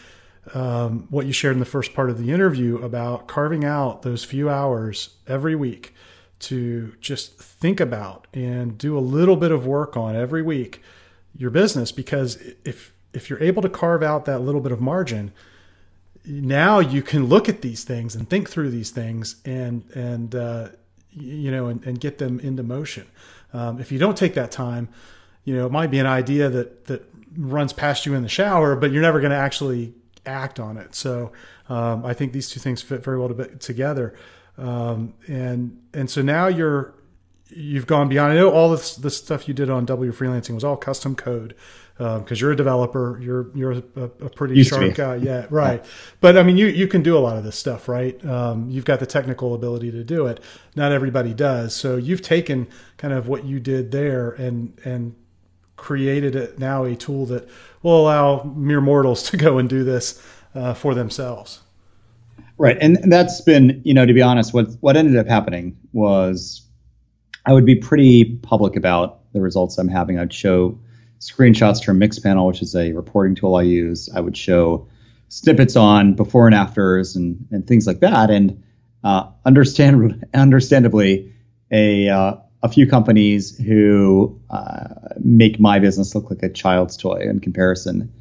um, 0.53 1.08
what 1.10 1.25
you 1.25 1.34
shared 1.34 1.53
in 1.53 1.60
the 1.60 1.65
first 1.65 1.93
part 1.93 2.10
of 2.10 2.17
the 2.17 2.31
interview 2.31 2.77
about 2.77 3.27
carving 3.27 3.65
out 3.65 4.03
those 4.03 4.23
few 4.23 4.49
hours 4.49 5.15
every 5.27 5.55
week 5.55 5.93
to 6.38 6.93
just 7.01 7.38
think 7.39 7.79
about 7.79 8.27
and 8.34 8.77
do 8.77 8.97
a 8.97 8.99
little 8.99 9.36
bit 9.36 9.51
of 9.51 9.65
work 9.65 9.95
on 9.97 10.15
every 10.15 10.41
week 10.41 10.81
your 11.38 11.49
business 11.49 11.91
because 11.91 12.38
if 12.63 12.93
if 13.13 13.29
you're 13.29 13.41
able 13.41 13.62
to 13.62 13.69
carve 13.69 14.03
out 14.03 14.25
that 14.25 14.39
little 14.39 14.62
bit 14.62 14.71
of 14.71 14.81
margin 14.81 15.31
now 16.25 16.79
you 16.79 17.01
can 17.01 17.25
look 17.25 17.47
at 17.47 17.62
these 17.62 17.84
things 17.84 18.15
and 18.15 18.29
think 18.29 18.49
through 18.49 18.69
these 18.69 18.91
things 18.91 19.38
and 19.45 19.84
and 19.95 20.36
uh, 20.36 20.67
you 21.12 21.49
know 21.49 21.67
and, 21.67 21.84
and, 21.86 21.99
get 22.01 22.17
them 22.17 22.39
into 22.41 22.62
motion. 22.62 23.05
Um, 23.53 23.79
if 23.79 23.91
you 23.91 23.99
don't 23.99 24.17
take 24.17 24.34
that 24.34 24.51
time 24.51 24.89
you 25.45 25.55
know, 25.55 25.67
it 25.67 25.71
might 25.71 25.91
be 25.91 25.99
an 25.99 26.08
idea 26.08 26.49
that 26.49 26.86
that 26.86 27.08
runs 27.38 27.71
past 27.71 28.05
you 28.05 28.15
in 28.15 28.23
the 28.23 28.29
shower, 28.29 28.75
but 28.75 28.91
you're 28.91 29.01
never 29.01 29.19
going 29.19 29.31
to 29.31 29.38
actually 29.38 29.93
act 30.26 30.60
on 30.60 30.78
it. 30.78 30.96
So 30.96 31.32
um, 31.70 32.06
I 32.06 32.14
think 32.14 32.34
these 32.34 32.50
two 32.50 32.60
things 32.60 32.82
fit 32.82 33.04
very 33.04 33.20
well 33.20 33.30
to, 33.30 33.56
together. 33.58 34.16
Um, 34.58 35.14
and 35.28 35.82
and 35.94 36.10
so 36.10 36.22
now 36.22 36.48
you're 36.48 36.94
you've 37.50 37.88
gone 37.88 38.10
beyond. 38.10 38.34
I 38.34 38.36
know 38.36 38.52
all 38.52 38.70
this 38.70 38.96
the 38.96 39.10
stuff 39.10 39.48
you 39.48 39.54
did 39.54 39.70
on 39.70 39.86
W 39.86 40.12
Freelancing 40.12 40.56
was 40.56 40.64
all 40.64 40.78
custom 40.78 41.16
code 41.16 41.56
because 41.98 42.32
um, 42.32 42.38
you're 42.38 42.52
a 42.52 42.56
developer. 42.56 43.20
You're 43.22 43.48
you're 43.56 43.72
a, 43.72 44.02
a 44.02 44.30
pretty 44.30 44.56
Used 44.56 44.70
sharp 44.70 44.96
guy. 44.96 45.16
Yeah, 45.16 45.48
right. 45.50 45.82
Yeah. 45.84 45.90
But 46.20 46.38
I 46.38 46.44
mean, 46.44 46.58
you 46.58 46.68
you 46.68 46.88
can 46.88 47.04
do 47.04 47.18
a 47.18 47.20
lot 47.20 47.38
of 47.38 47.44
this 47.44 47.58
stuff, 47.58 47.88
right? 47.88 48.24
Um, 48.26 48.70
you've 48.70 48.86
got 48.86 49.00
the 49.00 49.06
technical 49.06 49.54
ability 49.54 49.92
to 49.92 50.04
do 50.04 50.28
it. 50.28 50.42
Not 50.76 50.92
everybody 50.92 51.34
does. 51.34 51.76
So 51.76 51.96
you've 51.96 52.22
taken 52.22 52.68
kind 52.98 53.14
of 53.14 53.28
what 53.28 53.46
you 53.46 53.60
did 53.60 53.92
there 53.92 54.32
and 54.32 54.80
and 54.84 55.16
created 55.78 56.36
it 56.36 56.58
now 56.58 56.86
a 56.86 56.96
tool 56.96 57.26
that 57.26 57.48
will 57.86 58.02
allow 58.02 58.41
mere 58.56 58.82
mortals 58.82 59.24
to 59.30 59.38
go 59.38 59.60
and 59.60 59.69
do 59.69 59.84
this 59.84 60.21
uh, 60.56 60.74
for 60.74 60.93
themselves. 60.93 61.62
Right, 62.58 62.78
and 62.82 63.12
that's 63.12 63.41
been, 63.41 63.82
you 63.84 63.93
know, 63.93 64.06
to 64.06 64.13
be 64.13 64.21
honest, 64.21 64.54
what 64.54 64.67
what 64.80 64.98
ended 64.98 65.17
up 65.17 65.28
happening 65.28 65.78
was 65.93 66.65
I 67.45 67.54
would 67.54 67.65
be 67.65 67.76
pretty 67.76 68.38
public 68.38 68.76
about 68.76 69.19
the 69.34 69.41
results 69.41 69.78
I'm 69.78 69.89
having. 69.89 70.17
I'd 70.17 70.34
show 70.34 70.80
screenshots 71.19 71.84
from 71.84 72.00
Mixpanel, 72.00 72.48
which 72.48 72.62
is 72.62 72.74
a 72.76 72.93
reporting 72.93 73.36
tool 73.36 73.56
I 73.56 73.63
use. 73.63 74.10
I 74.15 74.21
would 74.21 74.38
show 74.38 74.88
snippets 75.28 75.76
on 75.76 76.13
before 76.13 76.48
and 76.48 76.56
afters 76.56 77.15
and 77.15 77.45
and 77.52 77.67
things 77.67 77.86
like 77.86 78.00
that. 78.00 78.32
And 78.32 78.63
uh, 79.04 79.30
understand, 79.45 80.26
understandably, 80.34 81.34
a 81.71 82.08
uh, 82.08 82.36
a 82.65 82.69
few 82.69 82.88
companies 82.88 83.56
who 83.58 84.41
uh, 84.49 84.88
make 85.19 85.60
my 85.60 85.78
business 85.78 86.15
look 86.15 86.32
like 86.32 86.41
a 86.41 86.49
child's 86.49 86.97
toy 86.97 87.19
in 87.21 87.39
comparison 87.39 88.12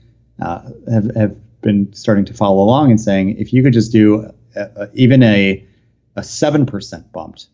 uh, 0.41 0.61
have, 0.91 1.17
have 1.17 1.61
been 1.63 1.91
starting 1.95 2.27
to 2.27 2.35
follow 2.35 2.63
along 2.63 2.91
and 2.91 3.01
saying 3.01 3.39
if 3.39 3.55
you 3.55 3.63
could 3.63 3.73
just 3.73 3.91
do 3.91 4.31
a, 4.55 4.61
a, 4.61 4.91
even 4.93 5.23
a 5.23 5.67
a 6.17 6.23
seven 6.23 6.67
percent 6.67 7.11
bumped 7.11 7.47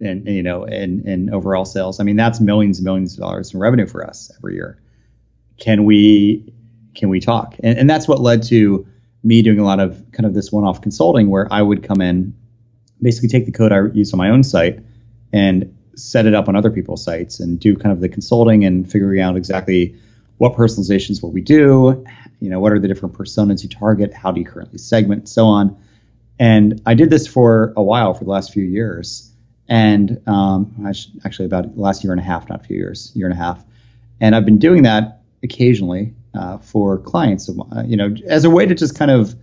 in 0.00 0.26
you 0.26 0.42
know 0.42 0.64
in 0.64 1.08
in 1.08 1.32
overall 1.32 1.64
sales, 1.64 1.98
I 1.98 2.04
mean 2.04 2.16
that's 2.16 2.40
millions 2.40 2.78
and 2.78 2.84
millions 2.84 3.14
of 3.14 3.20
dollars 3.20 3.54
in 3.54 3.58
revenue 3.58 3.86
for 3.86 4.06
us 4.06 4.30
every 4.36 4.54
year. 4.54 4.78
Can 5.58 5.84
we 5.84 6.52
can 6.94 7.08
we 7.08 7.20
talk? 7.20 7.56
And, 7.62 7.78
and 7.78 7.90
that's 7.90 8.06
what 8.06 8.20
led 8.20 8.42
to 8.44 8.86
me 9.22 9.40
doing 9.40 9.60
a 9.60 9.64
lot 9.64 9.80
of 9.80 10.12
kind 10.12 10.26
of 10.26 10.34
this 10.34 10.52
one-off 10.52 10.82
consulting 10.82 11.30
where 11.30 11.50
I 11.50 11.62
would 11.62 11.82
come 11.82 12.02
in, 12.02 12.34
basically 13.00 13.30
take 13.30 13.46
the 13.46 13.52
code 13.52 13.72
I 13.72 13.78
use 13.94 14.12
on 14.12 14.18
my 14.18 14.28
own 14.28 14.42
site 14.42 14.80
and 15.32 15.73
set 15.96 16.26
it 16.26 16.34
up 16.34 16.48
on 16.48 16.56
other 16.56 16.70
people's 16.70 17.04
sites 17.04 17.40
and 17.40 17.58
do 17.58 17.76
kind 17.76 17.92
of 17.92 18.00
the 18.00 18.08
consulting 18.08 18.64
and 18.64 18.90
figuring 18.90 19.20
out 19.20 19.36
exactly 19.36 19.96
what 20.38 20.54
personalizations 20.54 21.22
will 21.22 21.30
we 21.30 21.40
do, 21.40 22.04
you 22.40 22.50
know, 22.50 22.60
what 22.60 22.72
are 22.72 22.78
the 22.78 22.88
different 22.88 23.14
personas 23.16 23.62
you 23.62 23.68
target, 23.68 24.12
how 24.12 24.32
do 24.32 24.40
you 24.40 24.46
currently 24.46 24.78
segment, 24.78 25.28
so 25.28 25.46
on. 25.46 25.76
And 26.38 26.82
I 26.84 26.94
did 26.94 27.10
this 27.10 27.26
for 27.26 27.72
a 27.76 27.82
while 27.82 28.14
for 28.14 28.24
the 28.24 28.30
last 28.30 28.52
few 28.52 28.64
years, 28.64 29.30
and 29.68 30.20
um, 30.26 30.92
actually 31.24 31.46
about 31.46 31.78
last 31.78 32.02
year 32.02 32.12
and 32.12 32.20
a 32.20 32.24
half, 32.24 32.48
not 32.48 32.60
a 32.60 32.64
few 32.64 32.76
years, 32.76 33.12
year 33.14 33.26
and 33.26 33.32
a 33.32 33.42
half. 33.42 33.64
And 34.20 34.34
I've 34.34 34.44
been 34.44 34.58
doing 34.58 34.82
that 34.82 35.22
occasionally 35.42 36.14
uh, 36.34 36.58
for 36.58 36.98
clients, 36.98 37.48
uh, 37.48 37.82
you 37.86 37.96
know, 37.96 38.14
as 38.26 38.44
a 38.44 38.50
way 38.50 38.66
to 38.66 38.74
just 38.74 38.98
kind 38.98 39.10
of 39.10 39.34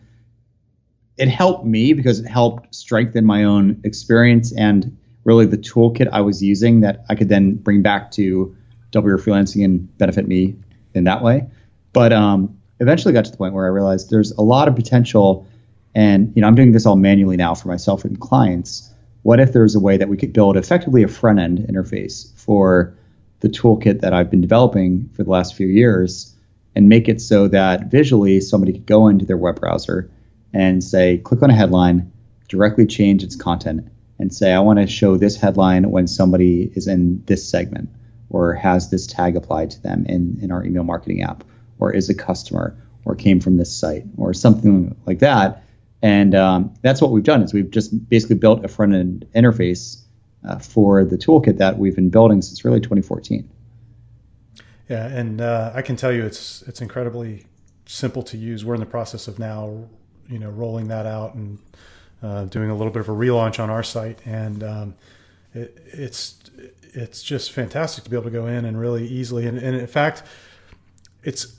it 1.18 1.28
helped 1.28 1.66
me 1.66 1.94
because 1.94 2.20
it 2.20 2.28
helped 2.28 2.74
strengthen 2.74 3.26
my 3.26 3.44
own 3.44 3.82
experience 3.84 4.52
and 4.52 4.98
really 5.24 5.46
the 5.46 5.58
toolkit 5.58 6.10
I 6.12 6.22
was 6.22 6.42
using 6.42 6.82
that 6.82 7.06
I 7.10 7.16
could 7.16 7.30
then 7.30 7.56
bring 7.56 7.82
back 7.82 8.12
to 8.12 8.56
W 8.92 9.18
freelancing 9.18 9.64
and 9.64 9.98
benefit 9.98 10.28
me 10.28 10.56
in 10.94 11.06
that 11.06 11.24
way. 11.24 11.48
But 11.94 12.14
um, 12.14 12.58
eventually 12.80 13.14
got 13.14 13.26
to 13.26 13.32
the 13.32 13.38
point 13.38 13.54
where 13.54 13.66
I 13.66 13.70
realized 13.70 14.10
there's 14.10 14.32
a 14.32 14.42
lot 14.42 14.68
of 14.68 14.76
potential, 14.76 15.48
and 15.94 16.34
you 16.36 16.42
know 16.42 16.48
I'm 16.48 16.56
doing 16.56 16.72
this 16.72 16.86
all 16.86 16.96
manually 16.96 17.38
now 17.38 17.56
for 17.56 17.68
myself 17.68 18.06
and 18.06 18.20
clients. 18.20 18.92
What 19.24 19.40
if 19.40 19.54
there's 19.54 19.76
a 19.76 19.80
way 19.80 19.98
that 19.98 20.10
we 20.10 20.18
could 20.18 20.34
build 20.34 20.58
effectively 20.58 21.04
a 21.04 21.08
front 21.08 21.40
end 21.40 21.60
interface 21.60 22.36
for 22.36 22.98
the 23.42 23.50
toolkit 23.50 24.02
that 24.02 24.14
I've 24.14 24.32
been 24.32 24.42
developing 24.42 25.10
for 25.14 25.24
the 25.24 25.30
last 25.30 25.56
few 25.56 25.68
years 25.68 26.36
and 26.76 26.90
make 26.90 27.10
it 27.10 27.22
so 27.22 27.48
that 27.50 27.92
visually 27.92 28.40
somebody 28.40 28.74
could 28.74 28.86
go 28.86 29.08
into 29.08 29.26
their 29.26 29.38
web 29.38 29.60
browser 29.60 30.10
and 30.54 30.84
say, 30.84 31.18
click 31.18 31.44
on 31.44 31.50
a 31.50 31.56
headline, 31.56 32.12
directly 32.48 32.86
change 32.86 33.24
its 33.24 33.36
content, 33.36 33.88
and 34.22 34.34
say, 34.34 34.54
I 34.54 34.60
want 34.60 34.80
to 34.80 34.88
show 34.88 35.18
this 35.18 35.36
headline 35.36 35.90
when 35.90 36.08
somebody 36.08 36.72
is 36.76 36.88
in 36.88 37.24
this 37.26 37.48
segment 37.48 37.90
or 38.30 38.54
has 38.54 38.90
this 38.90 39.08
tag 39.08 39.36
applied 39.36 39.72
to 39.72 39.82
them 39.82 40.06
in, 40.08 40.38
in 40.42 40.52
our 40.52 40.64
email 40.64 40.84
marketing 40.84 41.24
app 41.24 41.44
or 41.80 41.92
is 41.92 42.10
a 42.10 42.14
customer 42.14 42.78
or 43.04 43.16
came 43.16 43.40
from 43.40 43.58
this 43.58 43.76
site 43.76 44.04
or 44.18 44.34
something 44.34 44.96
like 45.08 45.20
that. 45.20 45.64
And 46.04 46.36
um, 46.36 46.74
that's 46.82 47.02
what 47.02 47.12
we've 47.12 47.24
done 47.24 47.42
is 47.42 47.54
we've 47.54 47.72
just 47.72 48.10
basically 48.10 48.38
built 48.38 48.64
a 48.64 48.68
front 48.68 48.94
end 48.94 49.26
interface 49.36 50.02
uh, 50.48 50.60
for 50.60 51.04
the 51.04 51.18
toolkit 51.18 51.58
that 51.58 51.78
we've 51.78 51.96
been 51.96 52.10
building 52.10 52.42
since 52.42 52.64
really 52.64 52.80
2014. 52.80 53.50
Yeah, 54.88 55.08
and 55.08 55.42
uh, 55.42 55.72
I 55.74 55.82
can 55.82 55.96
tell 55.96 56.12
you 56.12 56.26
it's 56.26 56.64
it's 56.64 56.82
incredibly 56.82 57.46
simple 57.86 58.24
to 58.24 58.38
use. 58.38 58.66
We're 58.66 58.74
in 58.74 58.80
the 58.80 58.86
process 58.86 59.28
of 59.28 59.40
now, 59.40 59.86
you 60.28 60.38
know, 60.38 60.50
rolling 60.50 60.90
that 60.90 61.06
out 61.06 61.36
and 61.36 61.60
uh, 62.22 62.46
doing 62.46 62.70
a 62.70 62.76
little 62.76 62.92
bit 62.92 63.02
of 63.02 63.10
a 63.10 63.14
relaunch 63.14 63.60
on 63.60 63.70
our 63.70 63.84
site, 63.84 64.20
and 64.26 64.64
um, 64.64 64.96
it, 65.54 65.78
it's 65.86 66.40
it's 66.94 67.24
just 67.24 67.52
fantastic 67.52 68.04
to 68.04 68.10
be 68.10 68.16
able 68.16 68.26
to 68.26 68.32
go 68.32 68.48
in 68.48 68.66
and 68.66 68.80
really 68.80 69.08
easily. 69.08 69.48
And, 69.48 69.58
and 69.58 69.76
in 69.76 69.88
fact, 69.88 70.24
it's 71.24 71.58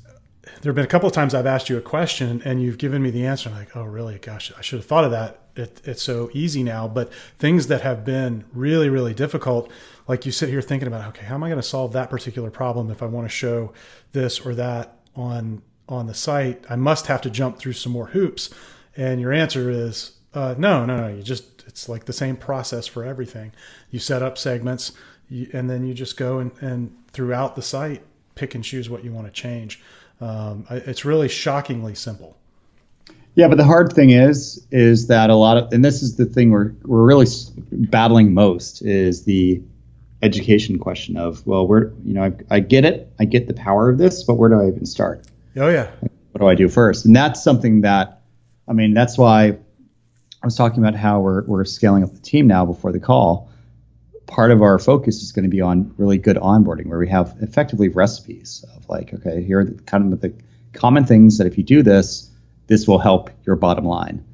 there 0.60 0.70
have 0.70 0.74
been 0.74 0.84
a 0.84 0.88
couple 0.88 1.08
of 1.08 1.14
times 1.14 1.34
I've 1.34 1.46
asked 1.46 1.68
you 1.68 1.76
a 1.76 1.82
question 1.82 2.42
and 2.44 2.62
you've 2.62 2.78
given 2.78 3.02
me 3.02 3.10
the 3.10 3.26
answer. 3.26 3.48
I'm 3.48 3.54
like, 3.54 3.76
oh, 3.76 3.84
really? 3.84 4.18
Gosh, 4.18 4.52
I 4.56 4.60
should 4.60 4.78
have 4.78 4.86
thought 4.86 5.04
of 5.04 5.12
that. 5.12 5.40
It, 5.54 5.80
it's 5.84 6.02
so 6.02 6.30
easy 6.32 6.62
now. 6.62 6.88
But 6.88 7.12
things 7.38 7.68
that 7.68 7.82
have 7.82 8.04
been 8.04 8.44
really, 8.52 8.88
really 8.88 9.14
difficult, 9.14 9.70
like 10.08 10.26
you 10.26 10.32
sit 10.32 10.48
here 10.48 10.62
thinking 10.62 10.88
about, 10.88 11.08
okay, 11.08 11.26
how 11.26 11.34
am 11.34 11.44
I 11.44 11.48
going 11.48 11.60
to 11.60 11.66
solve 11.66 11.92
that 11.92 12.10
particular 12.10 12.50
problem 12.50 12.90
if 12.90 13.02
I 13.02 13.06
want 13.06 13.26
to 13.26 13.34
show 13.34 13.72
this 14.12 14.40
or 14.40 14.54
that 14.54 14.98
on 15.14 15.62
on 15.88 16.06
the 16.06 16.14
site? 16.14 16.64
I 16.68 16.76
must 16.76 17.06
have 17.06 17.20
to 17.22 17.30
jump 17.30 17.58
through 17.58 17.74
some 17.74 17.92
more 17.92 18.06
hoops. 18.06 18.50
And 18.96 19.20
your 19.20 19.32
answer 19.32 19.70
is 19.70 20.12
uh, 20.34 20.54
no, 20.58 20.84
no, 20.84 20.96
no. 20.96 21.08
You 21.08 21.22
just 21.22 21.64
it's 21.66 21.88
like 21.88 22.04
the 22.06 22.12
same 22.12 22.36
process 22.36 22.86
for 22.86 23.04
everything. 23.04 23.52
You 23.90 23.98
set 23.98 24.22
up 24.22 24.38
segments, 24.38 24.92
you, 25.28 25.48
and 25.52 25.68
then 25.68 25.86
you 25.86 25.94
just 25.94 26.16
go 26.16 26.38
and, 26.38 26.52
and 26.60 26.94
throughout 27.12 27.56
the 27.56 27.62
site 27.62 28.02
pick 28.34 28.54
and 28.54 28.64
choose 28.64 28.88
what 28.88 29.04
you 29.04 29.12
want 29.12 29.26
to 29.26 29.32
change. 29.32 29.82
Um, 30.20 30.66
it's 30.70 31.04
really 31.04 31.28
shockingly 31.28 31.94
simple. 31.94 32.36
Yeah, 33.34 33.48
but 33.48 33.56
the 33.56 33.64
hard 33.64 33.92
thing 33.92 34.10
is, 34.10 34.64
is 34.70 35.06
that 35.06 35.30
a 35.30 35.34
lot 35.34 35.56
of, 35.56 35.72
and 35.72 35.84
this 35.84 36.02
is 36.02 36.16
the 36.16 36.26
thing 36.26 36.50
we're 36.50 36.72
we're 36.82 37.04
really 37.04 37.26
battling 37.70 38.34
most 38.34 38.82
is 38.82 39.24
the 39.24 39.62
education 40.22 40.78
question 40.78 41.16
of, 41.16 41.44
well, 41.46 41.66
where 41.66 41.92
you 42.04 42.14
know, 42.14 42.24
I, 42.24 42.32
I 42.50 42.60
get 42.60 42.84
it, 42.84 43.10
I 43.18 43.24
get 43.24 43.48
the 43.48 43.54
power 43.54 43.88
of 43.88 43.98
this, 43.98 44.22
but 44.22 44.34
where 44.34 44.50
do 44.50 44.60
I 44.60 44.68
even 44.68 44.86
start? 44.86 45.26
Oh 45.56 45.68
yeah, 45.68 45.90
what 46.32 46.40
do 46.40 46.46
I 46.46 46.54
do 46.54 46.68
first? 46.68 47.06
And 47.06 47.16
that's 47.16 47.42
something 47.42 47.80
that, 47.80 48.20
I 48.68 48.74
mean, 48.74 48.94
that's 48.94 49.16
why 49.16 49.56
I 50.42 50.46
was 50.46 50.56
talking 50.56 50.82
about 50.82 50.98
how 50.98 51.20
we're 51.20 51.44
we're 51.44 51.64
scaling 51.64 52.02
up 52.02 52.12
the 52.12 52.20
team 52.20 52.46
now 52.46 52.66
before 52.66 52.92
the 52.92 53.00
call. 53.00 53.50
Part 54.26 54.50
of 54.50 54.62
our 54.62 54.78
focus 54.78 55.22
is 55.22 55.32
going 55.32 55.44
to 55.44 55.50
be 55.50 55.60
on 55.60 55.94
really 55.98 56.18
good 56.18 56.36
onboarding, 56.36 56.86
where 56.86 56.98
we 56.98 57.08
have 57.08 57.36
effectively 57.40 57.88
recipes 57.88 58.64
of 58.76 58.88
like, 58.88 59.12
okay, 59.14 59.42
here 59.42 59.60
are 59.60 59.64
the, 59.64 59.80
kind 59.82 60.12
of 60.12 60.20
the 60.20 60.34
common 60.72 61.04
things 61.04 61.38
that 61.38 61.46
if 61.46 61.58
you 61.58 61.64
do 61.64 61.82
this 61.82 62.30
this 62.66 62.88
will 62.88 62.98
help 62.98 63.30
your 63.44 63.56
bottom 63.56 63.84
line. 63.84 64.24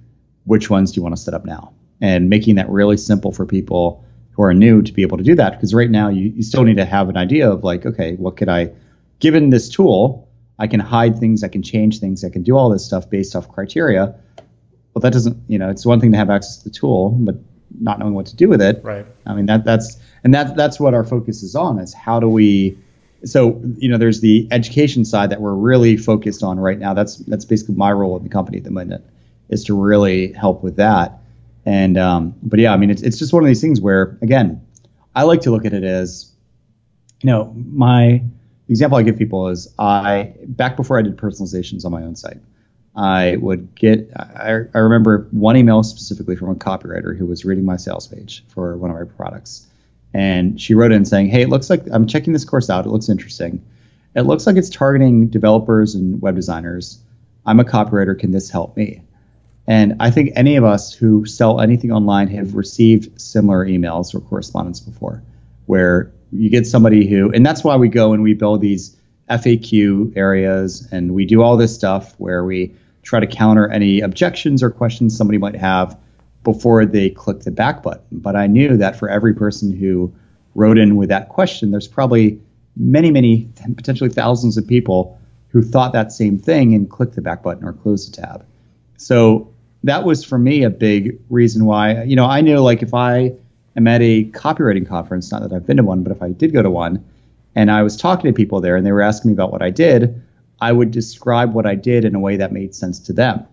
Which 0.45 0.71
ones 0.71 0.93
do 0.93 0.99
you 0.99 1.03
want 1.03 1.17
to 1.17 1.21
set 1.21 1.35
up 1.35 1.45
now? 1.45 1.73
And 2.01 2.31
making 2.31 2.55
that 2.55 2.71
really 2.71 2.97
simple 2.97 3.33
for 3.33 3.45
people 3.45 4.05
who 4.31 4.43
are 4.43 4.55
new 4.55 4.83
to 4.83 4.93
be 4.93 5.03
able 5.03 5.19
to 5.19 5.25
do 5.25 5.35
that. 5.35 5.53
Because 5.53 5.75
right 5.75 5.91
now 5.91 6.09
you, 6.09 6.29
you 6.31 6.43
still 6.43 6.63
need 6.63 6.77
to 6.77 6.85
have 6.85 7.09
an 7.09 7.17
idea 7.17 7.51
of 7.51 7.65
like, 7.65 7.85
okay, 7.85 8.15
what 8.15 8.37
could 8.37 8.49
I, 8.49 8.71
given 9.19 9.51
this 9.51 9.69
tool, 9.69 10.29
I 10.59 10.69
can 10.69 10.81
hide 10.81 11.19
things, 11.19 11.43
I 11.43 11.49
can 11.49 11.63
change 11.63 11.99
things, 11.99 12.25
I 12.25 12.31
can 12.31 12.45
do 12.45 12.57
all 12.57 12.71
this 12.71 12.85
stuff 12.85 13.11
based 13.11 13.35
off 13.35 13.49
criteria. 13.49 14.15
Well, 14.95 15.01
that 15.01 15.13
doesn't, 15.13 15.37
you 15.49 15.59
know, 15.59 15.71
it's 15.71 15.87
one 15.87 16.01
thing 16.01 16.13
to 16.13 16.19
have 16.19 16.31
access 16.31 16.59
to 16.59 16.65
the 16.65 16.71
tool, 16.71 17.11
but 17.11 17.37
not 17.81 17.99
knowing 17.99 18.15
what 18.15 18.27
to 18.27 18.37
do 18.37 18.49
with 18.49 18.61
it. 18.61 18.83
Right. 18.83 19.07
I 19.27 19.35
mean, 19.35 19.47
that 19.47 19.65
that's, 19.65 19.99
and 20.25 20.35
that 20.35 20.57
that's 20.57 20.81
what 20.81 20.95
our 20.95 21.05
focus 21.05 21.43
is 21.43 21.55
on 21.55 21.79
is 21.79 21.95
how 21.95 22.19
do 22.19 22.29
we, 22.29 22.79
so 23.25 23.61
you 23.77 23.89
know 23.89 23.99
there's 23.99 24.21
the 24.21 24.47
education 24.51 25.05
side 25.05 25.31
that 25.31 25.41
we're 25.41 25.55
really 25.55 25.97
focused 25.97 26.43
on 26.43 26.59
right 26.59 26.79
now 26.79 26.95
that's 26.95 27.17
that's 27.17 27.45
basically 27.45 27.75
my 27.75 27.91
role 27.91 28.17
in 28.17 28.23
the 28.23 28.29
company 28.29 28.59
at 28.59 28.65
the 28.65 28.71
moment 28.71 29.05
is 29.49 29.65
to 29.65 29.79
really 29.79 30.33
help 30.33 30.63
with 30.63 30.77
that 30.77 31.19
and 31.67 31.99
um, 31.99 32.35
but 32.43 32.61
yeah 32.61 32.73
i 32.73 32.77
mean 32.77 32.91
it's, 32.91 33.03
it's 33.03 33.19
just 33.19 33.33
one 33.33 33.43
of 33.43 33.47
these 33.47 33.61
things 33.61 33.81
where 33.81 34.19
again 34.23 34.65
i 35.15 35.23
like 35.23 35.41
to 35.41 35.51
look 35.51 35.65
at 35.65 35.73
it 35.73 35.85
as 35.85 36.33
you 37.23 37.27
know 37.27 37.53
my 37.57 38.23
example 38.69 38.97
i 38.97 39.03
give 39.03 39.19
people 39.19 39.49
is 39.49 39.73
i 39.79 40.33
back 40.47 40.77
before 40.77 40.99
i 40.99 41.03
did 41.03 41.17
personalizations 41.17 41.85
on 41.85 41.91
my 41.91 42.03
own 42.03 42.15
site 42.15 42.39
i 42.97 43.37
would 43.37 43.75
get 43.75 44.11
I, 44.17 44.63
I 44.75 44.79
remember 44.79 45.29
one 45.31 45.57
email 45.57 45.83
specifically 45.83 46.37
from 46.37 46.51
a 46.51 46.55
copywriter 46.55 47.17
who 47.17 47.27
was 47.27 47.45
reading 47.45 47.65
my 47.65 47.77
sales 47.77 48.07
page 48.07 48.45
for 48.49 48.77
one 48.77 48.91
of 48.91 48.97
my 48.97 49.05
products 49.05 49.69
and 50.15 50.61
she 50.61 50.75
wrote 50.75 50.93
in 50.93 51.05
saying, 51.05 51.29
"Hey, 51.29 51.43
it 51.43 51.49
looks 51.49 51.71
like 51.71 51.85
I'm 51.91 52.07
checking 52.07 52.33
this 52.33 52.45
course 52.45 52.71
out. 52.71 52.87
It 52.87 52.91
looks 52.91 53.09
interesting. 53.09 53.65
It 54.15 54.23
looks 54.23 54.47
like 54.47 54.57
it's 54.57 54.71
targeting 54.71 55.29
developers 55.29 55.95
and 55.95 56.21
web 56.21 56.35
designers. 56.35 56.99
I'm 57.47 57.61
a 57.61 57.65
copywriter. 57.65 58.19
Can 58.19 58.31
this 58.31 58.51
help 58.51 58.77
me?" 58.77 59.03
And 59.67 59.97
I 60.01 60.11
think 60.11 60.33
any 60.35 60.57
of 60.57 60.65
us 60.65 60.95
who 60.95 61.27
sell 61.27 61.61
anything 61.61 61.93
online 61.93 62.29
have 62.29 62.55
received 62.55 63.21
similar 63.21 63.67
emails 63.67 64.15
or 64.15 64.21
correspondence 64.21 64.81
before, 64.81 65.23
where 65.67 66.11
you 66.33 66.49
get 66.49 66.67
somebody 66.67 67.07
who, 67.07 67.31
and 67.33 67.45
that's 67.45 67.63
why 67.63 67.77
we 67.77 67.89
go 67.89 68.15
and 68.15 68.23
we 68.23 68.33
build 68.33 68.63
these 68.63 68.97
FAQ 69.31 70.17
areas 70.17 70.89
and 70.91 71.15
we 71.15 71.25
do 71.25 71.43
all 71.43 71.57
this 71.57 71.75
stuff 71.75 72.15
where 72.19 72.45
we 72.45 72.75
try 73.03 73.21
to 73.21 73.27
counter 73.27 73.69
any 73.69 74.01
objections 74.01 74.63
or 74.63 74.71
questions 74.71 75.17
somebody 75.17 75.39
might 75.39 75.57
have 75.57 75.99
before 76.45 76.85
they 76.85 77.11
click 77.11 77.41
the 77.41 77.51
back 77.51 77.83
button. 77.83 78.07
But 78.13 78.37
I 78.37 78.47
knew 78.47 78.77
that 78.77 78.97
for 78.97 79.09
every 79.09 79.35
person 79.35 79.75
who 79.75 80.13
wrote 80.55 80.79
in 80.79 80.97
with 80.97 81.09
that 81.09 81.29
question, 81.29 81.71
there's 81.71 81.89
probably 81.89 82.41
many, 82.77 83.11
many, 83.11 83.51
potentially 83.77 84.11
thousands 84.11 84.57
of 84.57 84.67
people 84.67 85.19
who 85.49 85.63
thought 85.63 85.93
that 85.93 86.13
same 86.13 86.39
thing 86.39 86.75
and 86.75 86.91
clicked 86.91 87.15
the 87.15 87.23
back 87.23 87.43
button 87.43 87.65
or 87.65 87.73
closed 87.73 88.13
the 88.13 88.23
tab. 88.23 88.47
So 88.97 89.53
that 89.85 90.05
was 90.05 90.25
for 90.25 90.39
me 90.39 90.63
a 90.63 90.71
big 90.71 91.19
reason 91.31 91.65
why, 91.65 92.03
you 92.03 92.17
know, 92.17 92.27
I 92.27 92.41
knew 92.41 92.59
like 92.59 92.83
if 92.83 92.95
I 92.95 93.33
am 93.77 93.87
at 93.87 94.03
a 94.03 94.25
copywriting 94.25 94.87
conference, 94.87 95.31
not 95.31 95.43
that 95.43 95.53
I've 95.53 95.67
been 95.67 95.79
to 95.79 95.83
one, 95.83 96.03
but 96.03 96.13
if 96.13 96.23
I 96.23 96.31
did 96.31 96.53
go 96.53 96.63
to 96.63 96.71
one 96.71 97.05
and 97.59 97.73
I 97.73 97.83
was 97.83 97.97
talking 97.97 98.33
to 98.33 98.37
people 98.37 98.61
there 98.61 98.77
and 98.77 98.87
they 98.87 98.93
were 98.93 99.03
asking 99.03 99.31
me 99.31 99.33
about 99.33 99.51
what 99.51 99.63
I 99.63 99.71
did, 99.71 100.23
I 100.61 100.71
would 100.71 100.93
describe 100.93 101.55
what 101.55 101.67
I 101.67 101.75
did 101.75 102.05
in 102.05 102.15
a 102.15 102.21
way 102.21 102.37
that 102.37 102.53
made 102.53 102.73
sense 102.73 103.01
to 103.01 103.13
them. 103.13 103.45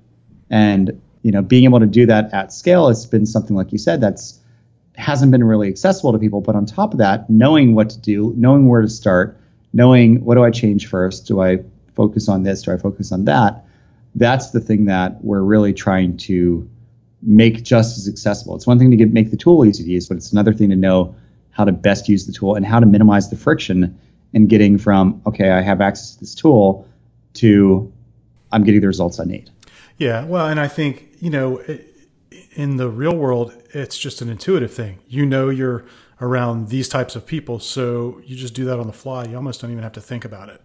And 0.47 1.01
you 1.23 1.31
know, 1.31 1.41
being 1.41 1.63
able 1.63 1.79
to 1.79 1.87
do 1.87 2.05
that 2.05 2.31
at 2.31 2.53
scale 2.53 2.87
has 2.87 3.07
been 3.07 3.25
something 3.25 3.55
like 3.55 3.71
you 3.71 3.79
said 3.79 4.01
that's 4.01 4.39
hasn't 4.95 5.31
been 5.31 5.43
really 5.43 5.67
accessible 5.67 6.13
to 6.13 6.19
people. 6.19 6.39
But 6.39 6.55
on 6.55 6.67
top 6.67 6.91
of 6.93 6.99
that, 6.99 7.27
knowing 7.31 7.73
what 7.73 7.89
to 7.89 7.99
do, 7.99 8.31
knowing 8.37 8.67
where 8.67 8.83
to 8.83 8.87
start, 8.87 9.41
knowing 9.73 10.23
what 10.23 10.35
do 10.35 10.43
I 10.43 10.51
change 10.51 10.85
first? 10.85 11.25
Do 11.25 11.41
I 11.41 11.63
focus 11.95 12.29
on 12.29 12.43
this? 12.43 12.61
Do 12.61 12.73
I 12.73 12.77
focus 12.77 13.11
on 13.11 13.25
that? 13.25 13.65
That's 14.13 14.51
the 14.51 14.59
thing 14.59 14.85
that 14.85 15.17
we're 15.25 15.41
really 15.41 15.73
trying 15.73 16.17
to 16.17 16.69
make 17.23 17.63
just 17.63 17.97
as 17.97 18.07
accessible. 18.07 18.55
It's 18.55 18.67
one 18.67 18.77
thing 18.77 18.91
to 18.91 18.97
get, 18.97 19.11
make 19.11 19.31
the 19.31 19.37
tool 19.37 19.65
easy 19.65 19.83
to 19.83 19.89
use, 19.89 20.07
but 20.07 20.17
it's 20.17 20.31
another 20.31 20.53
thing 20.53 20.69
to 20.69 20.75
know 20.75 21.15
how 21.55 21.63
to 21.63 21.71
best 21.71 22.09
use 22.09 22.25
the 22.25 22.33
tool 22.33 22.55
and 22.55 22.65
how 22.65 22.79
to 22.79 22.85
minimize 22.85 23.29
the 23.29 23.37
friction 23.37 23.97
in 24.33 24.47
getting 24.47 24.77
from 24.77 25.21
okay, 25.25 25.51
I 25.51 25.61
have 25.61 25.81
access 25.81 26.13
to 26.15 26.19
this 26.19 26.35
tool 26.35 26.87
to 27.35 27.91
I'm 28.51 28.63
getting 28.63 28.81
the 28.81 28.87
results 28.87 29.19
I 29.19 29.23
need. 29.23 29.49
Yeah, 29.97 30.25
well, 30.25 30.47
and 30.47 30.59
I 30.59 30.67
think 30.67 31.07
you 31.19 31.29
know, 31.29 31.63
in 32.53 32.77
the 32.77 32.89
real 32.89 33.15
world, 33.15 33.53
it's 33.73 33.97
just 33.97 34.21
an 34.21 34.30
intuitive 34.30 34.73
thing. 34.73 34.99
You 35.07 35.25
know, 35.25 35.49
you're 35.49 35.86
around 36.21 36.67
these 36.67 36.89
types 36.89 37.15
of 37.15 37.25
people, 37.25 37.59
so 37.59 38.21
you 38.25 38.36
just 38.36 38.53
do 38.53 38.65
that 38.65 38.80
on 38.80 38.88
the 38.88 38.93
fly. 38.93 39.25
You 39.25 39.36
almost 39.38 39.61
don't 39.61 39.71
even 39.71 39.84
have 39.84 39.93
to 39.93 40.01
think 40.01 40.25
about 40.25 40.49
it. 40.49 40.61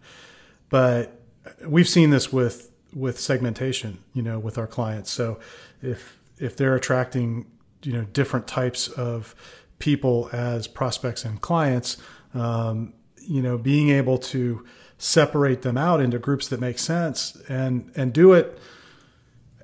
But 0.69 1.21
we've 1.65 1.89
seen 1.89 2.11
this 2.11 2.33
with 2.33 2.71
with 2.93 3.21
segmentation, 3.21 3.99
you 4.13 4.23
know, 4.23 4.41
with 4.41 4.59
our 4.59 4.67
clients. 4.67 5.13
So 5.13 5.39
if 5.83 6.19
if 6.39 6.57
they're 6.57 6.75
attracting, 6.75 7.47
you 7.85 7.93
know, 7.93 8.03
different 8.13 8.49
types 8.49 8.89
of 8.89 9.37
people 9.81 10.31
as 10.33 10.69
prospects 10.69 11.25
and 11.25 11.41
clients, 11.41 11.97
um, 12.35 12.93
you 13.27 13.43
know, 13.43 13.59
being 13.59 13.91
able 13.91 14.19
to 14.19 14.65
separate 14.99 15.63
them 15.63 15.77
out 15.77 16.01
into 16.01 16.19
groups 16.19 16.49
that 16.49 16.61
make 16.61 16.79
sense 16.79 17.41
and 17.49 17.91
and 17.97 18.13
do 18.13 18.33
it 18.33 18.59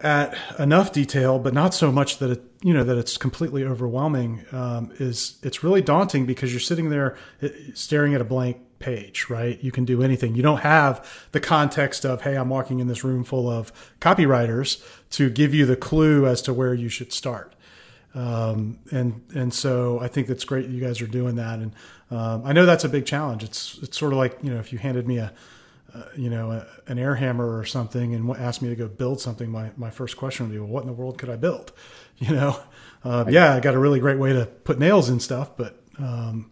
at 0.01 0.37
enough 0.59 0.93
detail, 0.93 1.39
but 1.39 1.55
not 1.55 1.73
so 1.73 1.91
much 1.91 2.19
that 2.19 2.31
it, 2.31 2.43
you 2.63 2.75
know 2.75 2.85
that 2.85 2.99
it's 2.99 3.17
completely 3.17 3.65
overwhelming. 3.65 4.45
Um, 4.53 4.93
is 4.99 5.39
it's 5.43 5.63
really 5.63 5.83
daunting 5.83 6.27
because 6.27 6.53
you're 6.53 6.61
sitting 6.61 6.91
there 6.91 7.17
uh, 7.43 7.49
staring 7.75 8.15
at 8.15 8.21
a 8.21 8.25
blank 8.25 8.59
page, 8.79 9.31
right? 9.31 9.63
You 9.63 9.73
can 9.73 9.85
do 9.85 10.03
anything. 10.03 10.35
You 10.35 10.43
don't 10.43 10.61
have 10.61 11.29
the 11.33 11.41
context 11.41 12.05
of, 12.05 12.23
hey, 12.23 12.37
I'm 12.37 12.51
walking 12.51 12.79
in 12.79 12.89
this 12.89 13.05
room 13.05 13.25
full 13.25 13.49
of 13.49 13.73
copywriters 14.01 14.85
to 15.13 15.31
give 15.31 15.55
you 15.55 15.65
the 15.65 15.77
clue 15.77 16.27
as 16.27 16.43
to 16.43 16.53
where 16.53 16.75
you 16.75 16.89
should 16.91 17.13
start. 17.13 17.55
Um, 18.17 18.79
and 18.91 19.23
and 19.35 19.53
so 19.53 20.01
I 20.01 20.09
think 20.09 20.27
that's 20.27 20.45
great. 20.45 20.69
You 20.69 20.81
guys 20.81 21.03
are 21.03 21.07
doing 21.07 21.37
that, 21.37 21.59
and 21.59 21.73
um, 22.11 22.43
I 22.47 22.55
know 22.55 22.65
that's 22.65 22.85
a 22.85 22.89
big 22.89 23.05
challenge. 23.05 23.45
It's 23.45 23.79
it's 23.83 23.99
sort 23.99 24.13
of 24.13 24.19
like 24.19 24.39
you 24.43 24.51
know 24.51 24.59
if 24.59 24.73
you 24.73 24.79
handed 24.79 25.07
me 25.07 25.19
a 25.19 25.35
uh, 25.95 26.05
you 26.17 26.31
know 26.31 26.51
a, 26.51 26.67
an 26.91 26.99
air 26.99 27.15
hammer 27.15 27.59
or 27.59 27.67
something 27.67 28.15
and 28.15 28.31
asked 28.39 28.63
me 28.63 28.71
to 28.71 28.75
go 28.75 28.89
build 28.89 29.21
something, 29.21 29.51
my 29.51 29.71
my 29.77 29.91
first 29.91 30.17
question 30.17 30.47
would 30.47 30.53
be, 30.53 30.59
well, 30.59 30.69
what 30.69 30.81
in 30.81 30.87
the 30.87 30.95
world 30.95 31.19
could 31.19 31.31
I 31.31 31.37
build? 31.37 31.73
You 32.19 32.35
know, 32.35 32.59
uh, 33.05 33.27
yeah, 33.29 33.55
I 33.55 33.61
got 33.61 33.75
a 33.75 33.79
really 33.79 34.01
great 34.01 34.19
way 34.19 34.33
to 34.33 34.47
put 34.47 34.79
nails 34.79 35.11
in 35.11 35.21
stuff, 35.21 35.55
but 35.55 35.79
um, 35.99 36.51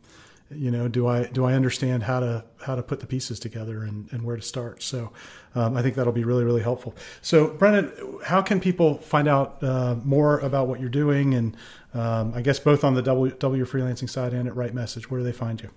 you 0.57 0.71
know 0.71 0.89
do 0.89 1.07
i 1.07 1.25
do 1.27 1.45
i 1.45 1.55
understand 1.55 2.03
how 2.03 2.21
to 2.21 2.45
how 2.61 2.75
to 2.75 2.83
put 2.83 3.01
the 3.01 3.07
pieces 3.07 3.39
together 3.39 3.83
and, 3.83 4.11
and 4.13 4.23
where 4.23 4.37
to 4.37 4.43
start? 4.43 4.83
So 4.83 5.13
um, 5.55 5.77
i 5.77 5.83
think 5.83 5.95
that'll 5.95 6.13
be 6.13 6.25
really 6.25 6.45
really 6.45 6.63
helpful. 6.63 6.95
So 7.23 7.49
brennan 7.49 7.93
how 8.25 8.43
can 8.43 8.61
people 8.61 8.99
find 8.99 9.29
out 9.29 9.63
uh, 9.63 9.97
more 10.05 10.39
about 10.41 10.69
what 10.69 10.81
you're 10.81 10.89
doing 10.89 11.35
and 11.35 11.57
um, 11.95 12.33
i 12.35 12.43
guess 12.43 12.59
both 12.59 12.85
on 12.85 12.95
the 12.95 13.03
w, 13.03 13.35
w 13.35 13.65
freelancing 13.65 14.09
side 14.09 14.33
and 14.33 14.49
at 14.49 14.57
right 14.57 14.75
message 14.75 15.11
where 15.11 15.21
do 15.21 15.25
they 15.25 15.33
find 15.33 15.61
you? 15.61 15.71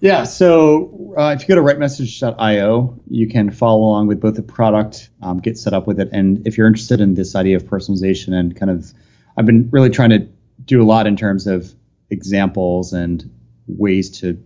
Yeah, 0.00 0.24
so 0.24 1.14
uh, 1.18 1.36
if 1.36 1.42
you 1.42 1.54
go 1.54 1.56
to 1.56 1.60
rightmessage.io, 1.60 2.98
you 3.06 3.28
can 3.28 3.50
follow 3.50 3.82
along 3.82 4.06
with 4.06 4.18
both 4.18 4.34
the 4.34 4.42
product, 4.42 5.10
um, 5.20 5.40
get 5.40 5.58
set 5.58 5.74
up 5.74 5.86
with 5.86 6.00
it, 6.00 6.08
and 6.10 6.46
if 6.46 6.56
you're 6.56 6.66
interested 6.66 7.02
in 7.02 7.14
this 7.14 7.36
idea 7.36 7.56
of 7.56 7.64
personalization 7.64 8.32
and 8.32 8.56
kind 8.56 8.70
of, 8.70 8.94
I've 9.36 9.44
been 9.44 9.68
really 9.70 9.90
trying 9.90 10.08
to 10.10 10.26
do 10.64 10.82
a 10.82 10.84
lot 10.84 11.06
in 11.06 11.16
terms 11.16 11.46
of 11.46 11.74
examples 12.08 12.94
and 12.94 13.30
ways 13.78 14.10
to 14.20 14.42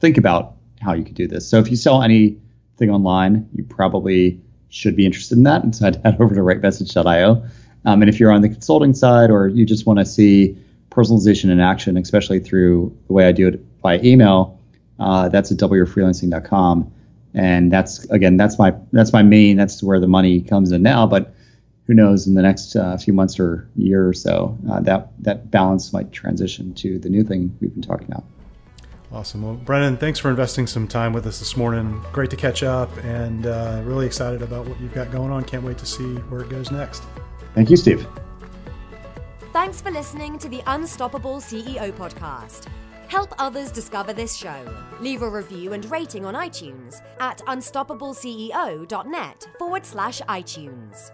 think 0.00 0.18
about 0.18 0.56
how 0.80 0.92
you 0.92 1.04
could 1.04 1.14
do 1.14 1.26
this. 1.26 1.48
So 1.48 1.58
if 1.58 1.70
you 1.70 1.76
sell 1.76 2.02
anything 2.02 2.90
online, 2.90 3.48
you 3.54 3.64
probably 3.64 4.40
should 4.68 4.96
be 4.96 5.06
interested 5.06 5.36
in 5.36 5.44
that. 5.44 5.62
And 5.62 5.74
so 5.74 5.86
I'd 5.86 5.96
head 5.96 6.20
over 6.20 6.34
to 6.34 6.40
rightmessage.io. 6.40 7.44
Um, 7.84 8.02
and 8.02 8.08
if 8.08 8.18
you're 8.18 8.32
on 8.32 8.42
the 8.42 8.48
consulting 8.48 8.94
side 8.94 9.30
or 9.30 9.48
you 9.48 9.66
just 9.66 9.86
want 9.86 9.98
to 9.98 10.06
see 10.06 10.56
personalization 10.90 11.50
in 11.50 11.60
action, 11.60 11.96
especially 11.96 12.40
through 12.40 12.96
the 13.06 13.12
way 13.12 13.26
I 13.26 13.32
do 13.32 13.48
it 13.48 13.80
by 13.80 13.98
email, 14.00 14.60
uh, 14.98 15.28
that's 15.28 15.50
at 15.50 15.58
doubleyourfreelancing.com. 15.58 16.92
And 17.34 17.72
that's 17.72 18.04
again, 18.10 18.36
that's 18.36 18.58
my 18.58 18.74
that's 18.92 19.12
my 19.12 19.22
main. 19.22 19.56
That's 19.56 19.82
where 19.82 19.98
the 19.98 20.06
money 20.06 20.42
comes 20.42 20.70
in 20.70 20.82
now. 20.82 21.06
But 21.06 21.34
who 21.86 21.94
knows 21.94 22.26
in 22.26 22.34
the 22.34 22.42
next 22.42 22.76
uh, 22.76 22.96
few 22.98 23.14
months 23.14 23.40
or 23.40 23.68
year 23.74 24.06
or 24.06 24.12
so, 24.12 24.58
uh, 24.70 24.80
that 24.80 25.08
that 25.20 25.50
balance 25.50 25.92
might 25.92 26.12
transition 26.12 26.74
to 26.74 26.98
the 26.98 27.08
new 27.08 27.24
thing 27.24 27.56
we've 27.60 27.72
been 27.72 27.82
talking 27.82 28.06
about. 28.08 28.24
Awesome. 29.12 29.42
Well, 29.42 29.54
Brennan, 29.54 29.98
thanks 29.98 30.18
for 30.18 30.30
investing 30.30 30.66
some 30.66 30.88
time 30.88 31.12
with 31.12 31.26
us 31.26 31.38
this 31.38 31.54
morning. 31.54 32.02
Great 32.12 32.30
to 32.30 32.36
catch 32.36 32.62
up 32.62 32.90
and 33.04 33.46
uh, 33.46 33.82
really 33.84 34.06
excited 34.06 34.40
about 34.40 34.66
what 34.66 34.80
you've 34.80 34.94
got 34.94 35.10
going 35.10 35.30
on. 35.30 35.44
Can't 35.44 35.62
wait 35.62 35.76
to 35.78 35.86
see 35.86 36.14
where 36.30 36.40
it 36.40 36.48
goes 36.48 36.70
next. 36.70 37.02
Thank 37.54 37.68
you, 37.68 37.76
Steve. 37.76 38.06
Thanks 39.52 39.82
for 39.82 39.90
listening 39.90 40.38
to 40.38 40.48
the 40.48 40.62
Unstoppable 40.66 41.36
CEO 41.36 41.92
podcast. 41.92 42.68
Help 43.08 43.34
others 43.38 43.70
discover 43.70 44.14
this 44.14 44.34
show. 44.34 44.64
Leave 45.00 45.20
a 45.20 45.28
review 45.28 45.74
and 45.74 45.84
rating 45.90 46.24
on 46.24 46.32
iTunes 46.32 47.02
at 47.20 47.42
unstoppableceo.net 47.46 49.48
forward 49.58 49.84
slash 49.84 50.22
iTunes. 50.22 51.10